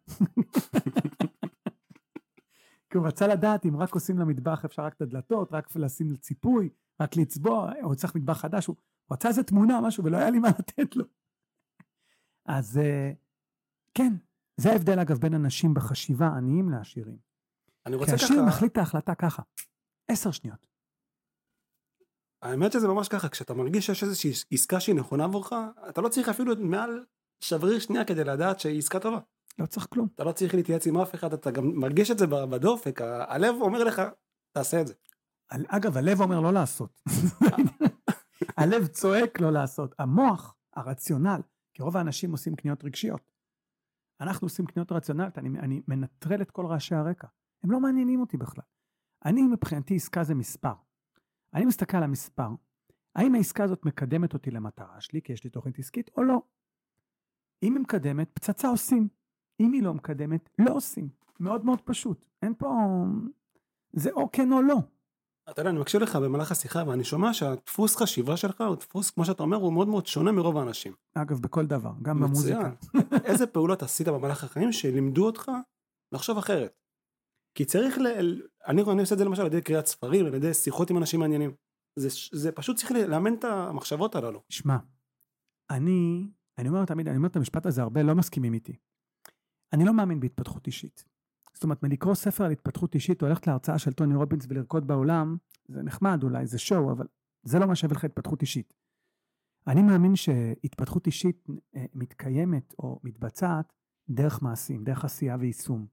כי 2.90 2.98
הוא 2.98 3.08
רצה 3.08 3.28
לדעת 3.28 3.66
אם 3.66 3.78
רק 3.78 3.94
עושים 3.94 4.20
למטבח 4.20 4.66
אפשר 4.66 4.82
רק 4.82 4.94
את 4.94 5.02
הדלתות, 5.02 5.54
רק 5.54 5.76
לשים 5.76 6.16
ציפוי, 6.16 6.70
רק 7.02 7.16
לצבוע, 7.16 7.72
או 7.84 7.96
צריך 7.96 8.16
מטבח 8.16 8.38
חדש, 8.38 8.66
הוא 8.66 8.76
רצה 9.12 9.28
איזה 9.28 9.44
תמונה, 9.44 9.82
משהו, 9.82 10.04
ולא 10.04 10.18
היה 10.18 10.30
לי 10.30 10.40
מה 10.40 10.48
לתת 10.60 10.96
לו. 10.96 11.06
אז 12.46 12.78
אה, 12.78 13.12
כן, 13.94 14.14
זה 14.58 14.72
ההבדל 14.72 15.00
אגב 15.00 15.18
בין 15.18 15.34
אנשים 15.34 15.74
בחשיבה 15.74 16.28
עניים 16.28 16.70
לעשירים. 16.70 17.18
אני 17.86 17.96
כי 17.96 18.00
רוצה 18.00 18.12
העשיר 18.12 18.28
ככה, 18.28 18.46
מחליט 18.46 18.72
את 18.72 18.78
ההחלטה 18.78 19.16
ככה, 19.16 19.44
עשר 20.08 20.32
שניות. 20.32 20.68
האמת 22.42 22.72
שזה 22.72 22.88
ממש 22.88 23.08
ככה, 23.08 23.30
כשאתה 23.30 23.54
מרגיש 23.54 23.86
שיש 23.86 24.04
איזושהי 24.04 24.32
עסקה 24.52 24.80
שהיא 24.80 24.96
נכונה 24.96 25.24
עבורך, 25.24 25.54
אתה 25.90 26.02
לא 26.02 26.10
צריך 26.10 26.30
אפילו 26.30 26.54
מעל 26.60 27.06
שבריר 27.40 27.80
שנייה 27.80 28.06
כדי 28.06 28.24
לדעת 28.24 28.60
שהיא 28.60 28.78
עסקה 28.78 29.00
טובה. 29.00 29.20
לא 29.60 29.66
צריך 29.66 29.88
כלום. 29.90 30.08
אתה 30.16 30.24
לא 30.24 30.32
צריך 30.32 30.56
להתייעץ 30.56 30.88
עם 30.88 30.98
אף 30.98 31.16
אחד, 31.16 31.34
אתה 31.34 31.52
גם 31.52 31.72
מרגיש 31.76 32.12
את 32.12 32.18
זה 32.18 32.28
בדופק, 32.28 33.02
הלב 33.02 33.56
אומר 33.62 33.84
לך, 33.84 34.02
תעשה 34.52 34.82
את 34.82 34.88
זה. 34.88 34.94
אגב, 35.68 35.98
הלב 35.98 36.22
אומר 36.22 36.40
לא 36.40 36.54
לעשות. 36.54 37.02
הלב 38.58 38.88
צועק 38.88 39.40
לא 39.40 39.52
לעשות. 39.52 39.96
המוח, 40.00 40.56
הרציונל, 40.76 41.42
כי 41.74 41.84
רוב 41.84 41.98
האנשים 41.98 42.32
עושים 42.32 42.56
קניות 42.56 42.84
רגשיות. 42.84 43.32
אנחנו 44.22 44.46
עושים 44.46 44.66
קניות 44.66 44.92
רציונלית, 44.92 45.38
אני, 45.38 45.60
אני 45.60 45.82
מנטרל 45.88 46.42
את 46.42 46.52
כל 46.52 46.66
רעשי 46.66 46.96
הרקע. 46.96 47.28
הם 47.64 47.72
לא 47.72 47.80
מעניינים 47.80 48.22
אותי 48.22 48.38
בכלל. 48.38 48.64
אני 49.26 49.42
מבחינתי 49.42 49.96
עסקה 49.96 50.24
זה 50.24 50.36
מספר. 50.36 50.74
אני 51.54 51.66
מסתכל 51.66 51.98
על 51.98 52.04
המספר, 52.04 52.50
האם 53.16 53.36
העסקה 53.36 53.64
הזאת 53.64 53.86
מקדמת 53.86 54.34
אותי 54.34 54.52
למטרה 54.52 55.02
שלי, 55.02 55.22
כי 55.22 55.34
יש 55.34 55.44
לי 55.44 55.50
תוכנית 55.50 55.80
עסקית, 55.80 56.10
או 56.18 56.24
לא. 56.24 56.42
אם 57.64 57.74
היא 57.74 57.82
מקדמת, 57.82 58.30
פצצה 58.34 58.68
עושים. 58.68 59.08
אם 59.60 59.72
היא 59.72 59.84
לא 59.84 59.94
מקדמת, 59.94 60.50
לא 60.60 60.74
עושים. 60.74 61.10
מאוד 61.40 61.66
מאוד 61.66 61.82
פשוט. 61.82 62.26
אין 62.42 62.54
פה... 62.58 62.70
זה 63.94 64.12
או 64.12 64.30
כן 64.32 64.52
או 64.52 64.62
לא. 64.62 64.78
אתה 65.50 65.62
יודע, 65.62 65.70
אני 65.70 65.80
מקשיב 65.80 66.02
לך 66.02 66.16
במהלך 66.16 66.52
השיחה, 66.52 66.84
ואני 66.88 67.04
שומע 67.04 67.34
שהדפוס 67.34 67.96
חשיבה 67.96 68.38
שלך 68.38 68.62
הוא 68.62 68.76
דפוס, 68.76 69.10
כמו 69.10 69.26
שאתה 69.26 69.44
אומר, 69.44 69.58
הוא 69.58 69.74
מאוד 69.74 69.88
מאוד 69.88 70.08
שונה 70.08 70.32
מרוב 70.32 70.58
האנשים. 70.58 70.94
אגב, 71.14 71.40
בכל 71.40 71.66
דבר, 71.66 71.92
גם 72.02 72.20
במוזיקה. 72.20 72.72
איזה 73.30 73.48
פעולות 73.48 73.84
עשית 73.84 74.08
במהלך 74.08 74.44
החיים 74.44 74.72
שלימדו 74.72 75.26
אותך 75.26 75.52
לחשוב 76.12 76.38
אחרת? 76.38 76.80
כי 77.56 77.66
צריך 77.66 77.98
ל... 77.98 78.08
אני, 78.68 78.82
אני 78.92 79.02
עושה 79.02 79.14
את 79.16 79.20
זה 79.20 79.26
למשל 79.26 79.42
על 79.42 79.48
ידי 79.48 79.62
קריאת 79.62 79.86
ספרים, 79.86 80.26
על 80.26 80.34
ידי 80.34 80.54
שיחות 80.54 80.90
עם 80.90 80.98
אנשים 80.98 81.20
מעניינים. 81.20 81.52
זה, 81.96 82.08
זה 82.32 82.52
פשוט 82.52 82.78
צריך 82.78 82.92
לאמן 82.92 83.34
את 83.34 83.44
המחשבות 83.44 84.16
הללו. 84.16 84.42
שמע, 84.50 84.78
אני, 85.70 86.28
אני 86.60 86.70
אומר 86.70 86.86
תמיד, 86.86 87.08
אני 87.08 87.18
אומר 87.18 87.28
את 87.28 87.36
המשפט 87.36 87.66
הזה 87.66 87.82
הרבה, 87.82 88.04
לא 88.04 88.16
מסכימים 88.16 88.54
איתי. 88.54 88.76
אני 89.74 89.86
לא 89.86 89.94
מאמין 89.94 90.20
בהתפתחות 90.20 90.68
אישית. 90.68 91.06
זאת 91.54 91.64
אומרת, 91.64 91.84
מלקרוא 91.84 92.16
ספר 92.16 92.44
על 92.44 92.52
התפתחות 92.52 92.96
אישית, 92.96 93.22
או 93.22 93.28
ללכת 93.28 93.48
להרצאה 93.48 93.80
של 93.80 93.94
טוני 93.94 94.16
רובינס 94.16 94.46
ולרקוד 94.50 94.88
בעולם, 94.88 95.38
זה 95.68 95.84
נחמד 95.84 96.24
אולי, 96.24 96.48
זה 96.48 96.60
שואו, 96.60 96.92
אבל 96.92 97.08
זה 97.44 97.60
לא 97.60 97.68
מה 97.68 97.76
שהביא 97.76 97.96
לך 97.96 98.06
התפתחות 98.06 98.42
אישית. 98.42 98.74
אני 99.68 99.82
מאמין 99.82 100.16
שהתפתחות 100.16 101.08
אישית 101.08 101.48
אה, 101.76 101.86
מתקיימת 101.94 102.74
או 102.80 103.00
מתבצעת 103.04 103.74
דרך 104.10 104.42
מעשים, 104.42 104.84
דרך 104.84 105.06
עשייה 105.06 105.38
ויישום, 105.40 105.88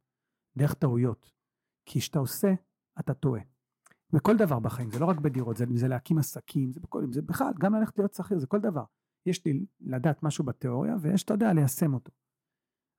דרך 0.57 0.74
טעויות. 0.74 1.33
כי 1.87 2.00
כשאתה 2.00 2.18
עושה, 2.18 2.55
אתה 3.00 3.14
טועה. 3.14 3.40
בכל 4.12 4.37
דבר 4.37 4.59
בחיים, 4.59 4.90
זה 4.90 4.98
לא 4.98 5.07
רק 5.07 5.20
בדירות, 5.20 5.57
זה, 5.57 5.64
זה 5.74 5.88
להקים 5.88 6.18
עסקים, 6.18 6.72
זה 6.72 6.81
בכל, 6.81 7.05
זה 7.12 7.22
בכלל, 7.22 7.52
גם 7.59 7.74
ללכת 7.74 7.98
להיות 7.98 8.14
שכיר, 8.14 8.38
זה 8.38 8.46
כל 8.46 8.61
דבר. 8.61 8.85
יש 9.27 9.45
לי 9.45 9.67
לדעת 9.81 10.23
משהו 10.23 10.45
בתיאוריה, 10.45 10.97
ויש, 11.01 11.23
אתה 11.23 11.35
יודע, 11.35 11.53
ליישם 11.53 11.95
אותו. 11.95 12.12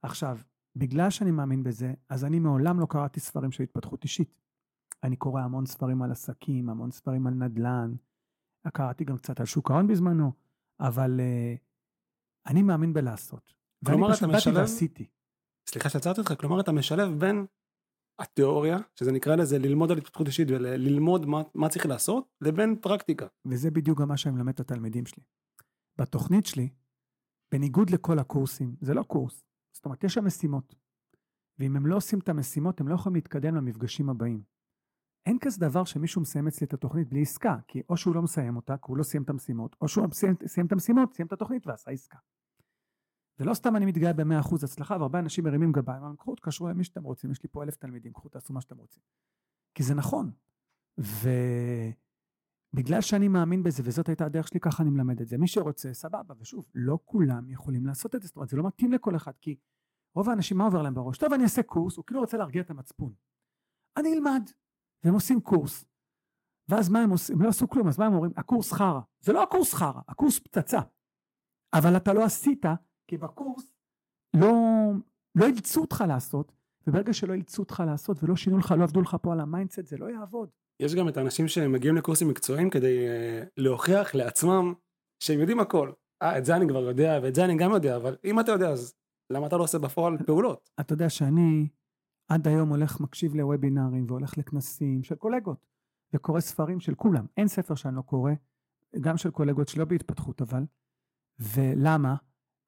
עכשיו, 0.01 0.37
בגלל 0.75 1.09
שאני 1.09 1.31
מאמין 1.31 1.63
בזה, 1.63 1.93
אז 2.09 2.25
אני 2.25 2.39
מעולם 2.39 2.79
לא 2.79 2.85
קראתי 2.89 3.19
ספרים 3.19 3.51
של 3.51 3.63
התפתחות 3.63 4.03
אישית. 4.03 4.41
אני 5.03 5.15
קורא 5.15 5.41
המון 5.41 5.65
ספרים 5.65 6.01
על 6.01 6.11
עסקים, 6.11 6.69
המון 6.69 6.91
ספרים 6.91 7.27
על 7.27 7.33
נדל"ן, 7.33 7.95
קראתי 8.73 9.03
גם 9.03 9.17
קצת 9.17 9.39
על 9.39 9.45
שוק 9.45 9.71
ההון 9.71 9.87
בזמנו, 9.87 10.31
אבל 10.79 11.19
uh, 11.19 11.59
אני 12.51 12.63
מאמין 12.63 12.93
בלעשות. 12.93 13.53
כלומר, 13.85 14.03
ואני 14.03 14.13
אתה 14.13 14.17
פשוט 14.17 14.29
באתי 14.29 14.49
משלב- 14.49 14.55
ועשיתי. 14.55 15.07
סליחה 15.69 15.89
שעצרתי 15.89 16.21
אותך, 16.21 16.33
כלומר 16.39 16.59
אתה 16.59 16.71
משלב 16.71 17.19
בין 17.19 17.45
התיאוריה, 18.19 18.77
שזה 18.95 19.11
נקרא 19.11 19.35
לזה 19.35 19.59
ללמוד 19.59 19.91
על 19.91 19.97
התפתחות 19.97 20.27
אישית 20.27 20.47
וללמוד 20.51 21.25
מה, 21.25 21.41
מה 21.55 21.69
צריך 21.69 21.85
לעשות, 21.85 22.33
לבין 22.41 22.75
פרקטיקה. 22.81 23.27
וזה 23.45 23.71
בדיוק 23.71 24.01
גם 24.01 24.07
מה 24.07 24.17
שאני 24.17 24.35
מלמד 24.35 24.53
את 24.53 24.59
התלמידים 24.59 25.05
שלי. 25.05 25.23
בתוכנית 25.97 26.45
שלי, 26.45 26.69
בניגוד 27.51 27.89
לכל 27.89 28.19
הקורסים, 28.19 28.75
זה 28.81 28.93
לא 28.93 29.03
קורס, 29.03 29.43
זאת 29.73 29.85
אומרת, 29.85 30.03
יש 30.03 30.13
שם 30.13 30.25
משימות. 30.25 30.75
ואם 31.59 31.75
הם 31.75 31.85
לא 31.85 31.95
עושים 31.95 32.19
את 32.19 32.29
המשימות, 32.29 32.81
הם 32.81 32.87
לא 32.87 32.95
יכולים 32.95 33.15
להתקדם 33.15 33.55
למפגשים 33.55 34.09
הבאים. 34.09 34.43
אין 35.25 35.37
כזה 35.39 35.59
דבר 35.59 35.83
שמישהו 35.83 36.21
מסיים 36.21 36.47
אצלי 36.47 36.67
את 36.67 36.73
התוכנית 36.73 37.09
בלי 37.09 37.21
עסקה, 37.21 37.57
כי 37.67 37.81
או 37.89 37.97
שהוא 37.97 38.15
לא 38.15 38.21
מסיים 38.21 38.55
אותה, 38.55 38.77
כי 38.77 38.83
הוא 38.87 38.97
לא 38.97 39.03
סיים 39.03 39.23
את 39.23 39.29
המשימות, 39.29 39.75
או 39.81 39.87
שהוא 39.87 40.07
סיים, 40.11 40.35
סיים 40.45 40.67
את 40.67 40.71
המשימות, 40.71 41.13
סיים 41.13 41.27
את 41.27 41.33
התוכנית 41.33 41.67
ועשה 41.67 41.91
עסקה. 41.91 42.17
ולא 43.39 43.53
סתם 43.53 43.75
אני 43.75 43.85
מתגאה 43.85 44.13
ב-100% 44.13 44.55
הצלחה, 44.63 44.97
והרבה 44.99 45.19
אנשים 45.19 45.43
מרימים 45.43 45.71
גביים, 45.71 45.97
אומרים, 45.97 46.15
קחו, 46.15 46.35
תקשרו 46.35 46.69
למי 46.69 46.83
שאתם 46.83 47.03
רוצים, 47.03 47.31
יש 47.31 47.43
לי 47.43 47.49
פה 47.51 47.63
אלף 47.63 47.75
תלמידים, 47.75 48.13
קחו, 48.13 48.29
תעשו 48.29 48.53
מה 48.53 48.61
שאתם 48.61 48.77
רוצים. 48.77 49.03
כי 49.75 49.83
זה 49.83 49.95
נכון. 49.95 50.31
ובגלל 52.73 53.01
שאני 53.01 53.27
מאמין 53.27 53.63
בזה, 53.63 53.83
וזאת 53.85 54.09
הייתה 54.09 54.25
הדרך 54.25 54.47
שלי, 54.47 54.59
ככה 54.59 54.83
אני 54.83 54.89
מלמד 54.89 55.21
את 55.21 55.27
זה. 55.27 55.37
מי 55.37 55.47
שרוצה, 55.47 55.93
סבבה. 55.93 56.33
ושוב, 56.39 56.65
לא 56.75 56.99
כולם 57.05 57.49
יכולים 57.49 57.85
לעשות 57.85 58.15
את 58.15 58.21
זה, 58.21 58.27
זאת 58.27 58.35
אומרת, 58.35 58.49
זה 58.49 58.57
לא 58.57 58.67
מתאים 58.67 58.91
לכל 58.91 59.15
אחד, 59.15 59.31
כי 59.41 59.55
רוב 60.15 60.29
האנשים, 60.29 60.57
מה 60.57 60.63
עובר 60.63 60.81
להם 60.81 60.93
בראש? 60.93 61.17
טוב, 61.17 61.33
אני 61.33 61.43
אעשה 61.43 61.63
קורס, 61.63 61.97
הוא 61.97 62.05
כאילו 62.05 62.19
רוצה 62.19 62.37
להרגיע 62.37 62.61
את 62.61 62.69
המצפון. 62.69 63.13
אני 63.97 64.13
אלמד, 64.13 64.49
והם 65.03 65.13
עושים 65.13 65.41
קורס. 65.41 65.85
ואז 66.69 66.89
מה 66.89 66.99
הם 66.99 67.09
עושים? 67.09 67.35
הם 67.35 67.41
לא 67.41 67.49
עשו 67.49 67.69
כלום, 67.69 67.87
אז 67.87 67.99
מה 67.99 68.05
הם 68.05 68.13
אומרים? 68.13 68.31
הקורס 68.37 68.73
חרא. 68.73 68.99
זה 69.19 69.33
לא 69.33 69.43
הקורס 69.43 69.73
חרא, 69.73 70.01
הקורס 70.07 70.39
פצצה. 70.39 70.79
אבל 71.73 71.97
אתה 71.97 72.13
לא 72.13 72.23
עשית, 72.23 72.65
כי 73.07 73.17
בקורס 73.17 73.73
לא, 74.33 74.51
לא 75.35 75.45
אילצו 75.45 75.81
אותך 75.81 76.03
לעשות, 76.07 76.51
וברגע 76.87 77.13
שלא 77.13 77.33
אילצו 77.33 77.61
אותך 77.61 77.83
לעשות 77.85 78.23
ולא 78.23 78.35
שינו 78.35 78.57
לך, 78.57 78.73
לא 78.77 78.83
עבדו 78.83 79.01
לך 79.01 79.17
פה 79.21 79.33
על 79.33 79.39
ה 79.39 79.44
mindset, 79.44 79.85
זה 79.85 79.97
לא 79.97 80.05
יעבוד. 80.05 80.49
יש 80.79 80.95
גם 80.95 81.09
את 81.09 81.17
האנשים 81.17 81.47
שמגיעים 81.47 81.95
לקורסים 81.95 82.27
מקצועיים 82.27 82.69
כדי 82.69 83.07
uh, 83.07 83.47
להוכיח 83.57 84.15
לעצמם 84.15 84.73
שהם 85.23 85.39
יודעים 85.39 85.59
הכל. 85.59 85.91
אה, 86.21 86.37
את 86.37 86.45
זה 86.45 86.55
אני 86.55 86.67
כבר 86.67 86.79
יודע, 86.79 87.19
ואת 87.23 87.35
זה 87.35 87.45
אני 87.45 87.57
גם 87.57 87.71
יודע, 87.71 87.95
אבל 87.95 88.15
אם 88.25 88.39
אתה 88.39 88.51
יודע, 88.51 88.69
אז 88.69 88.93
למה 89.29 89.47
אתה 89.47 89.57
לא 89.57 89.63
עושה 89.63 89.79
בפועל 89.79 90.17
פעולות? 90.25 90.69
אתה 90.79 90.93
יודע 90.93 91.09
שאני 91.09 91.67
עד 92.29 92.47
היום 92.47 92.69
הולך, 92.69 92.99
מקשיב 92.99 93.35
לוובינארים 93.35 94.05
והולך 94.07 94.37
לכנסים 94.37 95.03
של 95.03 95.15
קולגות, 95.15 95.65
וקורא 96.13 96.39
ספרים 96.39 96.79
של 96.79 96.95
כולם. 96.95 97.25
אין 97.37 97.47
ספר 97.47 97.75
שאני 97.75 97.95
לא 97.95 98.01
קורא, 98.01 98.31
גם 99.01 99.17
של 99.17 99.31
קולגות 99.31 99.67
שלא 99.67 99.85
בהתפתחות 99.85 100.41
אבל. 100.41 100.63
ולמה? 101.39 102.15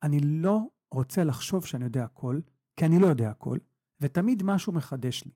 אני 0.04 0.20
לא 0.20 0.60
רוצה 0.92 1.24
לחשוב 1.24 1.66
שאני 1.66 1.86
יודע 1.86 2.04
הכל, 2.04 2.40
כי 2.76 2.86
אני 2.86 3.00
לא 3.00 3.08
יודע 3.08 3.30
הכל, 3.30 3.58
ותמיד 4.02 4.44
משהו 4.44 4.74
מחדש 4.74 5.24
לי. 5.26 5.32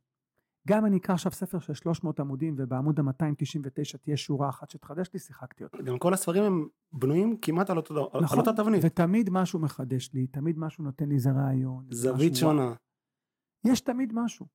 גם 0.68 0.86
אני 0.86 0.98
אקח 0.98 1.10
עכשיו 1.10 1.32
ספר 1.32 1.60
של 1.60 1.74
300 1.74 2.20
עמודים 2.20 2.56
ובעמוד 2.58 3.00
ה-299 3.00 3.98
תהיה 4.02 4.18
שורה 4.18 4.50
אחת 4.50 4.70
שתחדש 4.70 5.10
לי, 5.14 5.20
שיחקתי 5.20 5.64
אותה. 5.64 5.82
גם 5.82 6.00
כל 6.00 6.14
הספרים 6.14 6.44
הם 6.44 6.68
בנויים 6.94 7.38
כמעט 7.42 7.70
על, 7.70 7.78
אותו, 7.78 7.94
נכון, 7.94 8.40
על 8.40 8.48
אותה 8.48 8.64
תבנית. 8.64 8.82
ותמיד 8.86 9.30
משהו 9.30 9.60
מחדש 9.60 10.14
לי, 10.14 10.28
תמיד 10.28 10.58
משהו 10.58 10.84
נותן 10.84 11.10
לי 11.10 11.16
איזה 11.16 11.32
רעיון. 11.32 11.86
זווית 11.92 12.36
שונה. 12.36 12.74
יש 13.68 13.82
תמיד 13.82 14.14
משהו. 14.14 14.46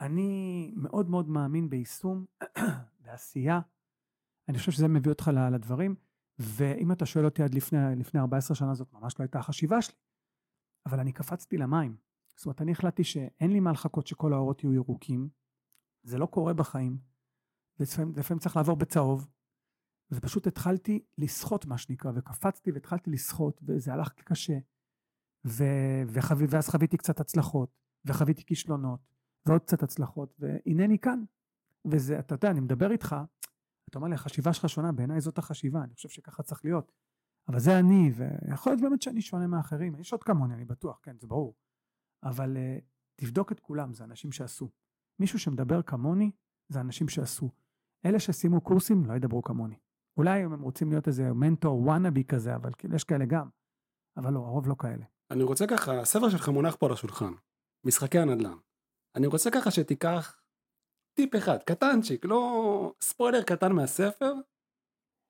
ואני 0.00 0.72
מאוד 0.76 1.10
מאוד 1.10 1.28
מאמין 1.28 1.70
ביישום, 1.70 2.24
בעשייה. 3.04 3.60
אני 4.48 4.58
חושב 4.58 4.72
שזה 4.72 4.88
מביא 4.88 5.12
אותך 5.12 5.30
לדברים. 5.52 5.94
ואם 6.38 6.92
אתה 6.92 7.06
שואל 7.06 7.24
אותי 7.24 7.42
עד 7.42 7.54
לפני, 7.54 7.78
לפני 7.96 8.20
14 8.20 8.54
שנה 8.54 8.74
זאת 8.74 8.92
ממש 8.92 9.14
לא 9.18 9.24
הייתה 9.24 9.38
החשיבה 9.38 9.82
שלי. 9.82 9.96
אבל 10.86 11.00
אני 11.00 11.12
קפצתי 11.12 11.56
למים. 11.56 11.96
זאת 12.36 12.46
אומרת, 12.46 12.62
אני 12.62 12.72
החלטתי 12.72 13.04
שאין 13.04 13.52
לי 13.52 13.60
מה 13.60 13.72
לחכות 13.72 14.06
שכל 14.06 14.32
האורות 14.32 14.64
יהיו 14.64 14.74
ירוקים. 14.74 15.28
זה 16.02 16.18
לא 16.18 16.26
קורה 16.26 16.54
בחיים. 16.54 16.98
ולפעמים 17.80 18.40
צריך 18.40 18.56
לעבור 18.56 18.76
בצהוב. 18.76 19.28
ופשוט 20.10 20.46
התחלתי 20.46 21.04
לשחות 21.18 21.66
מה 21.66 21.78
שנקרא, 21.78 22.12
וקפצתי 22.14 22.72
והתחלתי 22.72 23.10
לשחות, 23.10 23.60
וזה 23.66 23.92
הלך 23.92 24.12
קשה. 24.12 24.58
ו... 25.46 25.64
וחו... 26.06 26.34
ואז 26.48 26.68
חוויתי 26.68 26.96
קצת 26.96 27.20
הצלחות, 27.20 27.70
וחוויתי 28.04 28.44
כישלונות, 28.44 29.00
ועוד 29.46 29.60
קצת 29.60 29.82
הצלחות, 29.82 30.36
והנני 30.38 30.98
כאן. 30.98 31.24
וזה, 31.84 32.18
אתה 32.18 32.34
יודע, 32.34 32.50
אני 32.50 32.60
מדבר 32.60 32.90
איתך, 32.90 33.16
אתה 33.90 33.98
אומר 33.98 34.08
לי, 34.08 34.14
החשיבה 34.14 34.52
שלך 34.52 34.68
שונה, 34.68 34.92
בעיניי 34.92 35.20
זאת 35.20 35.38
החשיבה, 35.38 35.84
אני 35.84 35.94
חושב 35.94 36.08
שככה 36.08 36.42
צריך 36.42 36.64
להיות. 36.64 36.92
אבל 37.48 37.58
זה 37.58 37.78
אני, 37.78 38.12
ויכול 38.16 38.72
להיות 38.72 38.82
באמת 38.82 39.02
שאני 39.02 39.22
שונה 39.22 39.46
מאחרים, 39.46 39.94
יש 39.98 40.12
עוד 40.12 40.22
כמוני, 40.22 40.54
אני 40.54 40.64
בטוח, 40.64 41.00
כן, 41.02 41.18
זה 41.18 41.26
ברור. 41.26 41.54
אבל 42.22 42.56
uh, 42.56 42.84
תבדוק 43.16 43.52
את 43.52 43.60
כולם, 43.60 43.94
זה 43.94 44.04
אנשים 44.04 44.32
שעשו. 44.32 44.70
מישהו 45.18 45.38
שמדבר 45.38 45.82
כמוני, 45.82 46.30
זה 46.68 46.80
אנשים 46.80 47.08
שעשו. 47.08 47.50
אלה 48.06 48.20
שסיימו 48.20 48.60
קורסים, 48.60 49.04
לא 49.06 49.14
ידברו 49.14 49.42
כמוני. 49.42 49.76
אולי 50.16 50.42
הם 50.42 50.62
רוצים 50.62 50.90
להיות 50.90 51.08
איזה 51.08 51.32
מנטור 51.32 51.80
וואנאבי 51.80 52.24
כזה, 52.24 52.54
אבל 52.54 52.70
כאילו 52.78 52.96
יש 52.96 53.04
כאלה 53.04 53.24
גם. 53.24 53.48
אבל 54.16 54.32
לא, 54.32 54.38
הרוב 54.38 54.68
לא 54.68 54.74
כאלה. 54.78 55.04
אני 55.30 55.42
רוצה 55.42 55.66
ככה, 55.66 56.00
הספר 56.00 56.28
שלך 56.28 56.48
מונח 56.48 56.76
פה 56.76 56.86
על 56.86 56.92
השולחן, 56.92 57.32
משחקי 57.84 58.18
הנדל"ן. 58.18 58.56
אני 59.14 59.26
רוצה 59.26 59.50
ככה 59.50 59.70
שתיקח 59.70 60.40
טיפ 61.14 61.36
אחד, 61.36 61.58
קטנצ'יק, 61.62 62.24
לא 62.24 62.94
ספוילר 63.00 63.42
קטן 63.42 63.72
מהספר, 63.72 64.32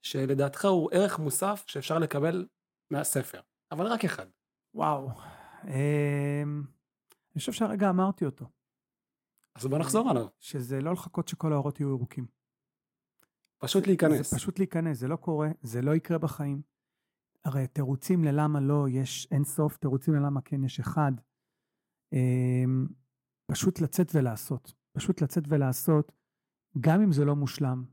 שלדעתך 0.03 0.65
הוא 0.65 0.91
ערך 0.93 1.19
מוסף 1.19 1.65
שאפשר 1.67 1.99
לקבל 1.99 2.47
מהספר, 2.91 3.41
אבל 3.73 3.87
רק 3.87 4.05
אחד. 4.05 4.27
וואו, 4.75 5.09
אמ, 5.65 6.65
אני 7.33 7.39
חושב 7.39 7.53
שהרגע 7.53 7.91
אמרתי 7.91 8.25
אותו. 8.25 8.47
אז 9.55 9.67
בוא 9.67 9.79
נחזור 9.79 10.11
עליו. 10.11 10.27
שזה 10.39 10.81
לא 10.81 10.93
לחכות 10.93 11.29
שכל 11.29 11.53
האורות 11.53 11.81
יהיו 11.81 11.89
ירוקים. 11.89 12.27
פשוט 13.59 13.87
להיכנס. 13.87 14.31
זה 14.31 14.37
פשוט 14.37 14.59
להיכנס, 14.59 14.99
זה 14.99 15.09
לא 15.09 15.17
קורה, 15.17 15.49
זה 15.63 15.83
לא 15.83 15.95
יקרה 15.95 16.19
בחיים. 16.19 16.63
הרי 17.45 17.67
תירוצים 17.67 18.25
ללמה 18.25 18.61
לא 18.61 18.87
יש 18.91 19.29
אין 19.31 19.45
סוף, 19.45 19.77
תירוצים 19.77 20.15
ללמה 20.15 20.41
כן 20.41 20.65
יש 20.65 20.81
אחד. 20.81 21.13
אמ, 22.13 22.87
פשוט 23.51 23.81
לצאת 23.81 24.07
ולעשות. 24.15 24.73
פשוט 24.93 25.23
לצאת 25.23 25.45
ולעשות, 25.49 26.13
גם 26.81 27.03
אם 27.03 27.13
זה 27.13 27.25
לא 27.25 27.37
מושלם. 27.37 27.85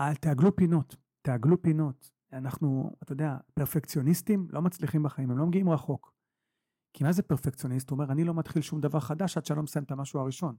אל 0.00 0.14
תעגלו 0.14 0.56
פינות, 0.56 0.96
תעגלו 1.24 1.62
פינות. 1.62 2.10
אנחנו, 2.32 2.90
אתה 3.02 3.12
יודע, 3.12 3.36
פרפקציוניסטים 3.54 4.46
לא 4.50 4.62
מצליחים 4.62 5.02
בחיים, 5.02 5.30
הם 5.30 5.38
לא 5.38 5.46
מגיעים 5.46 5.70
רחוק. 5.70 6.14
כי 6.96 7.04
מה 7.04 7.12
זה 7.12 7.22
פרפקציוניסט? 7.22 7.90
הוא 7.90 7.98
אומר, 7.98 8.12
אני 8.12 8.24
לא 8.24 8.34
מתחיל 8.34 8.62
שום 8.62 8.80
דבר 8.80 9.00
חדש 9.00 9.36
עד 9.36 9.44
שאני 9.44 9.56
לא 9.56 9.62
מסיים 9.62 9.84
את 9.84 9.90
המשהו 9.90 10.20
הראשון. 10.20 10.56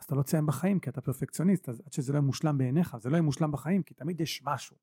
אז 0.00 0.04
אתה 0.04 0.14
לא 0.14 0.22
תסיים 0.22 0.46
בחיים 0.46 0.80
כי 0.80 0.90
אתה 0.90 1.00
פרפקציוניסט, 1.00 1.68
אז 1.68 1.82
עד 1.86 1.92
שזה 1.92 2.12
לא 2.12 2.18
יהיה 2.18 2.26
מושלם 2.26 2.58
בעיניך, 2.58 2.96
זה 3.00 3.08
לא 3.10 3.14
יהיה 3.14 3.22
מושלם 3.22 3.52
בחיים, 3.52 3.82
כי 3.82 3.94
תמיד 3.94 4.20
יש 4.20 4.42
משהו. 4.44 4.76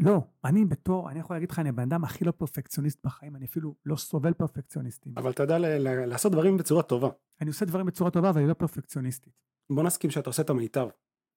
לא, 0.00 0.20
אני 0.44 0.64
בתור, 0.64 1.10
אני 1.10 1.18
יכול 1.20 1.36
להגיד 1.36 1.50
לך, 1.50 1.58
אני 1.58 1.68
הבן 1.68 1.82
אדם 1.82 2.04
הכי 2.04 2.24
לא 2.24 2.32
פרפקציוניסט 2.32 3.06
בחיים, 3.06 3.36
אני 3.36 3.44
אפילו 3.44 3.74
לא 3.86 3.96
סובל 3.96 4.32
פרפקציוניסטים. 4.32 5.14
אבל 5.16 5.30
אתה 5.30 5.42
יודע 5.42 5.58
לעשות 6.06 6.32
דברים 6.32 6.56
בצורה 6.56 6.82
טובה. 6.82 7.08
אני 7.40 7.48
עושה 7.48 7.64
דברים 7.64 7.86
בצורה 7.86 8.10
טובה, 8.10 8.30
אבל 8.30 8.40
אני 8.40 8.48
לא 8.48 8.54
פרפקציוניסטית. 8.54 9.32
בוא 9.72 9.82
נסכים 9.82 10.10
שאתה 10.10 10.30
עושה 10.30 10.42
את 10.42 10.50
המיטב. 10.50 10.88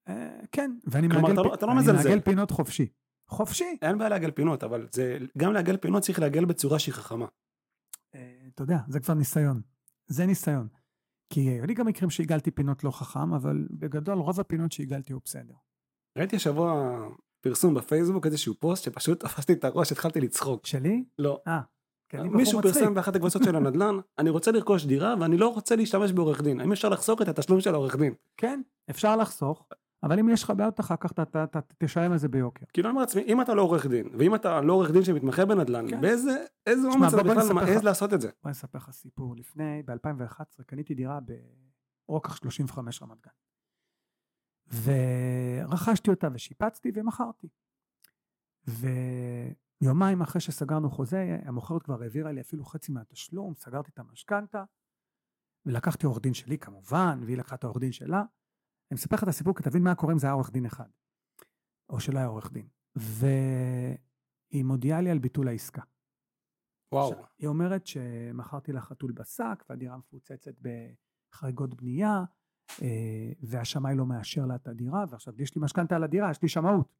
אה, 0.07 0.39
כן, 0.51 0.71
ואני 0.87 1.09
כלומר, 1.09 1.21
מעגל, 1.27 1.33
אתה, 1.41 1.49
לא- 1.49 1.53
אתה 1.53 1.65
לא 1.65 1.71
אני 1.71 1.81
מעגל 1.93 2.19
פינות 2.19 2.51
חופשי. 2.51 2.87
חופשי. 3.27 3.77
אין 3.81 3.97
בעיה 3.97 4.09
לעגל 4.09 4.31
פינות, 4.31 4.63
אבל 4.63 4.87
זה, 4.91 5.17
גם 5.37 5.53
לעגל 5.53 5.77
פינות 5.77 6.03
צריך 6.03 6.19
לעגל 6.19 6.45
בצורה 6.45 6.79
שהיא 6.79 6.93
חכמה. 6.93 7.25
אה, 8.15 8.35
אתה 8.53 8.63
יודע, 8.63 8.77
זה 8.87 8.99
כבר 8.99 9.13
ניסיון. 9.13 9.61
זה 10.07 10.25
ניסיון. 10.25 10.67
כי 11.29 11.39
היו 11.39 11.65
לי 11.65 11.73
גם 11.73 11.87
מקרים 11.87 12.09
שהגלתי 12.09 12.51
פינות 12.51 12.83
לא 12.83 12.91
חכם, 12.91 13.33
אבל 13.33 13.67
בגדול 13.71 14.17
רוב 14.17 14.39
הפינות 14.39 14.71
שהגלתי 14.71 15.13
הוא 15.13 15.21
בסדר. 15.25 15.53
ראיתי 16.17 16.35
השבוע 16.35 16.99
פרסום 17.41 17.73
בפייסבוק 17.73 18.25
איזשהו 18.25 18.53
פוסט 18.59 18.83
שפשוט 18.83 19.19
תפסתי 19.25 19.53
את 19.53 19.63
הראש 19.63 19.91
התחלתי 19.91 20.21
לצחוק. 20.21 20.65
שלי? 20.65 21.03
לא. 21.19 21.41
אה. 21.47 21.61
מישהו 22.13 22.61
פרסם 22.61 22.93
באחת 22.93 23.15
הקבוצות 23.15 23.43
של 23.43 23.55
הנדל"ן 23.55 23.95
אני 24.19 24.29
רוצה 24.29 24.51
לרכוש 24.51 24.85
דירה 24.85 25.15
ואני 25.19 25.37
לא 25.37 25.47
רוצה 25.53 25.75
להשתמש 25.75 26.11
בעורך 26.11 26.41
דין 26.41 26.59
האם 26.59 26.71
אפשר 26.71 26.89
לחסוך 26.89 27.21
את 27.21 27.27
התשלום 27.27 27.61
של 27.61 27.73
העורך 27.73 27.95
דין? 27.95 28.13
כן 28.37 28.61
אפשר 28.89 29.15
לחסוך 29.15 29.67
אבל 30.05 30.19
אם 30.19 30.29
יש 30.29 30.43
לך 30.43 30.49
בעיות 30.49 30.79
אחר 30.79 30.95
כך 30.99 31.11
אתה 31.11 31.59
תשלם 31.77 32.11
על 32.11 32.17
זה 32.17 32.27
ביוקר. 32.27 32.65
כאילו 32.73 32.87
אני 32.87 32.91
אומר 32.91 33.01
לעצמי 33.01 33.21
אם 33.21 33.41
אתה 33.41 33.53
לא 33.53 33.61
עורך 33.61 33.85
דין 33.85 34.09
ואם 34.19 34.35
אתה 34.35 34.61
לא 34.61 34.73
עורך 34.73 34.91
דין 34.91 35.03
שמתמחה 35.03 35.45
בנדל"ן 35.45 35.89
כן. 35.89 36.01
באיזה 36.01 36.45
איזה 36.65 36.87
אומץ 36.87 37.13
אתה 37.13 37.23
בכלל 37.23 37.53
מעז 37.53 37.83
לעשות 37.83 38.13
את 38.13 38.21
זה. 38.21 38.29
בוא 38.43 38.51
נספר 38.51 38.77
לך 38.77 38.91
סיפור 38.91 39.35
לפני 39.35 39.83
ב2011 39.87 40.63
קניתי 40.65 40.93
דירה 40.93 41.19
ברוקח 42.07 42.35
35 42.35 43.01
רמת 43.01 43.17
גן. 43.21 43.31
ורכשתי 44.83 46.09
אותה 46.09 46.27
ושיפצתי 46.33 46.91
ומכרתי. 46.95 47.47
ויומיים 48.67 50.21
אחרי 50.21 50.41
שסגרנו 50.41 50.89
חוזה, 50.89 51.37
המוכרת 51.45 51.83
כבר 51.83 52.01
העבירה 52.01 52.31
לי 52.31 52.41
אפילו 52.41 52.65
חצי 52.65 52.91
מהתשלום, 52.91 53.53
סגרתי 53.55 53.91
את 53.93 53.99
המשכנתה, 53.99 54.63
ולקחתי 55.65 56.05
עורך 56.05 56.21
דין 56.21 56.33
שלי 56.33 56.57
כמובן, 56.57 57.19
והיא 57.25 57.37
לקחה 57.37 57.55
את 57.55 57.63
העורך 57.63 57.79
דין 57.79 57.91
שלה. 57.91 58.23
אני 58.91 58.95
מספר 58.95 59.15
לך 59.15 59.23
את 59.23 59.27
הסיפור 59.27 59.55
כי 59.55 59.63
תבין 59.63 59.83
מה 59.83 59.95
קורה 59.95 60.13
אם 60.13 60.17
זה 60.17 60.27
היה 60.27 60.33
עורך 60.33 60.51
דין 60.51 60.65
אחד, 60.65 60.89
או 61.89 61.99
שלא 61.99 62.17
היה 62.17 62.27
עורך 62.27 62.51
דין. 62.51 62.67
והיא 62.95 64.63
מודיעה 64.63 65.01
לי 65.01 65.09
על 65.09 65.19
ביטול 65.19 65.47
העסקה. 65.47 65.81
וואו. 66.91 67.11
עכשיו, 67.11 67.25
היא 67.37 67.47
אומרת 67.47 67.87
שמכרתי 67.87 68.71
לה 68.71 68.81
חתול 68.81 69.11
בשק, 69.11 69.63
והדירה 69.69 69.97
מפוצצת 69.97 70.55
בחריגות 70.61 71.73
בנייה, 71.73 72.23
אה, 72.81 73.31
והשמאי 73.41 73.95
לא 73.95 74.05
מאשר 74.05 74.45
לה 74.45 74.55
את 74.55 74.67
הדירה, 74.67 75.05
ועכשיו 75.09 75.41
יש 75.41 75.55
לי 75.55 75.61
משכנתה 75.61 75.95
על 75.95 76.03
הדירה, 76.03 76.31
יש 76.31 76.41
לי 76.41 76.49
שמאות. 76.49 76.95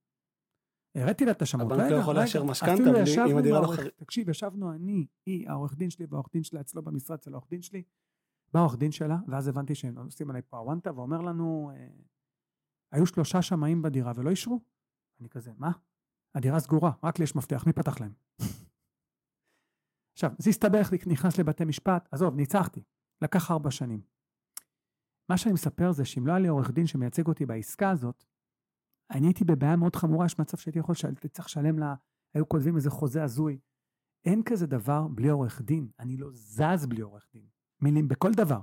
הראיתי 0.96 1.26
לה 1.26 1.32
את 1.32 1.42
השמאות. 1.42 1.72
הבנק 1.72 1.92
לא 1.92 1.96
יכול 1.96 2.16
לאשר 2.16 2.44
משכנתה 2.44 2.90
אם 3.32 3.38
הדירה 3.38 3.62
לא 3.62 3.68
חריגה. 3.68 3.90
תקשיב, 3.90 4.30
ישבנו 4.30 4.72
אני, 4.72 5.08
היא, 5.26 5.50
העורך 5.50 5.76
דין 5.76 5.90
שלי 5.90 6.06
והעורך 6.10 6.30
דין 6.34 6.44
שלה 6.44 6.62
אצלו 6.62 6.82
במשרד, 6.82 7.18
אצל 7.18 7.34
העורך 7.34 7.50
דין 7.50 7.62
שלי, 7.62 7.84
בא 8.56 8.60
העורך 8.60 8.78
דין 8.78 8.91
שלה, 8.91 9.18
ואז 9.28 9.47
הבנתי 9.47 9.76
שהם 9.76 9.97
עושים 9.97 10.30
עליי 10.30 10.41
פה 10.41 10.58
הוואנטה, 10.58 10.93
ואומר 10.93 11.22
לנו, 11.22 11.72
אה, 11.76 11.88
היו 12.91 13.06
שלושה 13.06 13.41
שמאים 13.41 13.82
בדירה 13.82 14.12
ולא 14.16 14.30
אישרו? 14.30 14.60
אני 15.20 15.30
כזה, 15.30 15.51
מה? 15.58 15.72
הדירה 16.36 16.60
סגורה, 16.60 16.91
רק 17.03 17.20
לי 17.20 17.24
יש 17.24 17.36
מפתח, 17.36 17.64
מי 17.68 17.74
פתח 17.74 18.01
להם? 18.01 18.14
עכשיו, 20.14 20.32
זה 20.38 20.49
הסתבך 20.49 20.89
נכנס 21.08 21.38
לבתי 21.39 21.66
משפט, 21.66 22.10
עזוב, 22.12 22.36
ניצחתי, 22.36 22.84
לקח 23.22 23.51
ארבע 23.51 23.72
שנים. 23.72 24.01
מה 25.30 25.38
שאני 25.38 25.53
מספר 25.53 25.91
זה 25.91 26.06
שאם 26.06 26.28
לא 26.28 26.32
היה 26.32 26.39
לי 26.39 26.47
עורך 26.47 26.72
דין 26.72 26.88
שמייצג 26.88 27.28
אותי 27.28 27.45
בעסקה 27.45 27.89
הזאת, 27.89 28.24
אני 29.12 29.28
הייתי 29.28 29.43
בבעיה 29.45 29.76
מאוד 29.76 29.95
חמורה, 29.95 30.26
יש 30.26 30.39
מצב 30.39 30.58
שהייתי 30.58 30.80
יכול, 30.80 30.95
שהייתי 30.95 31.30
צריך 31.30 31.45
לשלם 31.45 31.80
לה, 31.80 31.95
היו 32.34 32.49
כותבים 32.49 32.76
איזה 32.76 32.89
חוזה 32.89 33.24
הזוי. 33.24 33.60
אין 34.26 34.43
כזה 34.45 34.68
דבר 34.68 35.08
בלי 35.08 35.30
עורך 35.30 35.62
דין, 35.62 35.89
אני 35.99 36.18
לא 36.18 36.30
זז 36.32 36.86
בלי 36.86 37.01
עורך 37.01 37.28
דין. 37.34 37.55
מילים 37.86 38.08
בכל 38.08 38.32
דבר. 38.32 38.60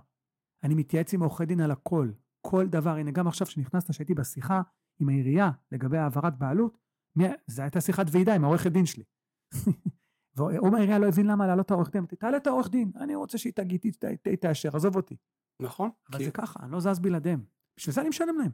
אני 0.65 0.75
מתייעץ 0.75 1.15
עם 1.15 1.23
עורכי 1.23 1.47
דין 1.47 1.61
על 1.61 1.71
הכל. 1.71 2.11
כל 2.47 2.67
דבר, 2.69 2.91
הנה 2.91 3.11
גם 3.11 3.29
עכשיו 3.29 3.47
שנכנסת, 3.47 3.93
שהייתי 3.93 4.15
בשיחה 4.15 4.63
עם 5.01 5.09
העירייה 5.09 5.51
לגבי 5.73 5.99
העברת 5.99 6.39
בעלות, 6.39 6.79
מי, 7.17 7.25
זו 7.47 7.63
הייתה 7.63 7.81
שיחת 7.81 8.07
ועידה 8.11 8.35
עם 8.35 8.45
העורכת 8.45 8.73
דין 8.73 8.87
שלי. 8.87 9.05
והוא 10.37 10.71
מהעירייה 10.71 10.99
לא 10.99 11.07
הבין 11.09 11.27
למה 11.27 11.47
להעלות 11.47 11.67
את 11.67 11.71
העורך 11.71 11.91
דין, 11.91 11.99
אמרתי, 11.99 12.17
תעלה 12.17 12.37
את 12.37 12.47
העורך 12.47 12.71
דין, 12.71 12.93
אני 12.97 13.15
רוצה 13.15 13.39
שהיא 13.39 13.53
תגיד, 13.53 13.81
היא 14.25 14.37
תאשר, 14.37 14.77
עזוב 14.77 14.97
אותי. 14.97 15.17
נכון. 15.63 15.91
אבל 16.11 16.19
כי 16.19 16.25
זה 16.25 16.31
ככה, 16.31 16.61
אני 16.63 16.73
לא 16.73 16.81
זז 16.81 16.99
בלעדיהם. 16.99 17.45
בשביל 17.77 17.95
זה 17.95 18.01
אני 18.01 18.09
משלם 18.09 18.39
להם. 18.39 18.51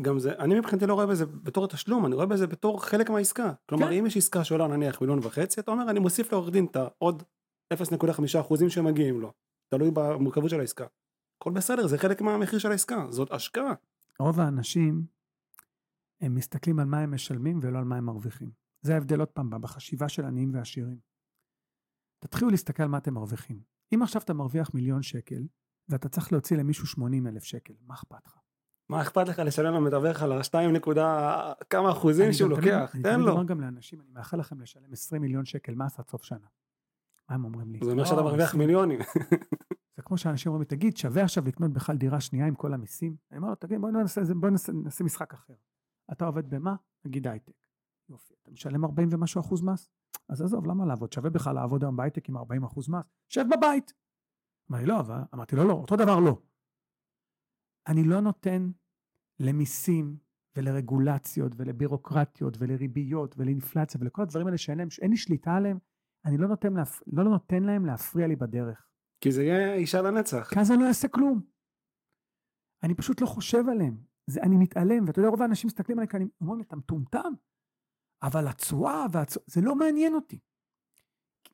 גם 0.00 0.18
זה, 0.18 0.32
אני 0.38 0.58
מבחינתי 0.58 0.86
לא 0.86 0.94
רואה 0.94 1.06
בזה 1.06 1.26
בתור 1.26 1.68
תשלום, 1.68 2.06
אני 2.06 2.14
רואה 2.14 2.26
בזה 2.26 2.46
בתור 2.46 2.84
חלק 2.84 3.10
מהעסקה. 3.10 3.52
כלומר, 3.68 3.86
כן. 3.86 3.92
אם 3.92 4.06
יש 4.06 4.16
עסקה 4.16 4.44
שעולה 4.44 4.66
נניח 4.66 5.00
מיליון 5.00 5.18
וחצי, 5.22 5.60
אתה 5.60 5.70
אומר, 5.70 5.90
אני 5.90 6.00
מוסיף 6.00 6.32
לעורך 6.32 6.50
דין 6.50 6.66
את 6.66 6.76
העוד 6.76 7.22
0.5 7.74 8.40
אחוזים 8.40 8.70
שמגיעים 8.70 9.20
לו. 9.20 9.32
תלוי 9.68 9.90
במורכבות 9.94 10.50
של 10.50 10.60
העסקה. 10.60 10.86
הכל 11.40 11.50
בסדר, 11.52 11.86
זה 11.86 11.98
חלק 11.98 12.20
מהמחיר 12.20 12.58
של 12.58 12.70
העסקה, 12.70 13.06
זאת 13.10 13.32
השקעה. 13.32 13.72
רוב 14.20 14.40
האנשים, 14.40 15.06
הם 16.20 16.34
מסתכלים 16.34 16.78
על 16.78 16.84
מה 16.86 16.98
הם 17.00 17.14
משלמים 17.14 17.58
ולא 17.62 17.78
על 17.78 17.84
מה 17.84 17.96
הם 17.96 18.04
מרוויחים. 18.04 18.50
זה 18.82 18.94
ההבדל 18.94 19.20
עוד 19.20 19.28
פעם 19.28 19.50
בחשיבה 19.62 20.08
של 20.08 20.24
עניים 20.24 20.54
ועשירים. 20.54 20.98
תתחילו 22.18 22.50
להסתכל 22.50 22.82
על 22.82 22.88
מה 22.88 22.98
אתם 22.98 23.14
מרוויחים. 23.14 23.60
אם 23.94 24.02
עכשיו 24.02 24.22
אתה 24.22 24.34
מרוויח 24.34 24.74
מיליון 24.74 25.02
שקל, 25.02 25.42
ואתה 25.88 26.08
צריך 26.08 26.32
להוציא 26.32 26.56
למישהו 26.56 26.86
80 26.86 27.26
אלף 27.26 27.44
שקל, 27.44 27.74
מה 27.86 27.94
אכפת 27.94 28.26
לך? 28.26 28.38
מה 28.88 29.02
אכפת 29.02 29.28
לך 29.28 29.38
לשלם 29.38 29.74
למתווך 29.74 30.22
על 30.22 30.32
ה-2 30.32 30.56
נקודה 30.72 31.32
כמה 31.70 31.90
אחוזים 31.92 32.32
שהוא 32.32 32.50
גם 32.50 32.56
תמיד- 32.56 32.72
לוקח, 32.74 32.94
אני 32.94 33.02
תן 33.02 33.12
תמיד 33.14 33.26
לו. 33.26 33.32
אומר 33.32 33.44
גם 33.44 33.60
לאנשים, 33.60 34.00
אני 34.00 34.10
מאחל 34.12 34.36
לכם 34.36 34.60
לשלם 34.60 34.92
20 34.92 35.22
מיליון 35.22 35.44
שקל 35.44 35.74
מס 35.74 35.98
עד 35.98 36.08
סוף 36.08 36.22
שנה. 36.22 36.46
מה 37.28 37.34
הם 37.34 37.44
אומרים 37.44 37.72
לי? 37.72 37.78
זה 37.84 37.90
אומר 37.90 38.02
"לא, 38.02 38.08
שאתה 38.08 38.22
מרוויח 38.22 38.48
20." 38.48 38.60
מיליונים. 38.66 38.98
זה 39.96 40.02
כמו 40.02 40.18
שאנשים 40.18 40.52
אומרים, 40.52 40.60
לי, 40.70 40.76
תגיד, 40.76 40.96
שווה 40.96 41.22
עכשיו 41.24 41.44
לקנות 41.46 41.72
בכלל 41.72 41.96
דירה 41.96 42.20
שנייה 42.20 42.46
עם 42.46 42.54
כל 42.54 42.74
המיסים? 42.74 43.16
אני 43.30 43.38
אומר 43.38 43.48
לו, 43.48 43.54
תגיד, 43.54 43.80
בוא 43.80 43.90
נעשה, 43.90 44.20
איזה- 44.20 44.34
בוא 44.34 44.50
נעשה, 44.50 44.72
נעשה 44.72 45.04
משחק 45.04 45.34
אחר. 45.34 45.54
אתה 46.12 46.26
עובד 46.26 46.50
במה? 46.50 46.74
נגיד 47.04 47.26
הייטק. 47.26 47.52
יופי, 48.08 48.34
אתה 48.42 48.50
משלם 48.50 48.84
40 48.84 49.08
ומשהו 49.12 49.40
אחוז 49.40 49.62
מס? 49.62 49.88
אז 50.28 50.42
עזוב, 50.42 50.66
למה 50.66 50.86
לעבוד? 50.86 51.12
שווה 51.12 51.30
בכלל 51.30 51.54
לעבוד 51.54 51.84
היום 51.84 51.96
בהייטק 51.96 52.28
עם 52.28 52.36
40 52.36 52.64
אחוז 52.64 52.88
מס? 52.88 53.04
שב 53.28 53.44
בבית. 53.56 53.92
אמר 54.70 54.78
לי, 54.78 54.86
לא, 54.86 55.00
אבל... 55.00 55.18
אמרתי 55.34 55.56
לו, 55.56 55.64
לא, 55.64 55.72
אותו 55.72 55.96
דבר 55.96 56.20
לא. 56.20 56.38
אני 57.86 58.04
לא 58.04 58.20
נותן 58.20 58.70
למיסים 59.40 60.16
ולרגולציות 60.56 61.52
ולבירוקרטיות 61.56 62.56
ולריביות 62.58 63.34
ולאינפלציה 63.38 64.00
ולכל 64.00 64.22
הדברים 64.22 64.46
האלה 64.46 64.58
שאין 64.58 65.10
לי 65.10 65.16
שליטה 65.16 65.54
עליהם, 65.54 65.78
אני 66.24 66.36
לא 66.38 66.48
נותן, 66.48 66.72
להפ... 66.74 67.02
לא 67.06 67.24
נותן 67.24 67.62
להם 67.62 67.86
להפריע 67.86 68.26
לי 68.26 68.36
בדרך. 68.36 68.86
כי 69.20 69.32
זה 69.32 69.42
יהיה 69.44 69.74
אישה 69.74 70.02
לנצח. 70.02 70.50
כי 70.54 70.60
אז 70.60 70.70
אני 70.70 70.82
לא 70.82 70.88
אעשה 70.88 71.08
כלום. 71.08 71.40
אני 72.82 72.94
פשוט 72.94 73.20
לא 73.20 73.26
חושב 73.26 73.68
עליהם. 73.68 73.96
זה, 74.26 74.40
אני 74.42 74.56
מתעלם, 74.56 75.04
ואתה 75.06 75.18
יודע, 75.18 75.28
רוב 75.28 75.42
האנשים 75.42 75.68
מסתכלים 75.68 75.98
עליי, 75.98 76.08
אני 76.14 76.28
אומרים 76.40 76.58
לי, 76.58 76.64
אתה 76.64 76.76
מטומטם. 76.76 77.32
אבל 78.22 78.48
התשואה, 78.48 79.06
והתשואה, 79.12 79.44
זה 79.48 79.60
לא 79.60 79.74
מעניין 79.74 80.14
אותי. 80.14 80.38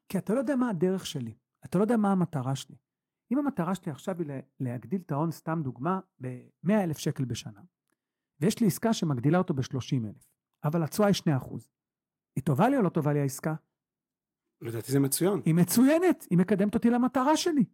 כי 0.08 0.18
אתה 0.18 0.34
לא 0.34 0.38
יודע 0.38 0.56
מה 0.56 0.70
הדרך 0.70 1.06
שלי, 1.06 1.34
אתה 1.64 1.78
לא 1.78 1.82
יודע 1.84 1.96
מה 1.96 2.12
המטרה 2.12 2.56
שלי. 2.56 2.76
אם 3.32 3.38
המטרה 3.38 3.74
שלי 3.74 3.92
עכשיו 3.92 4.18
היא 4.18 4.26
לה- 4.26 4.40
להגדיל 4.60 5.00
את 5.06 5.12
ההון, 5.12 5.30
סתם 5.30 5.60
דוגמה, 5.64 6.00
ב-100 6.22 6.72
אלף 6.84 6.98
שקל 6.98 7.24
בשנה, 7.24 7.60
ויש 8.40 8.60
לי 8.60 8.66
עסקה 8.66 8.92
שמגדילה 8.92 9.38
אותו 9.38 9.54
ב-30 9.54 10.06
אלף, 10.08 10.26
אבל 10.64 10.82
התשואה 10.82 11.06
היא 11.08 11.14
2 11.14 11.36
אחוז. 11.36 11.70
היא 12.36 12.44
טובה 12.44 12.68
לי 12.68 12.76
או 12.76 12.82
לא 12.82 12.88
טובה 12.88 13.12
לי 13.12 13.20
העסקה? 13.20 13.54
לדעתי 14.62 14.92
זה 14.92 15.00
מצוין. 15.00 15.40
היא 15.44 15.54
מצוינת, 15.54 16.26
היא 16.30 16.38
מקדמת 16.38 16.74
אותי 16.74 16.90
למטרה 16.90 17.36
שלי. 17.36 17.64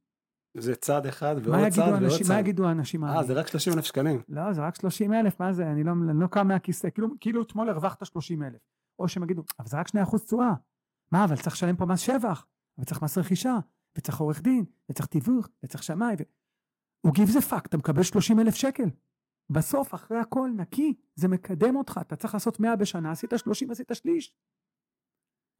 זה 0.56 0.74
צעד 0.74 1.06
אחד 1.06 1.36
ועוד 1.42 1.68
צעד 1.68 1.88
ועוד 1.88 2.02
האנשים, 2.02 2.26
מה 2.26 2.34
צעד. 2.34 2.40
יגידו 2.40 2.66
האנשים 2.66 3.04
אה, 3.04 3.08
העניים? 3.08 3.26
זה 3.26 3.32
רק 3.32 3.48
30 3.48 3.72
אלף 3.72 3.84
שקלים. 3.84 4.22
לא, 4.28 4.52
זה 4.52 4.62
רק 4.62 4.74
30 4.74 5.12
אלף, 5.12 5.40
מה 5.40 5.52
זה, 5.52 5.66
אני 5.66 5.84
לא, 5.84 5.92
אני 6.10 6.20
לא 6.20 6.26
קם 6.26 6.48
מהכיסא, 6.48 6.90
כאילו, 6.90 7.08
כאילו 7.20 7.42
אתמול 7.42 7.68
הרווחת 7.68 8.06
30 8.06 8.42
אלף. 8.42 8.60
או 8.98 9.08
שהם 9.08 9.22
יגידו, 9.22 9.42
אבל 9.58 9.68
זה 9.68 9.76
רק 9.76 9.88
2 9.88 10.04
אחוז 10.04 10.24
תשואה. 10.24 10.52
מה, 11.12 11.24
אבל 11.24 11.36
צריך 11.36 11.56
לשלם 11.56 11.76
פה 11.76 11.86
מס 11.86 12.00
שבח, 12.00 12.46
וצריך 12.78 13.02
מס 13.02 13.18
רכישה, 13.18 13.56
וצריך 13.98 14.20
עורך 14.20 14.42
דין, 14.42 14.64
וצריך 14.90 15.06
תיווך, 15.06 15.48
וצריך 15.64 15.82
שמאי, 15.82 16.14
ו... 16.18 16.22
הוא 17.00 17.12
gives 17.16 17.36
a 17.38 17.52
fuck, 17.52 17.66
אתה 17.66 17.76
מקבל 17.76 18.02
30 18.02 18.40
אלף 18.40 18.54
שקל. 18.54 18.90
בסוף, 19.50 19.94
אחרי 19.94 20.18
הכל, 20.18 20.50
נקי, 20.56 20.94
זה 21.14 21.28
מקדם 21.28 21.76
אותך, 21.76 22.00
אתה 22.00 22.16
צריך 22.16 22.34
לעשות 22.34 22.60
100 22.60 22.76
בשנה, 22.76 23.10
עשית 23.10 23.30
30, 23.36 23.70
עשית 23.70 23.90
שליש. 23.94 24.34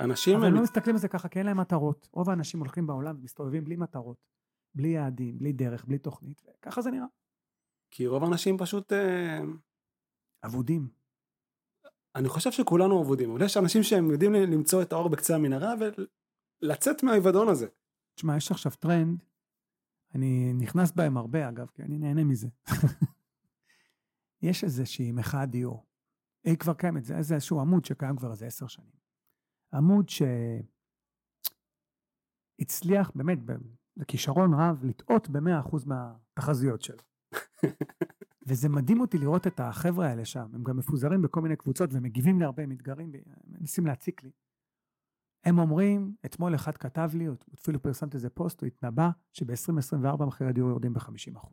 אנשים, 0.01 0.37
אבל 0.39 0.47
הם- 0.47 0.55
לא 0.55 0.63
מסתכלים 0.63 0.97
על 0.97 1.01
זה 1.01 1.09
ככה, 1.09 1.29
כי 1.29 1.39
אין 1.39 1.47
להם 1.47 1.61
מטרות. 1.61 2.09
רוב 2.13 2.31
האנשים 2.31 2.61
הולכים 2.61 2.87
בעולם 2.87 3.17
ומסתובבים 3.21 3.65
בלי 3.65 3.77
מטרות, 3.77 4.17
בלי 4.75 4.89
יעדים, 4.89 5.39
בלי 5.39 5.53
דרך, 5.53 5.85
בלי 5.85 5.99
תוכנית, 5.99 6.43
וככה 6.61 6.83
זה 6.83 6.91
נראה. 6.91 7.07
כי 7.91 8.07
רוב 8.07 8.25
האנשים 8.25 8.59
פשוט, 8.59 8.93
אה, 8.93 9.41
אבודים. 10.45 10.89
אני 12.15 12.29
חושב 12.29 12.51
שכולנו 12.53 13.03
אבודים, 13.03 13.31
אבל 13.31 13.43
יש 13.43 13.57
אנשים 13.57 13.83
שהם 13.83 14.11
יודעים 14.11 14.33
למצוא 14.33 14.83
את 14.83 14.93
האור 14.93 15.09
בקצה 15.09 15.35
המנהרה 15.35 15.75
ולצאת 16.63 17.03
מהאבדון 17.03 17.49
הזה. 17.49 17.67
תשמע, 18.15 18.37
יש 18.37 18.51
עכשיו 18.51 18.73
טרנד, 18.73 19.25
אני 20.15 20.53
נכנס 20.53 20.93
בהם 20.93 21.17
הרבה 21.17 21.49
אגב, 21.49 21.67
כי 21.75 21.83
אני 21.83 21.99
נהנה 21.99 22.25
מזה. 22.25 22.49
יש 24.43 24.65
איזושהי 24.65 25.13
מחאת 25.13 25.51
דיור. 25.51 25.87
היא 26.45 26.57
כבר 26.57 26.75
קיימת, 26.75 27.05
זה 27.05 27.17
איזשהו 27.17 27.61
עמוד 27.61 27.85
שקיים 27.85 28.17
כבר 28.17 28.31
איזה 28.31 28.47
עשר 28.47 28.67
שנים. 28.67 29.06
עמוד 29.75 30.09
שהצליח 32.59 33.11
באמת, 33.15 33.39
בכישרון 33.97 34.55
רב, 34.55 34.85
לטעות 34.85 35.29
במאה 35.29 35.61
אחוז 35.61 35.85
מהתחזיות 35.85 36.83
שלו. 36.83 37.03
וזה 38.47 38.69
מדהים 38.69 39.01
אותי 39.01 39.19
לראות 39.19 39.47
את 39.47 39.61
החבר'ה 39.61 40.07
האלה 40.07 40.25
שם, 40.25 40.47
הם 40.55 40.65
גם 40.65 40.77
מפוזרים 40.77 41.23
בכל 41.23 41.41
מיני 41.41 41.57
קבוצות 41.57 41.91
ומגיבים 41.93 42.41
להרבה, 42.41 42.67
מתגרים, 42.67 43.13
מנסים 43.45 43.87
להציק 43.87 44.23
לי. 44.23 44.31
הם 45.45 45.59
אומרים, 45.59 46.15
אתמול 46.27 46.55
אחד 46.55 46.77
כתב 46.77 47.11
לי, 47.15 47.27
אפילו 47.55 47.83
פרסמתי 47.83 48.17
איזה 48.17 48.31
פוסט, 48.31 48.61
הוא 48.61 48.67
התנבא 48.67 49.11
שב-2024 49.33 50.25
מחירי 50.25 50.51
הדיור 50.51 50.69
יורדים 50.69 50.93
ב-50%. 50.93 51.49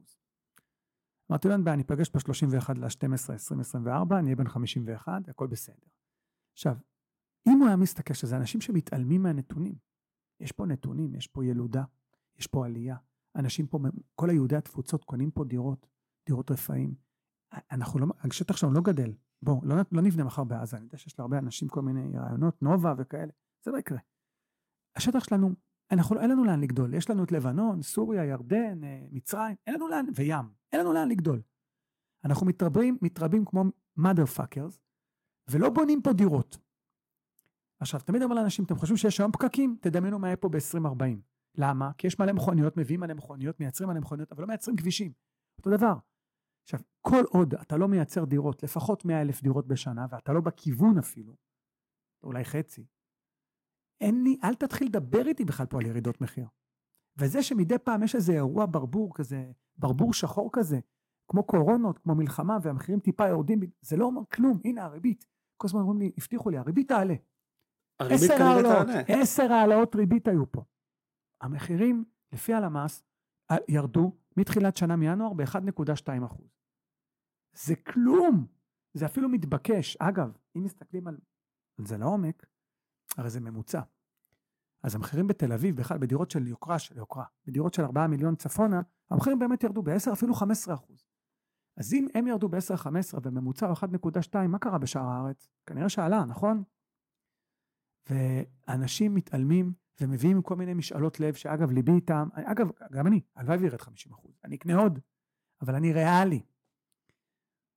אמרתי 1.32 1.48
לו, 1.48 1.54
אין 1.54 1.64
בעיה, 1.64 1.74
אני 1.74 1.84
אפגש 1.84 2.10
ב-31 2.10 2.74
ל-12, 2.76 3.32
2024, 3.34 4.20
אני 4.20 4.26
אהיה 4.26 4.36
בן 4.36 4.48
51, 4.48 5.30
הכל 5.30 5.48
בסדר. 5.48 5.88
עכשיו, 6.54 6.76
אם 7.48 7.58
הוא 7.60 7.68
היה 7.68 7.76
מסתכל 7.76 8.14
שזה 8.14 8.38
אנשים 8.38 8.62
שמתעלמים 8.62 9.24
מהנתונים, 9.24 9.76
יש 10.40 10.52
פה 10.52 10.66
נתונים, 10.66 11.16
יש 11.16 11.28
פה 11.28 11.46
ילודה, 11.46 11.84
יש 12.40 12.48
פה 12.48 12.66
עלייה, 12.66 12.98
אנשים 13.36 13.68
פה, 13.68 13.80
כל 14.16 14.30
היהודי 14.30 14.56
התפוצות 14.56 15.04
קונים 15.04 15.32
פה 15.32 15.44
דירות, 15.44 15.88
דירות 16.26 16.52
רפאים. 16.52 16.96
אנחנו 17.72 18.00
לא, 18.00 18.06
השטח 18.20 18.58
שלנו 18.58 18.74
לא 18.74 18.82
גדל, 18.82 19.14
בואו, 19.42 19.62
לא, 19.64 19.76
לא 19.92 20.02
נבנה 20.02 20.24
מחר 20.24 20.44
בעזה, 20.44 20.78
אני 20.78 20.86
יודע 20.86 20.98
שיש 20.98 21.20
להרבה 21.20 21.38
אנשים 21.38 21.68
כל 21.68 21.82
מיני 21.82 22.18
רעיונות, 22.18 22.62
נובה 22.62 22.94
וכאלה, 22.98 23.32
זה 23.66 23.72
לא 23.72 23.78
יקרה. 23.78 24.00
השטח 24.96 25.24
שלנו, 25.24 25.50
אנחנו, 25.92 26.20
אין 26.20 26.30
לנו 26.30 26.44
לאן 26.44 26.62
לגדול, 26.62 26.94
יש 26.94 27.10
לנו 27.10 27.24
את 27.24 27.32
לבנון, 27.32 27.82
סוריה, 27.82 28.26
ירדן, 28.26 28.84
אה, 28.84 29.08
מצרים, 29.12 29.56
אין 29.68 29.76
לנו 29.76 29.88
לאן, 29.88 30.06
וים, 30.16 30.46
אין 30.72 30.82
לנו 30.82 30.94
לאן 30.94 31.10
לגדול. 31.10 31.42
אנחנו 32.26 32.46
מתרבים, 32.46 32.98
מתרבים 33.02 33.46
כמו 33.46 33.64
mother 34.00 34.38
fuckers, 34.38 34.80
ולא 35.50 35.70
בונים 35.70 36.02
פה 36.02 36.14
דירות. 36.14 36.58
עכשיו, 37.84 38.00
תמיד 38.00 38.24
אומר 38.24 38.36
לאנשים, 38.36 38.66
אתם 38.66 38.76
חושבים 38.76 38.98
שיש 38.98 39.20
היום 39.20 39.32
פקקים? 39.32 39.78
תדמיינו 39.82 40.20
מה 40.20 40.28
יהיה 40.28 40.38
פה 40.38 40.50
ב-2040. 40.50 41.18
למה? 41.58 41.92
כי 41.98 42.08
יש 42.08 42.20
מלא 42.20 42.34
מכוניות, 42.34 42.78
מביאים 42.78 43.00
מלא 43.00 43.14
מכוניות, 43.14 43.60
מייצרים 43.60 43.90
מלא 43.90 44.00
מכוניות, 44.00 44.32
אבל 44.32 44.42
לא 44.42 44.48
מייצרים 44.48 44.78
כבישים. 44.78 45.12
אותו 45.58 45.70
דבר. 45.78 45.94
עכשיו, 46.64 46.80
כל 47.02 47.24
עוד 47.30 47.54
אתה 47.54 47.78
לא 47.78 47.88
מייצר 47.88 48.26
דירות, 48.26 48.64
לפחות 48.64 49.06
100 49.06 49.22
אלף 49.22 49.42
דירות 49.42 49.68
בשנה, 49.68 50.06
ואתה 50.10 50.34
לא 50.34 50.42
בכיוון 50.42 50.98
אפילו, 50.98 51.36
אולי 52.24 52.46
חצי, 52.46 52.86
אין 54.02 54.24
לי, 54.24 54.38
אל 54.44 54.56
תתחיל 54.56 54.88
לדבר 54.88 55.28
איתי 55.28 55.46
בכלל 55.46 55.66
פה 55.66 55.78
על 55.80 55.86
ירידות 55.86 56.22
מחיר. 56.22 56.48
וזה 57.18 57.44
שמדי 57.44 57.78
פעם 57.78 58.04
יש 58.04 58.16
איזה 58.16 58.34
אירוע 58.34 58.66
ברבור 58.72 59.16
כזה, 59.16 59.52
ברבור 59.78 60.14
שחור 60.14 60.50
כזה, 60.54 60.80
כמו 61.28 61.44
קורונות, 61.44 62.00
כמו 62.00 62.16
מלחמה, 62.16 62.58
והמחירים 62.62 63.00
טיפה 63.00 63.28
יורדים, 63.28 63.60
זה 63.82 63.98
לא 63.98 64.06
אומר 64.06 64.22
כלום, 64.34 64.60
הנה 64.66 64.84
הריבית. 64.84 65.26
כל 65.58 65.68
הזמן 65.68 65.82
אומרים 65.82 66.00
לי, 66.00 66.12
הבטיחו 66.18 66.50
לי, 66.50 66.58
הריבית 66.58 66.88
תעלה. 66.88 67.16
עשר 68.00 68.44
העלאות. 68.44 68.88
עשר 69.08 69.52
העלאות 69.54 69.96
ריבית 69.96 70.28
היו 70.28 70.52
פה. 70.52 70.64
המחירים, 71.42 72.06
לפי 72.32 72.54
הלמ"ס, 72.54 73.04
ה- 73.52 73.72
ירדו 73.72 74.12
מתחילת 74.38 74.78
שנה 74.78 74.96
מינואר 74.96 75.34
ב-1.2 75.34 76.26
אחוז. 76.26 76.48
זה 77.54 77.76
כלום, 77.76 78.46
זה 78.94 79.06
אפילו 79.06 79.30
מתבקש. 79.30 79.98
אגב, 79.98 80.38
אם 80.56 80.64
מסתכלים 80.64 81.08
על, 81.08 81.18
זה 81.78 81.98
לעומק, 81.98 82.46
הרי 83.18 83.30
זה 83.30 83.40
ממוצע. 83.40 83.82
אז 84.84 84.96
המחירים 84.96 85.28
בתל 85.28 85.54
אביב, 85.54 85.76
בכלל 85.78 85.98
בדירות 85.98 86.32
של 86.32 86.48
יוקרה, 86.48 86.80
של 86.80 86.98
יוקרה, 86.98 87.26
בדירות 87.48 87.74
של 87.74 87.84
4 87.84 88.08
מיליון 88.08 88.36
צפונה, 88.36 88.82
המחירים 89.12 89.40
באמת 89.40 89.64
ירדו 89.64 89.84
ב-10 89.84 90.14
אפילו 90.14 90.34
15 90.34 90.74
אחוז. 90.74 91.06
אז 91.78 91.94
אם 91.94 92.08
הם 92.16 92.28
ירדו 92.28 92.50
ב-10-15 92.50 93.18
וממוצע 93.24 93.68
הוא 93.68 93.76
1.2, 93.76 94.38
מה 94.48 94.60
קרה 94.60 94.78
בשאר 94.78 95.02
הארץ? 95.06 95.48
כנראה 95.66 95.90
שעלה, 95.90 96.26
נכון? 96.26 96.64
ואנשים 98.10 99.16
מתעלמים 99.16 99.74
ומביאים 100.02 100.42
כל 100.42 100.56
מיני 100.56 100.74
משאלות 100.74 101.20
לב, 101.20 101.34
שאגב, 101.34 101.72
ליבי 101.72 101.92
איתם, 101.92 102.28
אגב, 102.34 102.70
גם 102.92 103.08
אני, 103.08 103.22
הלוואי 103.36 103.58
וירד 103.58 103.82
50 103.82 104.14
אחוז, 104.14 104.32
אני 104.46 104.56
אקנה 104.56 104.76
עוד, 104.76 105.00
אבל 105.62 105.76
אני 105.76 105.94
ריאלי. 105.94 106.42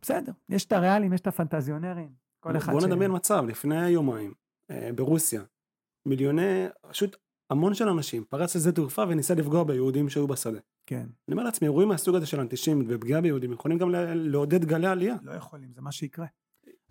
בסדר, 0.02 0.32
יש 0.48 0.64
את 0.64 0.72
הריאלים, 0.72 1.12
יש 1.12 1.20
את 1.20 1.26
הפנטזיונרים, 1.26 2.12
כל 2.40 2.56
אחד 2.56 2.72
בוא 2.72 2.80
ש... 2.80 2.84
נדמיין 2.84 3.10
מצב, 3.14 3.44
לפני 3.48 3.88
יומיים, 3.88 4.34
אה, 4.70 4.90
ברוסיה, 4.94 5.42
מיליוני, 6.06 6.66
פשוט 6.90 7.16
המון 7.50 7.74
של 7.74 7.88
אנשים, 7.88 8.24
פרץ 8.24 8.56
לשדה 8.56 8.72
תעופה 8.72 9.04
וניסה 9.08 9.34
לפגוע 9.34 9.64
ביהודים 9.64 10.08
שהיו 10.08 10.26
בשדה. 10.26 10.58
כן, 10.86 11.06
אני 11.28 11.32
אומר 11.32 11.42
לעצמי, 11.42 11.68
אירועים 11.68 11.88
מהסוג 11.88 12.16
הזה 12.16 12.26
של 12.26 12.40
אנטישמיות 12.40 12.86
ופגיעה 12.88 13.20
ביהודים 13.20 13.52
יכולים 13.52 13.78
גם 13.78 13.90
לעודד 14.14 14.64
גלי 14.64 14.86
עלייה. 14.86 15.16
לא 15.22 15.32
יכולים, 15.32 15.72
זה 15.72 15.80
מה 15.80 15.92
שיקרה. 15.92 16.26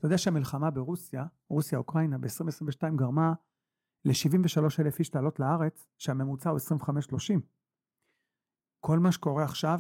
אתה 0.05 0.13
יודע 0.13 0.17
שהמלחמה 0.17 0.71
ברוסיה, 0.71 1.25
רוסיה-אוקראינה 1.49 2.17
ב-2022 2.17 2.95
גרמה 2.95 3.33
ל-73 4.05 4.81
אלף 4.81 4.99
איש 4.99 5.15
לעלות 5.15 5.39
לארץ, 5.39 5.87
שהממוצע 5.97 6.49
הוא 6.49 6.59
25-30. 6.59 7.39
כל 8.79 8.99
מה 8.99 9.11
שקורה 9.11 9.43
עכשיו, 9.43 9.79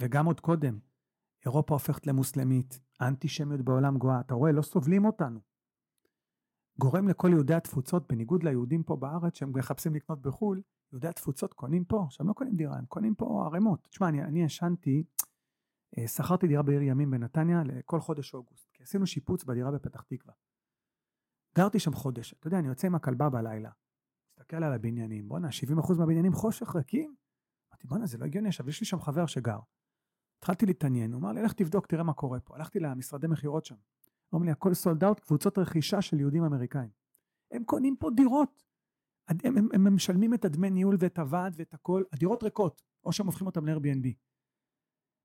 וגם 0.00 0.26
עוד 0.26 0.40
קודם, 0.40 0.78
אירופה 1.44 1.74
הופכת 1.74 2.06
למוסלמית, 2.06 2.80
האנטישמיות 3.00 3.60
בעולם 3.60 3.98
גואה, 3.98 4.20
אתה 4.20 4.34
רואה, 4.34 4.52
לא 4.52 4.62
סובלים 4.62 5.04
אותנו. 5.04 5.40
גורם 6.78 7.08
לכל 7.08 7.28
יהודי 7.32 7.54
התפוצות, 7.54 8.12
בניגוד 8.12 8.42
ליהודים 8.42 8.82
פה 8.82 8.96
בארץ, 8.96 9.36
שהם 9.36 9.52
מחפשים 9.54 9.94
לקנות 9.94 10.22
בחו"ל, 10.22 10.62
יהודי 10.92 11.08
התפוצות 11.08 11.54
קונים 11.54 11.84
פה, 11.84 12.04
עכשיו 12.06 12.24
הם 12.24 12.28
לא 12.28 12.34
קונים 12.34 12.56
דירה, 12.56 12.76
הם 12.78 12.86
קונים 12.86 13.14
פה 13.14 13.44
ערימות. 13.46 13.88
תשמע, 13.90 14.08
אני, 14.08 14.22
אני 14.22 14.42
ישנתי, 14.42 15.04
שכרתי 16.06 16.46
דירה 16.46 16.62
בעיר 16.62 16.82
ימים 16.82 17.10
בנתניה 17.10 17.62
לכל 17.64 18.00
חודש 18.00 18.34
אוגוסט, 18.34 18.70
כי 18.72 18.82
עשינו 18.82 19.06
שיפוץ 19.06 19.44
בדירה 19.44 19.70
בפתח 19.70 20.02
תקווה. 20.02 20.34
גרתי 21.56 21.78
שם 21.78 21.92
חודש, 21.92 22.32
אתה 22.32 22.46
יודע, 22.46 22.58
אני 22.58 22.68
יוצא 22.68 22.86
עם 22.86 22.94
הכלבה 22.94 23.30
בלילה, 23.30 23.70
מסתכל 24.30 24.56
על 24.56 24.72
הבניינים, 24.72 25.28
בואנה, 25.28 25.48
70% 25.48 25.98
מהבניינים 25.98 26.32
חושך 26.32 26.76
ריקים. 26.76 27.14
אמרתי, 27.70 27.86
בואנה, 27.86 28.06
זה 28.06 28.18
לא 28.18 28.24
הגיוני, 28.24 28.48
עכשיו 28.48 28.68
יש 28.68 28.80
לי 28.80 28.86
שם 28.86 29.00
חבר 29.00 29.26
שגר. 29.26 29.58
התחלתי 30.38 30.66
להתעניין, 30.66 31.12
הוא 31.12 31.20
אמר 31.20 31.32
לי, 31.32 31.42
לך 31.42 31.52
תבדוק, 31.52 31.86
תראה 31.86 32.02
מה 32.02 32.12
קורה 32.12 32.40
פה. 32.40 32.56
הלכתי 32.56 32.80
למשרדי 32.80 33.26
מכירות 33.26 33.64
שם. 33.64 33.74
הוא 34.28 34.38
אמר 34.38 34.46
לי, 34.46 34.52
הכל 34.52 34.74
סולד 34.74 35.04
אאוט, 35.04 35.20
קבוצות 35.20 35.58
רכישה 35.58 36.02
של 36.02 36.20
יהודים 36.20 36.44
אמריקאים. 36.44 36.90
הם 37.50 37.64
קונים 37.64 37.96
פה 37.96 38.10
דירות. 38.16 38.62
הם, 39.28 39.36
הם, 39.44 39.56
הם, 39.56 39.86
הם 39.86 39.94
משלמים 39.94 40.34
את 40.34 40.44
הדמי 40.44 40.70
ניהול 40.70 40.96
ואת 40.98 41.18
הוועד 41.18 41.54
ואת 41.56 41.74
הכל, 41.74 42.02
הדירות 42.12 42.42
ריקות, 42.42 42.82
או 43.04 43.12
שהם 43.12 43.26
הופכים 43.26 43.46
אותם 43.46 43.66
ל-Airbnb. 43.66 44.06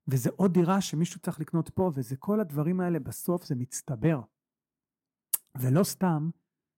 וזה 0.08 0.30
עוד 0.36 0.52
דירה 0.54 0.80
שמישהו 0.80 1.20
צריך 1.20 1.40
לקנות 1.40 1.68
פה, 1.70 1.90
וזה 1.94 2.16
כל 2.16 2.40
הדברים 2.40 2.80
האלה, 2.80 2.98
בסוף 2.98 3.44
זה 3.44 3.54
מצטבר. 3.54 4.20
ולא 5.60 5.84
סתם, 5.84 6.30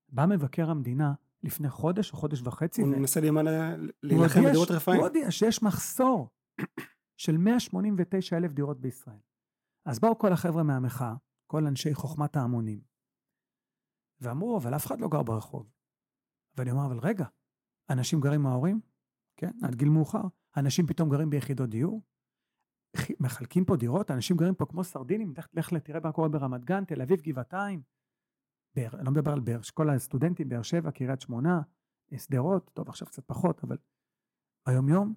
בא 0.08 0.26
מבקר 0.26 0.70
המדינה 0.70 1.14
לפני 1.42 1.70
חודש 1.70 2.12
או 2.12 2.16
חודש 2.16 2.42
וחצי, 2.42 2.82
הוא 2.82 2.94
ו- 2.94 2.98
מנסה 2.98 3.20
להימנע- 3.20 3.76
להילחם 4.02 4.40
בדירות 4.48 4.70
רפאים. 4.70 4.96
הוא 4.96 5.06
הודיע 5.06 5.30
שיש 5.30 5.62
מחסור 5.62 6.30
של 7.16 7.36
189 7.36 8.36
אלף 8.36 8.52
דירות 8.52 8.80
בישראל. 8.80 9.18
אז 9.86 9.98
באו 9.98 10.18
כל 10.18 10.32
החבר'ה 10.32 10.62
מהמחאה, 10.62 11.14
כל 11.46 11.66
אנשי 11.66 11.94
חוכמת 11.94 12.36
ההמונים, 12.36 12.80
ואמרו, 14.20 14.56
אבל 14.58 14.76
אף 14.76 14.86
אחד 14.86 15.00
לא 15.00 15.08
גר 15.08 15.22
ברחוב. 15.22 15.70
ואני 16.56 16.70
אומר, 16.70 16.86
אבל 16.86 16.98
רגע, 16.98 17.26
אנשים 17.90 18.20
גרים 18.20 18.40
עם 18.40 18.46
ההורים? 18.46 18.80
כן, 19.36 19.50
עד 19.62 19.74
גיל 19.74 19.88
מאוחר. 19.88 20.22
אנשים 20.56 20.86
פתאום 20.86 21.08
גרים 21.10 21.30
ביחידות 21.30 21.68
דיור? 21.70 22.02
מחלקים 23.20 23.64
פה 23.64 23.76
דירות, 23.76 24.10
אנשים 24.10 24.36
גרים 24.36 24.54
פה 24.54 24.66
כמו 24.66 24.84
סרדינים, 24.84 25.34
לך, 25.54 25.74
תראה 25.74 26.00
מה 26.04 26.12
קורה 26.12 26.28
ברמת 26.28 26.64
גן, 26.64 26.84
תל 26.84 27.02
אביב, 27.02 27.20
גבעתיים. 27.20 27.82
באר, 28.76 28.90
לא 29.02 29.10
מדבר 29.10 29.32
על 29.32 29.40
באר, 29.40 29.60
כל 29.74 29.90
הסטודנטים, 29.90 30.48
באר 30.48 30.62
שבע, 30.62 30.90
קריית 30.90 31.20
שמונה, 31.20 31.60
שדרות, 32.16 32.70
טוב 32.74 32.88
עכשיו 32.88 33.06
קצת 33.06 33.24
פחות, 33.26 33.64
אבל 33.64 33.76
ביומיום, 34.68 35.14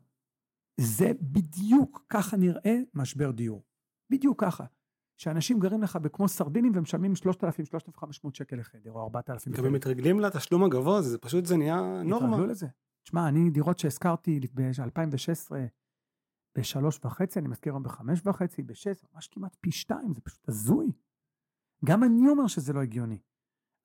זה 0.81 1.11
בדיוק 1.21 2.05
ככה 2.09 2.37
נראה 2.37 2.77
משבר 2.93 3.31
דיור. 3.31 3.63
בדיוק 4.11 4.41
ככה. 4.41 4.65
שאנשים 5.17 5.59
גרים 5.59 5.81
לך 5.81 5.97
כמו 6.13 6.27
סרדינים 6.27 6.71
ומשלמים 6.75 7.13
3,000-3,500 7.13 8.03
שקל 8.33 8.55
לחדר, 8.55 8.91
או 8.91 9.03
4,000 9.03 9.53
גם 9.53 9.65
הם 9.65 9.73
מתרגלים 9.73 10.19
לתשלום 10.19 10.63
הגבוה, 10.63 11.01
זה 11.01 11.17
פשוט 11.17 11.45
זה 11.45 11.57
נהיה 11.57 12.03
נורמה. 12.03 12.27
התרגלו 12.27 12.47
לזה. 12.47 12.67
תשמע, 13.03 13.27
אני 13.27 13.49
דירות 13.49 13.79
שהזכרתי 13.79 14.39
ב-2016 14.53 15.51
בשלוש 16.57 16.99
וחצי, 17.05 17.39
אני 17.39 17.47
מזכיר 17.47 17.73
היום 17.73 17.83
בחמש 17.83 18.21
וחצי, 18.25 18.63
בשש, 18.63 19.05
ממש 19.13 19.27
כמעט 19.27 19.55
פי 19.61 19.71
שתיים, 19.71 20.13
זה 20.13 20.21
פשוט 20.21 20.49
הזוי. 20.49 20.91
גם 21.85 22.03
אני 22.03 22.29
אומר 22.29 22.47
שזה 22.47 22.73
לא 22.73 22.81
הגיוני, 22.81 23.19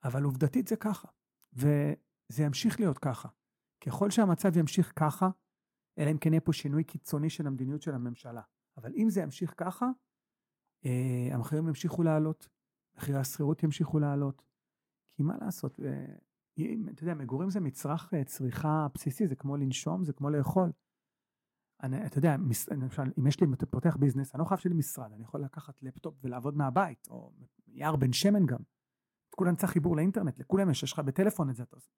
אבל 0.04 0.22
עובדתית 0.22 0.68
זה 0.68 0.76
ככה, 0.76 1.08
וזה 1.52 2.42
ימשיך 2.42 2.80
להיות 2.80 2.98
ככה. 2.98 3.28
ככל 3.80 4.10
שהמצב 4.10 4.56
ימשיך 4.56 4.92
ככה, 4.96 5.28
אלא 5.98 6.10
אם 6.10 6.18
כן 6.18 6.32
יהיה 6.32 6.40
פה 6.40 6.52
שינוי 6.52 6.84
קיצוני 6.84 7.30
של 7.30 7.46
המדיניות 7.46 7.82
של 7.82 7.94
הממשלה. 7.94 8.42
אבל 8.76 8.92
אם 8.96 9.10
זה 9.10 9.20
ימשיך 9.20 9.54
ככה, 9.56 9.86
אה, 10.84 11.28
המחירים 11.34 11.68
ימשיכו 11.68 12.02
לעלות, 12.02 12.48
מחירי 12.96 13.18
השכירות 13.18 13.62
ימשיכו 13.62 13.98
לעלות. 13.98 14.42
כי 15.16 15.22
מה 15.22 15.36
לעשות, 15.40 15.80
אה, 15.80 16.14
אם, 16.58 16.88
אתה 16.94 17.02
יודע, 17.02 17.14
מגורים 17.14 17.50
זה 17.50 17.60
מצרך 17.60 18.14
אה, 18.14 18.24
צריכה 18.24 18.86
בסיסי, 18.94 19.26
זה 19.26 19.36
כמו 19.36 19.56
לנשום, 19.56 20.04
זה 20.04 20.12
כמו 20.12 20.30
לאכול. 20.30 20.72
אני, 21.82 22.06
אתה 22.06 22.18
יודע, 22.18 22.36
מס, 22.36 22.68
למשל, 22.68 23.02
אם 23.18 23.26
יש 23.26 23.40
לי, 23.40 23.46
אם 23.46 23.54
אתה 23.54 23.66
פותח 23.66 23.96
ביזנס, 23.96 24.34
אני 24.34 24.40
לא 24.40 24.44
חייב 24.44 24.60
שיהיה 24.60 24.72
לי 24.72 24.78
משרד, 24.78 25.12
אני 25.12 25.22
יכול 25.22 25.44
לקחת 25.44 25.82
לפטופ 25.82 26.14
ולעבוד 26.22 26.56
מהבית, 26.56 27.08
או 27.10 27.32
יער 27.66 27.96
בן 27.96 28.12
שמן 28.12 28.46
גם. 28.46 28.58
כולם 29.36 29.56
צריך 29.56 29.72
חיבור 29.72 29.96
לאינטרנט, 29.96 30.38
לכולם 30.38 30.70
יש, 30.70 30.82
יש 30.82 30.92
לך 30.92 30.98
בטלפון 30.98 31.50
את 31.50 31.56
זה 31.56 31.62
אתה 31.62 31.76
עושה. 31.76 31.90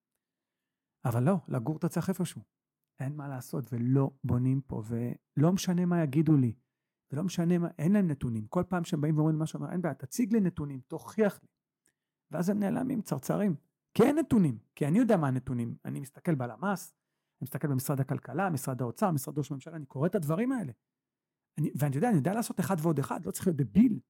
אבל 1.04 1.22
לא, 1.22 1.36
לגור 1.48 1.76
אתה 1.76 1.88
צריך 1.88 2.08
איפשהו. 2.08 2.42
אין 3.00 3.16
מה 3.16 3.28
לעשות, 3.28 3.72
ולא 3.72 4.10
בונים 4.24 4.60
פה, 4.60 4.82
ולא 4.86 5.52
משנה 5.52 5.86
מה 5.86 6.02
יגידו 6.02 6.36
לי, 6.36 6.54
ולא 7.12 7.22
משנה 7.22 7.58
מה, 7.58 7.68
אין 7.78 7.92
להם 7.92 8.06
נתונים. 8.06 8.46
כל 8.46 8.64
פעם 8.68 8.84
שהם 8.84 9.00
באים 9.00 9.16
ואומרים 9.16 9.38
משהו, 9.38 9.66
אין 9.72 9.82
בעיה, 9.82 9.94
תציג 9.94 10.32
לי 10.32 10.40
נתונים, 10.40 10.80
תוכיח 10.80 11.42
לי. 11.42 11.48
ואז 12.30 12.48
הם 12.48 12.58
נעלמים, 12.58 13.02
צרצרים. 13.02 13.56
כי 13.94 14.02
אין 14.02 14.18
נתונים, 14.18 14.58
כי 14.74 14.86
אני 14.86 14.98
יודע 14.98 15.16
מה 15.16 15.28
הנתונים. 15.28 15.76
אני 15.84 16.00
מסתכל 16.00 16.34
בלמ"ס, 16.34 16.94
אני 17.42 17.46
מסתכל 17.46 17.68
במשרד 17.68 18.00
הכלכלה, 18.00 18.50
משרד 18.50 18.82
האוצר, 18.82 19.10
משרד 19.10 19.38
ראש 19.38 19.50
הממשלה, 19.50 19.76
אני 19.76 19.86
קורא 19.86 20.06
את 20.06 20.14
הדברים 20.14 20.52
האלה. 20.52 20.72
אני, 21.58 21.70
ואני 21.74 21.96
יודע, 21.96 22.08
אני 22.08 22.16
יודע 22.16 22.34
לעשות 22.34 22.60
אחד 22.60 22.76
ועוד 22.82 22.98
אחד, 22.98 23.26
לא 23.26 23.30
צריך 23.30 23.46
להיות 23.46 23.56
דביל. 23.56 24.00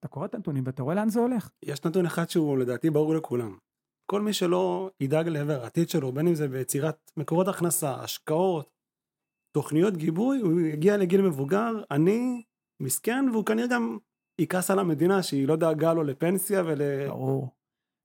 אתה 0.00 0.08
קורא 0.08 0.26
את 0.26 0.34
הנתונים 0.34 0.64
ואתה 0.66 0.82
רואה 0.82 0.94
לאן 0.94 1.08
זה 1.08 1.20
הולך. 1.20 1.50
יש 1.62 1.84
נתון 1.84 2.06
אחד 2.06 2.30
שהוא 2.30 2.58
לדעתי 2.58 2.90
ברור 2.90 3.14
לכולם. 3.14 3.58
כל 4.10 4.20
מי 4.20 4.32
שלא 4.32 4.90
ידאג 5.00 5.28
לעבר 5.28 5.62
העתיד 5.62 5.88
שלו, 5.88 6.12
בין 6.12 6.28
אם 6.28 6.34
זה 6.34 6.48
ביצירת 6.48 7.10
מקורות 7.16 7.48
הכנסה, 7.48 7.94
השקעות, 7.94 8.70
תוכניות 9.56 9.96
גיבוי, 9.96 10.40
הוא 10.40 10.60
יגיע 10.60 10.96
לגיל 10.96 11.22
מבוגר, 11.22 11.82
עני, 11.90 12.42
מסכן, 12.82 13.24
והוא 13.32 13.46
כנראה 13.46 13.68
גם 13.68 13.98
יכעס 14.38 14.70
על 14.70 14.78
המדינה 14.78 15.22
שהיא 15.22 15.48
לא 15.48 15.56
דאגה 15.56 15.94
לו 15.94 16.02
לפנסיה 16.02 16.62
ול... 16.62 17.08
ברור. 17.08 17.61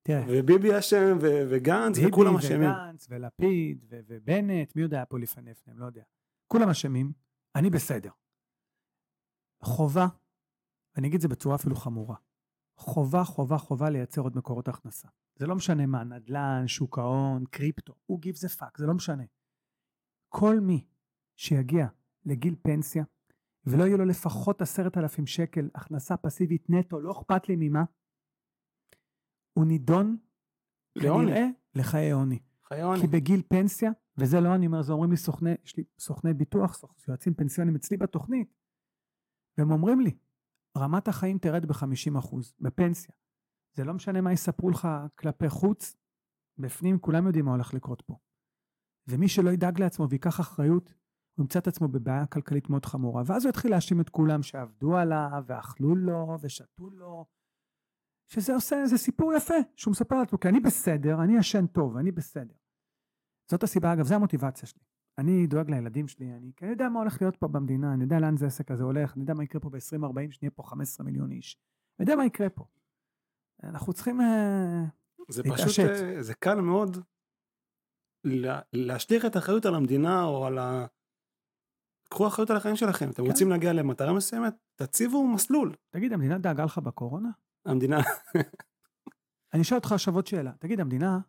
תראה, 0.08 0.26
וביבי 0.30 0.80
אשם 0.80 1.18
ו- 1.22 1.44
וגנץ 1.50 1.96
ביבי 1.98 2.12
וכולם 2.12 2.36
אשמים. 2.36 2.70
וגנץ 2.70 3.08
ולפיד 3.10 3.86
ו- 3.90 4.00
ובנט, 4.08 4.76
מי 4.76 4.82
יודע 4.82 5.04
פה 5.10 5.20
לפני 5.20 5.52
לפניהם, 5.52 5.80
לא 5.80 5.86
יודע. 5.86 6.04
כולם 6.48 6.70
אשמים, 6.70 7.14
אני 7.56 7.70
בסדר. 7.70 8.10
חובה, 9.64 10.08
אני 10.98 11.08
אגיד 11.08 11.16
את 11.16 11.22
זה 11.22 11.28
בצורה 11.28 11.56
אפילו 11.56 11.76
חמורה, 11.76 12.16
חובה, 12.78 13.24
חובה, 13.24 13.58
חובה 13.58 13.90
לייצר 13.90 14.22
עוד 14.22 14.38
מקורות 14.38 14.68
הכנסה. 14.68 15.08
זה 15.36 15.48
לא 15.48 15.56
משנה 15.56 15.86
מה, 15.86 16.04
נדל"ן, 16.04 16.64
שוק 16.68 16.98
ההון, 16.98 17.46
קריפטו, 17.46 17.94
הוא 18.06 18.20
gives 18.20 18.50
a 18.50 18.60
fuck, 18.60 18.78
זה 18.78 18.86
לא 18.86 18.94
משנה. 18.94 19.24
כל 20.30 20.60
מי 20.60 20.86
שיגיע 21.36 21.88
לגיל 22.26 22.56
פנסיה, 22.62 23.04
ולא 23.66 23.84
יהיו 23.84 23.98
לו 23.98 24.06
לפחות 24.06 24.62
עשרת 24.62 24.98
אלפים 24.98 25.28
שקל 25.28 25.70
הכנסה 25.76 26.18
פסיבית 26.18 26.70
נטו, 26.70 27.00
לא 27.02 27.12
אכפת 27.12 27.50
לי 27.50 27.56
ממה, 27.60 27.84
הוא 29.58 29.66
נידון 29.66 30.18
לעוני. 30.96 31.26
כנראה 31.26 31.48
לחיי 31.76 32.12
עוני. 32.12 32.40
חיי 32.64 32.82
עוני. 32.82 33.02
כי 33.02 33.08
בגיל 33.08 33.42
פנסיה, 33.50 33.92
וזה 34.18 34.42
לא 34.42 34.56
אני 34.56 34.68
אומר, 34.68 34.82
זה 34.82 34.94
אומרים 34.94 35.12
לי 35.12 35.18
סוכני, 35.18 35.52
יש 35.64 35.78
לי 35.78 35.84
סוכני 36.00 36.34
ביטוח, 36.34 36.84
יועצים 37.08 37.34
פנסיונים 37.34 37.76
אצלי 37.76 37.98
בתוכנית, 37.98 38.54
והם 39.58 39.72
אומרים 39.72 40.02
לי, 40.02 40.18
רמת 40.78 41.08
החיים 41.08 41.38
תרד 41.38 41.66
ב-50% 41.66 42.36
בפנסיה. 42.60 43.16
זה 43.74 43.84
לא 43.84 43.94
משנה 43.94 44.22
מה 44.22 44.34
יספרו 44.34 44.70
לך 44.70 44.88
כלפי 45.16 45.50
חוץ, 45.50 45.96
בפנים 46.58 47.00
כולם 47.00 47.28
יודעים 47.28 47.46
מה 47.46 47.52
הולך 47.52 47.74
לקרות 47.74 48.02
פה. 48.02 48.18
ומי 49.08 49.28
שלא 49.30 49.50
ידאג 49.50 49.80
לעצמו 49.80 50.10
ויקח 50.10 50.40
אחריות, 50.40 50.94
הוא 51.36 51.44
ימצא 51.44 51.60
את 51.60 51.68
עצמו 51.68 51.88
בבעיה 51.88 52.26
כלכלית 52.26 52.70
מאוד 52.70 52.86
חמורה, 52.86 53.24
ואז 53.26 53.46
הוא 53.46 53.50
יתחיל 53.50 53.72
להאשים 53.72 54.02
את 54.02 54.10
כולם 54.10 54.44
שעבדו 54.44 54.98
עליו, 54.98 55.44
ואכלו 55.48 55.96
לו, 55.96 56.38
ושתו 56.42 56.90
לו, 56.90 57.26
שזה 58.28 58.54
עושה, 58.54 58.86
זה 58.86 58.98
סיפור 58.98 59.34
יפה, 59.34 59.54
שהוא 59.76 59.92
מספר 59.92 60.20
לעצמו, 60.20 60.40
כי 60.40 60.48
אני 60.48 60.60
בסדר, 60.60 61.24
אני 61.24 61.38
ישן 61.38 61.68
טוב, 61.68 61.98
אני 61.98 62.12
בסדר. 62.12 62.54
זאת 63.52 63.64
הסיבה, 63.64 63.94
אגב, 63.94 64.06
זו 64.06 64.16
המוטיבציה 64.16 64.68
שלי. 64.68 64.82
אני 65.18 65.48
דואג 65.48 65.70
לילדים 65.72 66.08
שלי, 66.08 66.34
אני, 66.34 66.52
כי 66.56 66.66
אני 66.66 66.72
יודע 66.72 66.90
מה 66.90 67.00
הולך 67.00 67.22
להיות 67.22 67.36
פה 67.38 67.48
במדינה, 67.48 67.94
אני 67.94 68.04
יודע 68.04 68.20
לאן 68.20 68.38
זה 68.38 68.46
העסק 68.46 68.72
הזה 68.72 68.84
הולך, 68.84 69.14
אני 69.14 69.22
יודע 69.22 69.34
מה 69.34 69.44
יקרה 69.44 69.62
פה 69.62 69.70
ב-2040, 69.70 70.32
שנהיה 70.32 70.52
פה 70.52 70.64
15 70.64 71.06
מיליון 71.06 71.32
איש. 71.32 71.58
אני 72.00 72.04
יודע 72.04 72.16
מה 72.16 72.26
יקרה 72.26 72.50
פה. 72.50 72.66
אנחנו 73.64 73.94
צריכים... 73.94 74.22
אה, 74.22 74.84
זה 75.30 75.42
להתעשת. 75.44 75.68
פשוט, 75.68 75.90
אה, 75.90 76.24
זה 76.24 76.34
קל 76.34 76.62
מאוד 76.62 76.98
לה- 78.24 78.62
להשליך 78.74 79.26
את 79.26 79.36
האחריות 79.36 79.66
על 79.66 79.76
המדינה 79.76 80.24
או 80.24 80.46
על 80.46 80.58
קחו 82.10 82.28
אחריות 82.28 82.50
על 82.50 82.58
החיים 82.58 82.76
שלכם. 82.76 83.10
אתם 83.10 83.24
כן. 83.24 83.30
רוצים 83.30 83.50
להגיע 83.50 83.74
למטרה 83.74 84.14
מסוימת, 84.14 84.54
תציבו 84.76 85.28
מסלול. 85.28 85.76
תגיד, 85.90 86.14
המדינה 86.14 86.38
דאגה 86.38 86.66
לך 86.66 86.78
בקורונה? 86.78 87.30
המדינה, 87.68 88.00
אני 89.54 89.62
אשאל 89.62 89.78
אותך 89.78 89.92
עכשיו 89.92 90.16
עוד 90.16 90.28
שאלה. 90.28 90.52
תגיד, 90.60 90.80
המדינה, 90.80 91.20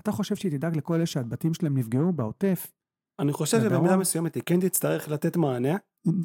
אתה 0.00 0.12
חושב 0.12 0.36
שהיא 0.36 0.52
תדאג 0.52 0.76
לכל 0.76 0.94
אלה 0.94 1.06
שהבתים 1.06 1.54
שלהם 1.54 1.78
נפגעו 1.78 2.12
בעוטף? 2.12 2.72
אני 3.18 3.32
חושב? 3.32 3.60
שבמידה 3.60 3.96
מסוימת 3.96 4.34
היא 4.34 4.42
כן 4.46 4.60
תצטרך 4.60 5.08
לתת 5.08 5.36
מענה. 5.36 5.76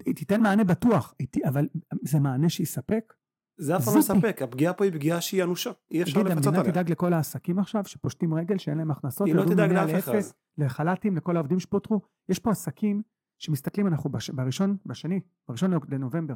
היא 0.05 0.15
תיתן 0.15 0.41
מענה 0.41 0.63
בטוח, 0.63 1.13
אבל 1.47 1.67
זה 2.01 2.19
מענה 2.19 2.49
שיספק? 2.49 3.13
זה 3.59 3.77
אף 3.77 3.85
פעם 3.85 3.93
לא. 3.93 3.99
מספק, 3.99 4.41
הפגיעה 4.41 4.73
פה 4.73 4.83
היא 4.83 4.93
פגיעה 4.93 5.21
שהיא 5.21 5.43
אנושה. 5.43 5.71
אי 5.91 6.01
אפשר 6.01 6.13
תגיד, 6.13 6.25
לפצות 6.25 6.45
המדינה 6.45 6.59
עליה. 6.59 6.71
תדאג 6.71 6.91
לכל 6.91 7.13
העסקים 7.13 7.59
עכשיו, 7.59 7.85
שפושטים 7.85 8.33
רגל, 8.33 8.57
שאין 8.57 8.77
להם 8.77 8.91
הכנסות, 8.91 9.27
היא 9.27 9.35
לא 9.35 9.45
תדאג 9.45 9.71
לאף 9.71 9.89
אחד. 9.99 10.13
לחל"תים, 10.57 11.17
לכל 11.17 11.35
העובדים 11.35 11.59
שפוטרו. 11.59 12.01
יש 12.29 12.39
פה 12.39 12.51
עסקים 12.51 13.01
שמסתכלים, 13.37 13.87
אנחנו 13.87 14.09
בש... 14.09 14.29
בראשון, 14.29 14.77
בשני, 14.85 15.19
בראשון 15.47 15.71
לנובמבר. 15.89 16.35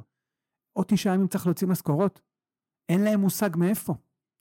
עוד 0.73 0.85
תשעה 0.89 1.13
ימים 1.13 1.27
צריך 1.27 1.45
להוציא 1.45 1.67
משכורות. 1.67 2.21
אין 2.91 3.03
להם 3.03 3.19
מושג 3.19 3.49
מאיפה. 3.57 3.93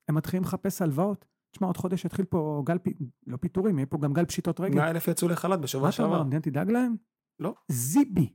הם 0.09 0.15
מתחילים 0.15 0.43
לחפש 0.43 0.83
הלוואות. 0.83 1.25
תשמע, 1.51 1.67
עוד 1.67 1.77
חודש 1.77 2.05
יתחיל 2.05 2.25
פה 2.25 2.63
גל, 2.67 2.79
פ... 2.79 2.89
לא 3.27 3.37
פיטורים, 3.37 3.79
יהיה 3.79 3.87
פה 3.87 3.99
גם 4.03 4.13
גל 4.13 4.25
פשיטות 4.25 4.61
רגל. 4.61 4.75
100 4.75 4.91
אלף 4.91 5.09
יצאו 5.09 5.29
לחל"ת 5.29 5.51
מה 5.51 5.57
בשבוע 5.57 5.89
אתה 5.89 6.03
אומר, 6.03 6.11
שעבר. 6.13 6.21
המדינה 6.21 6.43
תדאג 6.43 6.71
להם? 6.71 6.97
לא. 7.39 7.55
זיבי. 7.69 8.33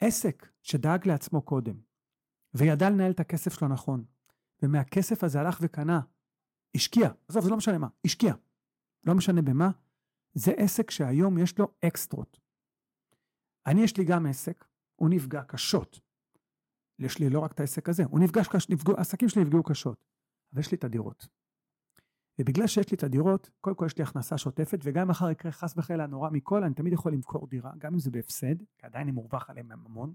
עסק 0.00 0.48
שדאג 0.62 1.08
לעצמו 1.08 1.42
קודם, 1.42 1.80
וידע 2.54 2.90
לנהל 2.90 3.10
את 3.10 3.20
הכסף 3.20 3.52
שלו 3.52 3.68
נכון, 3.68 4.04
ומהכסף 4.62 5.24
הזה 5.24 5.40
הלך 5.40 5.58
וקנה, 5.62 6.00
השקיע, 6.74 7.10
עזוב, 7.28 7.44
זה 7.44 7.50
לא 7.50 7.56
משנה 7.56 7.78
מה, 7.78 7.88
השקיע. 8.04 8.34
לא 9.04 9.14
משנה 9.14 9.42
במה, 9.42 9.70
זה 10.34 10.52
עסק 10.56 10.90
שהיום 10.90 11.38
יש 11.38 11.58
לו 11.58 11.68
אקסטרות. 11.84 12.40
אני, 13.66 13.82
יש 13.82 13.96
לי 13.96 14.04
גם 14.04 14.26
עסק, 14.26 14.64
הוא 14.96 15.08
נפגע 15.10 15.42
קשות. 15.42 16.00
יש 16.98 17.18
לי 17.18 17.30
לא 17.30 17.40
רק 17.40 17.52
את 17.52 17.60
העסק 17.60 17.88
הזה, 17.88 18.04
הוא 18.04 18.20
נפגש 18.20 18.48
קש... 18.48 18.68
נפגעו, 18.70 18.96
העסקים 18.96 19.28
שלי 19.28 19.42
נפגעו 19.42 19.62
קשות, 19.62 20.04
אבל 20.52 20.60
יש 20.60 20.70
לי 20.70 20.76
את 20.76 20.84
הדירות. 20.84 21.28
ובגלל 22.40 22.66
שיש 22.66 22.90
לי 22.90 22.96
את 22.96 23.02
הדירות, 23.02 23.50
קודם 23.60 23.76
כל 23.76 23.86
יש 23.86 23.98
לי 23.98 24.04
הכנסה 24.04 24.38
שוטפת, 24.38 24.78
וגם 24.82 25.02
אם 25.02 25.08
מחר 25.08 25.30
יקרה 25.30 25.52
חס 25.52 25.74
וחלילה 25.76 26.06
נורא 26.06 26.30
מכל, 26.30 26.64
אני 26.64 26.74
תמיד 26.74 26.92
יכול 26.92 27.12
למכור 27.12 27.46
דירה, 27.46 27.72
גם 27.78 27.92
אם 27.92 27.98
זה 27.98 28.10
בהפסד, 28.10 28.58
כי 28.78 28.86
עדיין 28.86 29.02
אני 29.02 29.12
מורווח 29.12 29.50
עליהם 29.50 29.72
המון, 29.72 30.14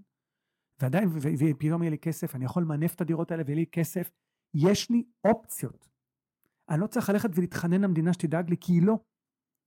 ועדיין, 0.80 1.08
ופתאום 1.12 1.82
יהיה 1.82 1.90
לי 1.90 1.98
כסף, 1.98 2.34
אני 2.34 2.44
יכול 2.44 2.62
למנף 2.62 2.94
את 2.94 3.00
הדירות 3.00 3.30
האלה 3.30 3.42
ויהיה 3.46 3.56
לי 3.56 3.66
כסף. 3.66 4.10
יש 4.54 4.90
לי 4.90 5.04
אופציות. 5.24 5.88
אני 6.68 6.80
לא 6.80 6.86
צריך 6.86 7.10
ללכת 7.10 7.30
ולהתחנן 7.34 7.80
למדינה 7.80 8.12
שתדאג 8.12 8.50
לי, 8.50 8.56
כי 8.60 8.72
היא 8.72 8.82
לא. 8.82 8.98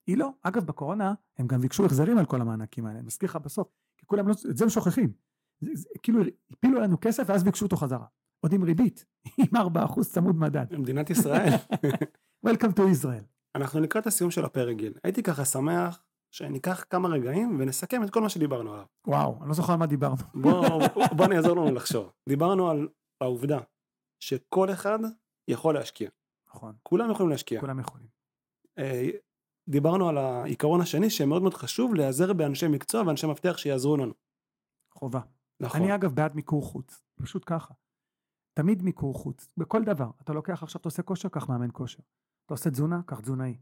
היא 0.08 0.18
לא. 0.18 0.30
אגב, 0.42 0.66
בקורונה, 0.66 1.14
הם 1.38 1.48
גם 1.48 1.62
ביקשו 1.62 1.86
החזרים 1.86 2.18
על 2.18 2.26
כל 2.26 2.42
המענקים 2.42 2.86
האלה, 2.86 3.00
אני 3.00 3.08
מזכיר 3.08 3.30
לך 3.30 3.36
בסוף, 3.36 3.68
כי 3.98 4.06
כולם 4.06 4.28
לא, 4.28 4.34
את 4.52 4.58
זה 4.58 4.64
הם 4.64 4.70
שוכחים. 4.70 5.14
זה, 5.62 5.72
זה, 5.74 5.90
כאילו, 6.04 6.22
הפילו 6.52 6.80
לנו 6.80 6.98
כסף 7.02 7.24
ואז 7.28 7.44
ביקשו 7.44 7.66
אותו 7.66 7.78
חזרה. 7.78 8.06
עוד 8.40 8.54
עם 8.54 8.64
ריבית, 8.64 9.06
עם 9.54 9.58
4% 9.88 10.04
צמוד 10.04 10.36
מדד. 10.36 10.66
במדינת 10.70 11.10
ישראל. 11.10 11.50
Welcome 12.48 12.74
to 12.76 12.82
Israel. 12.82 13.24
אנחנו 13.56 13.80
לקראת 13.80 14.08
הסיום 14.08 14.32
של 14.32 14.46
הפרק 14.46 14.78
גיל. 14.78 14.94
הייתי 15.04 15.24
ככה 15.24 15.46
שמח 15.46 16.04
שניקח 16.32 16.86
כמה 16.90 17.10
רגעים 17.10 17.58
ונסכם 17.60 18.04
את 18.04 18.10
כל 18.10 18.22
מה 18.22 18.30
שדיברנו 18.30 18.74
עליו. 18.74 18.86
וואו, 19.08 19.38
אני 19.40 19.48
לא 19.48 19.54
זוכר 19.54 19.74
על 19.74 19.80
מה 19.80 19.86
דיברנו. 19.86 20.16
בוא, 20.44 20.88
בוא 21.16 21.26
אני 21.26 21.38
אעזור 21.38 21.56
לנו 21.56 21.72
לחשוב. 21.72 22.12
דיברנו 22.30 22.70
על 22.70 22.88
העובדה 23.22 23.60
שכל 24.20 24.72
אחד 24.72 25.00
יכול 25.48 25.74
להשקיע. 25.74 26.10
נכון, 26.50 26.76
כולם 26.84 27.12
יכולים 27.12 27.30
להשקיע. 27.30 27.60
כולם 27.60 27.80
יכולים. 27.80 28.08
אה, 28.78 29.10
דיברנו 29.70 30.10
על 30.10 30.18
העיקרון 30.18 30.82
השני 30.82 31.10
שמאוד 31.10 31.42
מאוד 31.42 31.54
חשוב 31.54 31.96
להיעזר 31.96 32.34
באנשי 32.34 32.68
מקצוע 32.68 33.02
ואנשי 33.02 33.28
מפתח 33.28 33.58
שיעזרו 33.58 33.98
לנו. 33.98 34.14
חובה. 34.94 35.20
נכון. 35.60 35.82
אני 35.82 35.96
אגב 35.96 36.16
בעד 36.16 36.36
מיקור 36.36 36.64
חוץ, 36.64 37.04
פשוט 37.16 37.44
ככה. 37.46 37.74
תמיד 38.54 38.82
מיקור 38.82 39.14
חוץ, 39.14 39.48
בכל 39.58 39.84
דבר. 39.84 40.12
אתה 40.22 40.34
לוקח 40.34 40.64
עכשיו, 40.64 40.80
אתה 40.80 40.88
עושה 40.88 41.04
כושר, 41.04 41.30
קח 41.30 41.50
מאמן 41.50 41.70
כושר. 41.74 42.00
אתה 42.46 42.54
עושה 42.54 42.70
תזונה, 42.70 43.02
קח 43.06 43.20
תזונאי. 43.20 43.58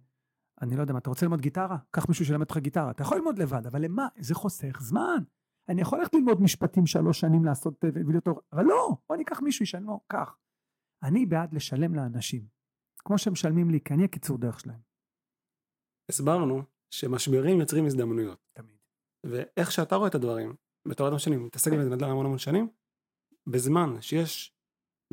אני 0.61 0.75
לא 0.75 0.81
יודע 0.81 0.93
מה, 0.93 0.99
אתה 0.99 1.09
רוצה 1.09 1.25
ללמוד 1.25 1.41
גיטרה? 1.41 1.77
קח 1.91 2.07
מישהו 2.07 2.25
שילמד 2.25 2.41
אותך 2.41 2.57
גיטרה. 2.57 2.91
אתה 2.91 3.01
יכול 3.01 3.17
ללמוד 3.17 3.39
לבד, 3.39 3.67
אבל 3.67 3.81
למה? 3.81 4.07
זה 4.19 4.35
חוסך 4.35 4.77
זמן. 4.81 5.23
אני 5.69 5.81
יכול 5.81 5.99
ללכת 5.99 6.13
ללמוד 6.13 6.41
משפטים 6.41 6.85
שלוש 6.85 7.19
שנים 7.19 7.45
לעשות 7.45 7.85
אה, 7.85 7.89
וידאו 7.93 8.21
טוב, 8.21 8.39
אבל 8.53 8.63
לא, 8.63 8.97
בוא 9.09 9.17
ניקח 9.17 9.41
מישהו 9.41 9.63
ישלם 9.63 9.83
לו, 9.83 9.99
קח. 10.07 10.37
אני 11.03 11.25
בעד 11.25 11.53
לשלם 11.53 11.95
לאנשים, 11.95 12.47
כמו 12.97 13.17
שמשלמים 13.17 13.69
לי, 13.69 13.79
כי 13.81 13.93
אני 13.93 14.03
הקיצור 14.05 14.37
דרך 14.37 14.59
שלהם. 14.59 14.79
הסברנו 16.09 16.63
שמשברים 16.89 17.59
יוצרים 17.59 17.85
הזדמנויות. 17.85 18.39
תמיד. 18.53 18.77
ואיך 19.23 19.71
שאתה 19.71 19.95
רואה 19.95 20.09
את 20.09 20.15
הדברים, 20.15 20.55
בתור 20.87 21.07
אדם 21.07 21.19
שאני 21.19 21.37
מתעסק 21.37 21.71
בזה 21.71 21.89
נדל"ן 21.89 22.09
המון 22.09 22.25
המון 22.25 22.37
שנים, 22.37 22.67
בזמן 23.47 24.01
שיש 24.01 24.53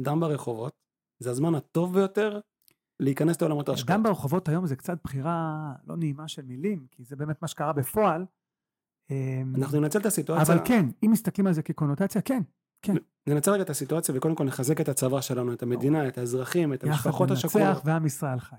דם 0.00 0.20
ברחובות, 0.20 0.72
זה 1.18 1.30
הזמן 1.30 1.54
הטוב 1.54 1.94
ביותר 1.94 2.40
להיכנס 3.00 3.40
לעולמות 3.40 3.68
ההשקעה. 3.68 3.96
גם 3.96 4.02
ברחובות 4.02 4.48
היום 4.48 4.66
זה 4.66 4.76
קצת 4.76 4.98
בחירה 5.04 5.72
לא 5.86 5.96
נעימה 5.96 6.28
של 6.28 6.42
מילים, 6.42 6.86
כי 6.90 7.04
זה 7.04 7.16
באמת 7.16 7.42
מה 7.42 7.48
שקרה 7.48 7.72
בפועל. 7.72 8.26
אמ, 9.10 9.52
אנחנו 9.56 9.80
ננצל 9.80 9.98
את 9.98 10.06
הסיטואציה, 10.06 10.54
אבל 10.54 10.64
כן, 10.64 10.86
אם 11.04 11.10
מסתכלים 11.10 11.46
על 11.46 11.52
זה 11.52 11.62
כקונוטציה, 11.62 12.22
כן, 12.22 12.42
ננצל 13.26 13.50
רגע 13.50 13.62
את 13.62 13.70
הסיטואציה 13.70 14.14
וקודם 14.16 14.34
כל 14.34 14.44
נחזק 14.44 14.80
את 14.80 14.88
הצבא 14.88 15.20
שלנו, 15.20 15.52
את 15.52 15.62
המדינה, 15.62 16.08
את 16.08 16.18
האזרחים, 16.18 16.74
את 16.74 16.82
יחד 16.82 16.92
המשפחות 16.92 17.30
ננצח 17.30 17.44
השכולות. 17.44 17.82
ועם 17.84 18.06
ישראל 18.06 18.40
חי. 18.40 18.56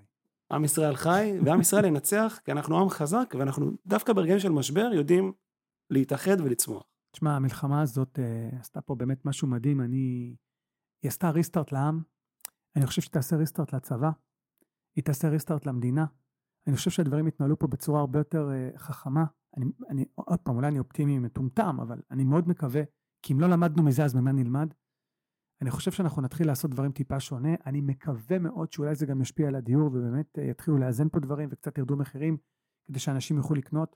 עם 0.51 0.65
ישראל 0.65 0.95
חי, 0.95 1.33
ועם 1.45 1.61
ישראל 1.61 1.85
ינצח, 1.85 2.39
כי 2.45 2.51
אנחנו 2.51 2.81
עם 2.81 2.89
חזק, 2.89 3.35
ואנחנו 3.39 3.71
דווקא 3.85 4.13
ברגעים 4.13 4.39
של 4.39 4.49
משבר 4.49 4.89
יודעים 4.93 5.33
להתאחד 5.89 6.41
ולצמוח. 6.41 6.83
תשמע, 7.13 7.35
המלחמה 7.35 7.81
הזאת 7.81 8.19
אה, 8.19 8.49
עשתה 8.59 8.81
פה 8.81 8.95
באמת 8.95 9.25
משהו 9.25 9.47
מדהים, 9.47 9.81
אני... 9.81 10.35
היא 11.03 11.09
עשתה 11.09 11.29
ריסטארט 11.29 11.71
לעם, 11.71 12.01
אני 12.75 12.85
חושב 12.85 13.01
שתעשה 13.01 13.35
ריסטארט 13.35 13.73
לצבא, 13.73 14.11
היא 14.95 15.03
תעשה 15.03 15.29
ריסטארט 15.29 15.65
למדינה. 15.65 16.05
אני 16.67 16.75
חושב 16.75 16.91
שהדברים 16.91 17.27
יתנהלו 17.27 17.59
פה 17.59 17.67
בצורה 17.67 17.99
הרבה 17.99 18.19
יותר 18.19 18.49
אה, 18.51 18.69
חכמה. 18.77 19.25
אני, 19.57 19.65
אני, 19.89 20.05
עוד 20.15 20.39
פעם, 20.39 20.55
אולי 20.55 20.67
אני 20.67 20.79
אופטימי 20.79 21.19
מטומטם, 21.19 21.77
אבל 21.81 22.01
אני 22.11 22.23
מאוד 22.23 22.47
מקווה, 22.47 22.81
כי 23.21 23.33
אם 23.33 23.39
לא 23.39 23.47
למדנו 23.47 23.83
מזה, 23.83 24.05
אז 24.05 24.15
ממה 24.15 24.31
נלמד? 24.31 24.73
אני 25.61 25.71
חושב 25.71 25.91
שאנחנו 25.91 26.21
נתחיל 26.21 26.47
לעשות 26.47 26.71
דברים 26.71 26.91
טיפה 26.91 27.19
שונה. 27.19 27.55
אני 27.65 27.81
מקווה 27.81 28.39
מאוד 28.39 28.71
שאולי 28.71 28.95
זה 28.95 29.05
גם 29.05 29.21
ישפיע 29.21 29.47
על 29.47 29.55
הדיור, 29.55 29.87
ובאמת 29.87 30.39
אה, 30.39 30.43
יתחילו 30.43 30.77
לאזן 30.77 31.09
פה 31.09 31.19
דברים 31.19 31.49
וקצת 31.51 31.77
ירדו 31.77 31.97
מחירים, 31.97 32.37
כדי 32.87 32.99
שאנשים 32.99 33.37
יוכלו 33.37 33.55
לקנות, 33.55 33.95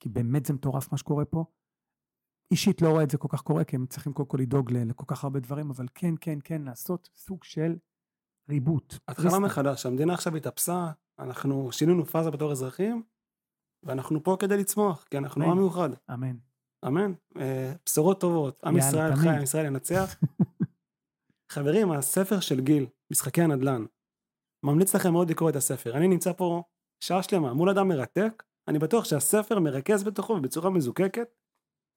כי 0.00 0.08
באמת 0.08 0.46
זה 0.46 0.54
מטורף 0.54 0.92
מה 0.92 0.98
שקורה 0.98 1.24
פה. 1.24 1.44
אישית 2.50 2.82
לא 2.82 2.88
רואה 2.88 3.02
את 3.02 3.10
זה 3.10 3.18
כל 3.18 3.28
כך 3.30 3.42
קורה, 3.42 3.64
כי 3.64 3.76
הם 3.76 3.86
צריכים 3.86 4.12
קודם 4.12 4.28
כל 4.28 4.38
לדאוג 4.40 4.72
לכל 4.72 5.04
כך 5.06 5.24
הרבה 5.24 5.40
דברים, 5.40 5.70
אבל 5.70 5.86
כן, 5.94 6.14
כן, 6.20 6.38
כן, 6.44 6.62
לעשות 6.62 7.10
סוג 7.16 7.44
של 7.44 7.76
ריבוט. 8.48 8.94
התחלה. 9.08 9.38
מחדש, 9.38 9.86
המדינה 9.86 10.14
עכשיו 10.14 10.36
התאפסה, 10.36 10.90
אנחנו 11.18 11.72
שינינו 11.72 12.04
פאזה 12.04 12.30
בתור 12.30 12.52
אזרחים, 12.52 13.02
ואנחנו 13.82 14.24
פה 14.24 14.36
כדי 14.40 14.56
לצמוח, 14.56 15.04
כי 15.10 15.18
אנחנו. 15.18 15.44
עם 15.44 15.58
מיוחד. 15.58 15.90
אמן. 16.14 16.36
אמן. 16.86 17.12
אה, 17.36 17.72
בשורות 17.86 18.20
טובות, 18.20 18.60
עם 18.64 18.76
ישראל. 18.76 19.16
חי, 19.16 19.28
עם 19.28 19.42
ישראל 19.42 19.66
ינצח. 19.66 20.16
חברים, 21.52 21.92
הספר 21.92 22.40
של 22.40 22.60
גיל, 22.60 22.86
משחקי 23.12 23.42
הנדל"ן, 23.42 23.84
ממליץ 24.62 24.94
לכם 24.94 25.12
מאוד 25.12 25.30
לקרוא 25.30 25.50
את 25.50 25.56
הספר. 25.56 25.96
אני 25.96 26.08
נמצא 26.08 26.32
פה 26.32 26.62
שעה 27.00 27.22
שלמה 27.22 27.54
מול 27.54 27.70
אדם 27.70 27.88
מרתק, 27.88 28.42
אני 28.68 28.78
בטוח 28.78 29.04
שהספר 29.04 29.58
מרכז 29.58 30.04
בתוכו 30.04 30.32
ובצורה 30.32 30.70
מזוקקת 30.70 31.34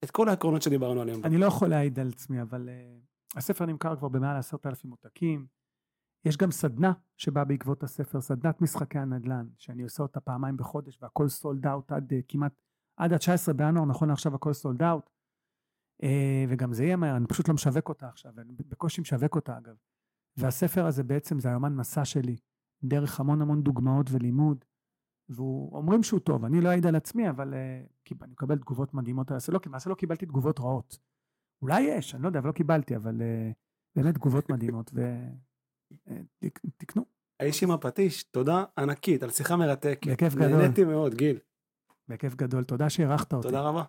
את 0.04 0.10
כל 0.10 0.28
העקרונות 0.28 0.62
שדיברנו 0.62 1.00
עליהם. 1.00 1.24
אני 1.24 1.38
לא 1.38 1.46
יכול 1.46 1.68
להעיד 1.68 1.98
על 1.98 2.08
עצמי, 2.08 2.42
אבל 2.42 2.68
uh, 2.68 3.38
הספר 3.38 3.66
נמכר 3.66 3.96
כבר 3.96 4.08
במעל 4.08 4.36
עשרת 4.36 4.66
אלפים 4.66 4.90
עותקים. 4.90 5.46
יש 6.24 6.36
גם 6.36 6.50
סדנה 6.50 6.92
שבאה 7.16 7.44
בעקבות 7.44 7.82
הספר, 7.82 8.20
סדנת 8.20 8.60
משחקי 8.60 8.98
הנדל"ן, 8.98 9.46
שאני 9.58 9.82
עושה 9.82 10.02
אותה 10.02 10.20
פעמיים 10.20 10.56
בחודש, 10.56 10.98
והכל 11.02 11.28
סולד 11.28 11.66
אאוט 11.66 11.92
עד 11.92 12.12
uh, 12.12 12.16
כמעט, 12.28 12.52
עד 12.96 13.12
ה-19 13.12 13.52
בינואר, 13.52 13.84
נכון 13.84 14.08
לעכשיו 14.08 14.34
הכל 14.34 14.52
סולד 14.52 14.82
אאוט. 14.82 15.10
Uh, 16.02 16.06
וגם 16.48 16.72
זה 16.72 16.84
יהיה 16.84 16.96
מהר, 16.96 17.16
אני 17.16 17.26
פשוט 17.26 17.48
לא 17.48 17.54
משווק 17.54 17.88
אותה 17.88 18.08
עכשיו, 18.08 18.32
אני 18.38 18.52
בקושי 18.68 19.00
משווק 19.00 19.36
אותה 19.36 19.58
אגב. 19.58 19.74
והספר 20.36 20.86
הזה 20.86 21.02
בעצם 21.02 21.40
זה 21.40 21.48
היומן 21.48 21.74
מסע 21.74 22.04
שלי, 22.04 22.36
דרך 22.84 23.20
המון 23.20 23.42
המון 23.42 23.62
דוגמאות 23.62 24.06
ולימוד. 24.10 24.64
ואומרים 25.28 26.02
שהוא 26.02 26.20
טוב, 26.20 26.44
אני 26.44 26.60
לא 26.60 26.68
אעיד 26.68 26.86
על 26.86 26.96
עצמי, 26.96 27.30
אבל 27.30 27.54
uh, 27.54 28.14
אני 28.22 28.32
מקבל 28.32 28.58
תגובות 28.58 28.94
מדהימות 28.94 29.30
על 29.30 29.38
לא, 29.48 29.60
למעשה 29.66 29.90
לא 29.90 29.94
קיבלתי 29.94 30.26
תגובות 30.26 30.60
רעות. 30.60 30.98
אולי 31.62 31.80
יש, 31.80 32.14
אני 32.14 32.22
לא 32.22 32.28
יודע, 32.28 32.38
אבל 32.38 32.48
לא 32.48 32.52
קיבלתי, 32.52 32.96
אבל 32.96 33.18
uh, 33.18 33.54
באמת 33.96 34.14
תגובות 34.14 34.50
מדהימות, 34.50 34.90
ותקנו, 36.42 37.04
האיש 37.40 37.62
עם 37.62 37.70
הפטיש, 37.70 38.24
תודה 38.24 38.64
ענקית 38.78 39.22
על 39.22 39.30
שיחה 39.30 39.56
מרתקת. 39.56 40.10
בכיף 40.12 40.34
גדול. 40.34 40.48
נהניתי 40.48 40.84
מאוד, 40.84 41.14
גיל. 41.14 41.38
בכיף 42.08 42.34
גדול, 42.34 42.64
תודה 42.64 42.90
שאירחת 42.90 43.32
אותי. 43.32 43.48
תודה 43.48 43.60
רבה. 43.60 43.84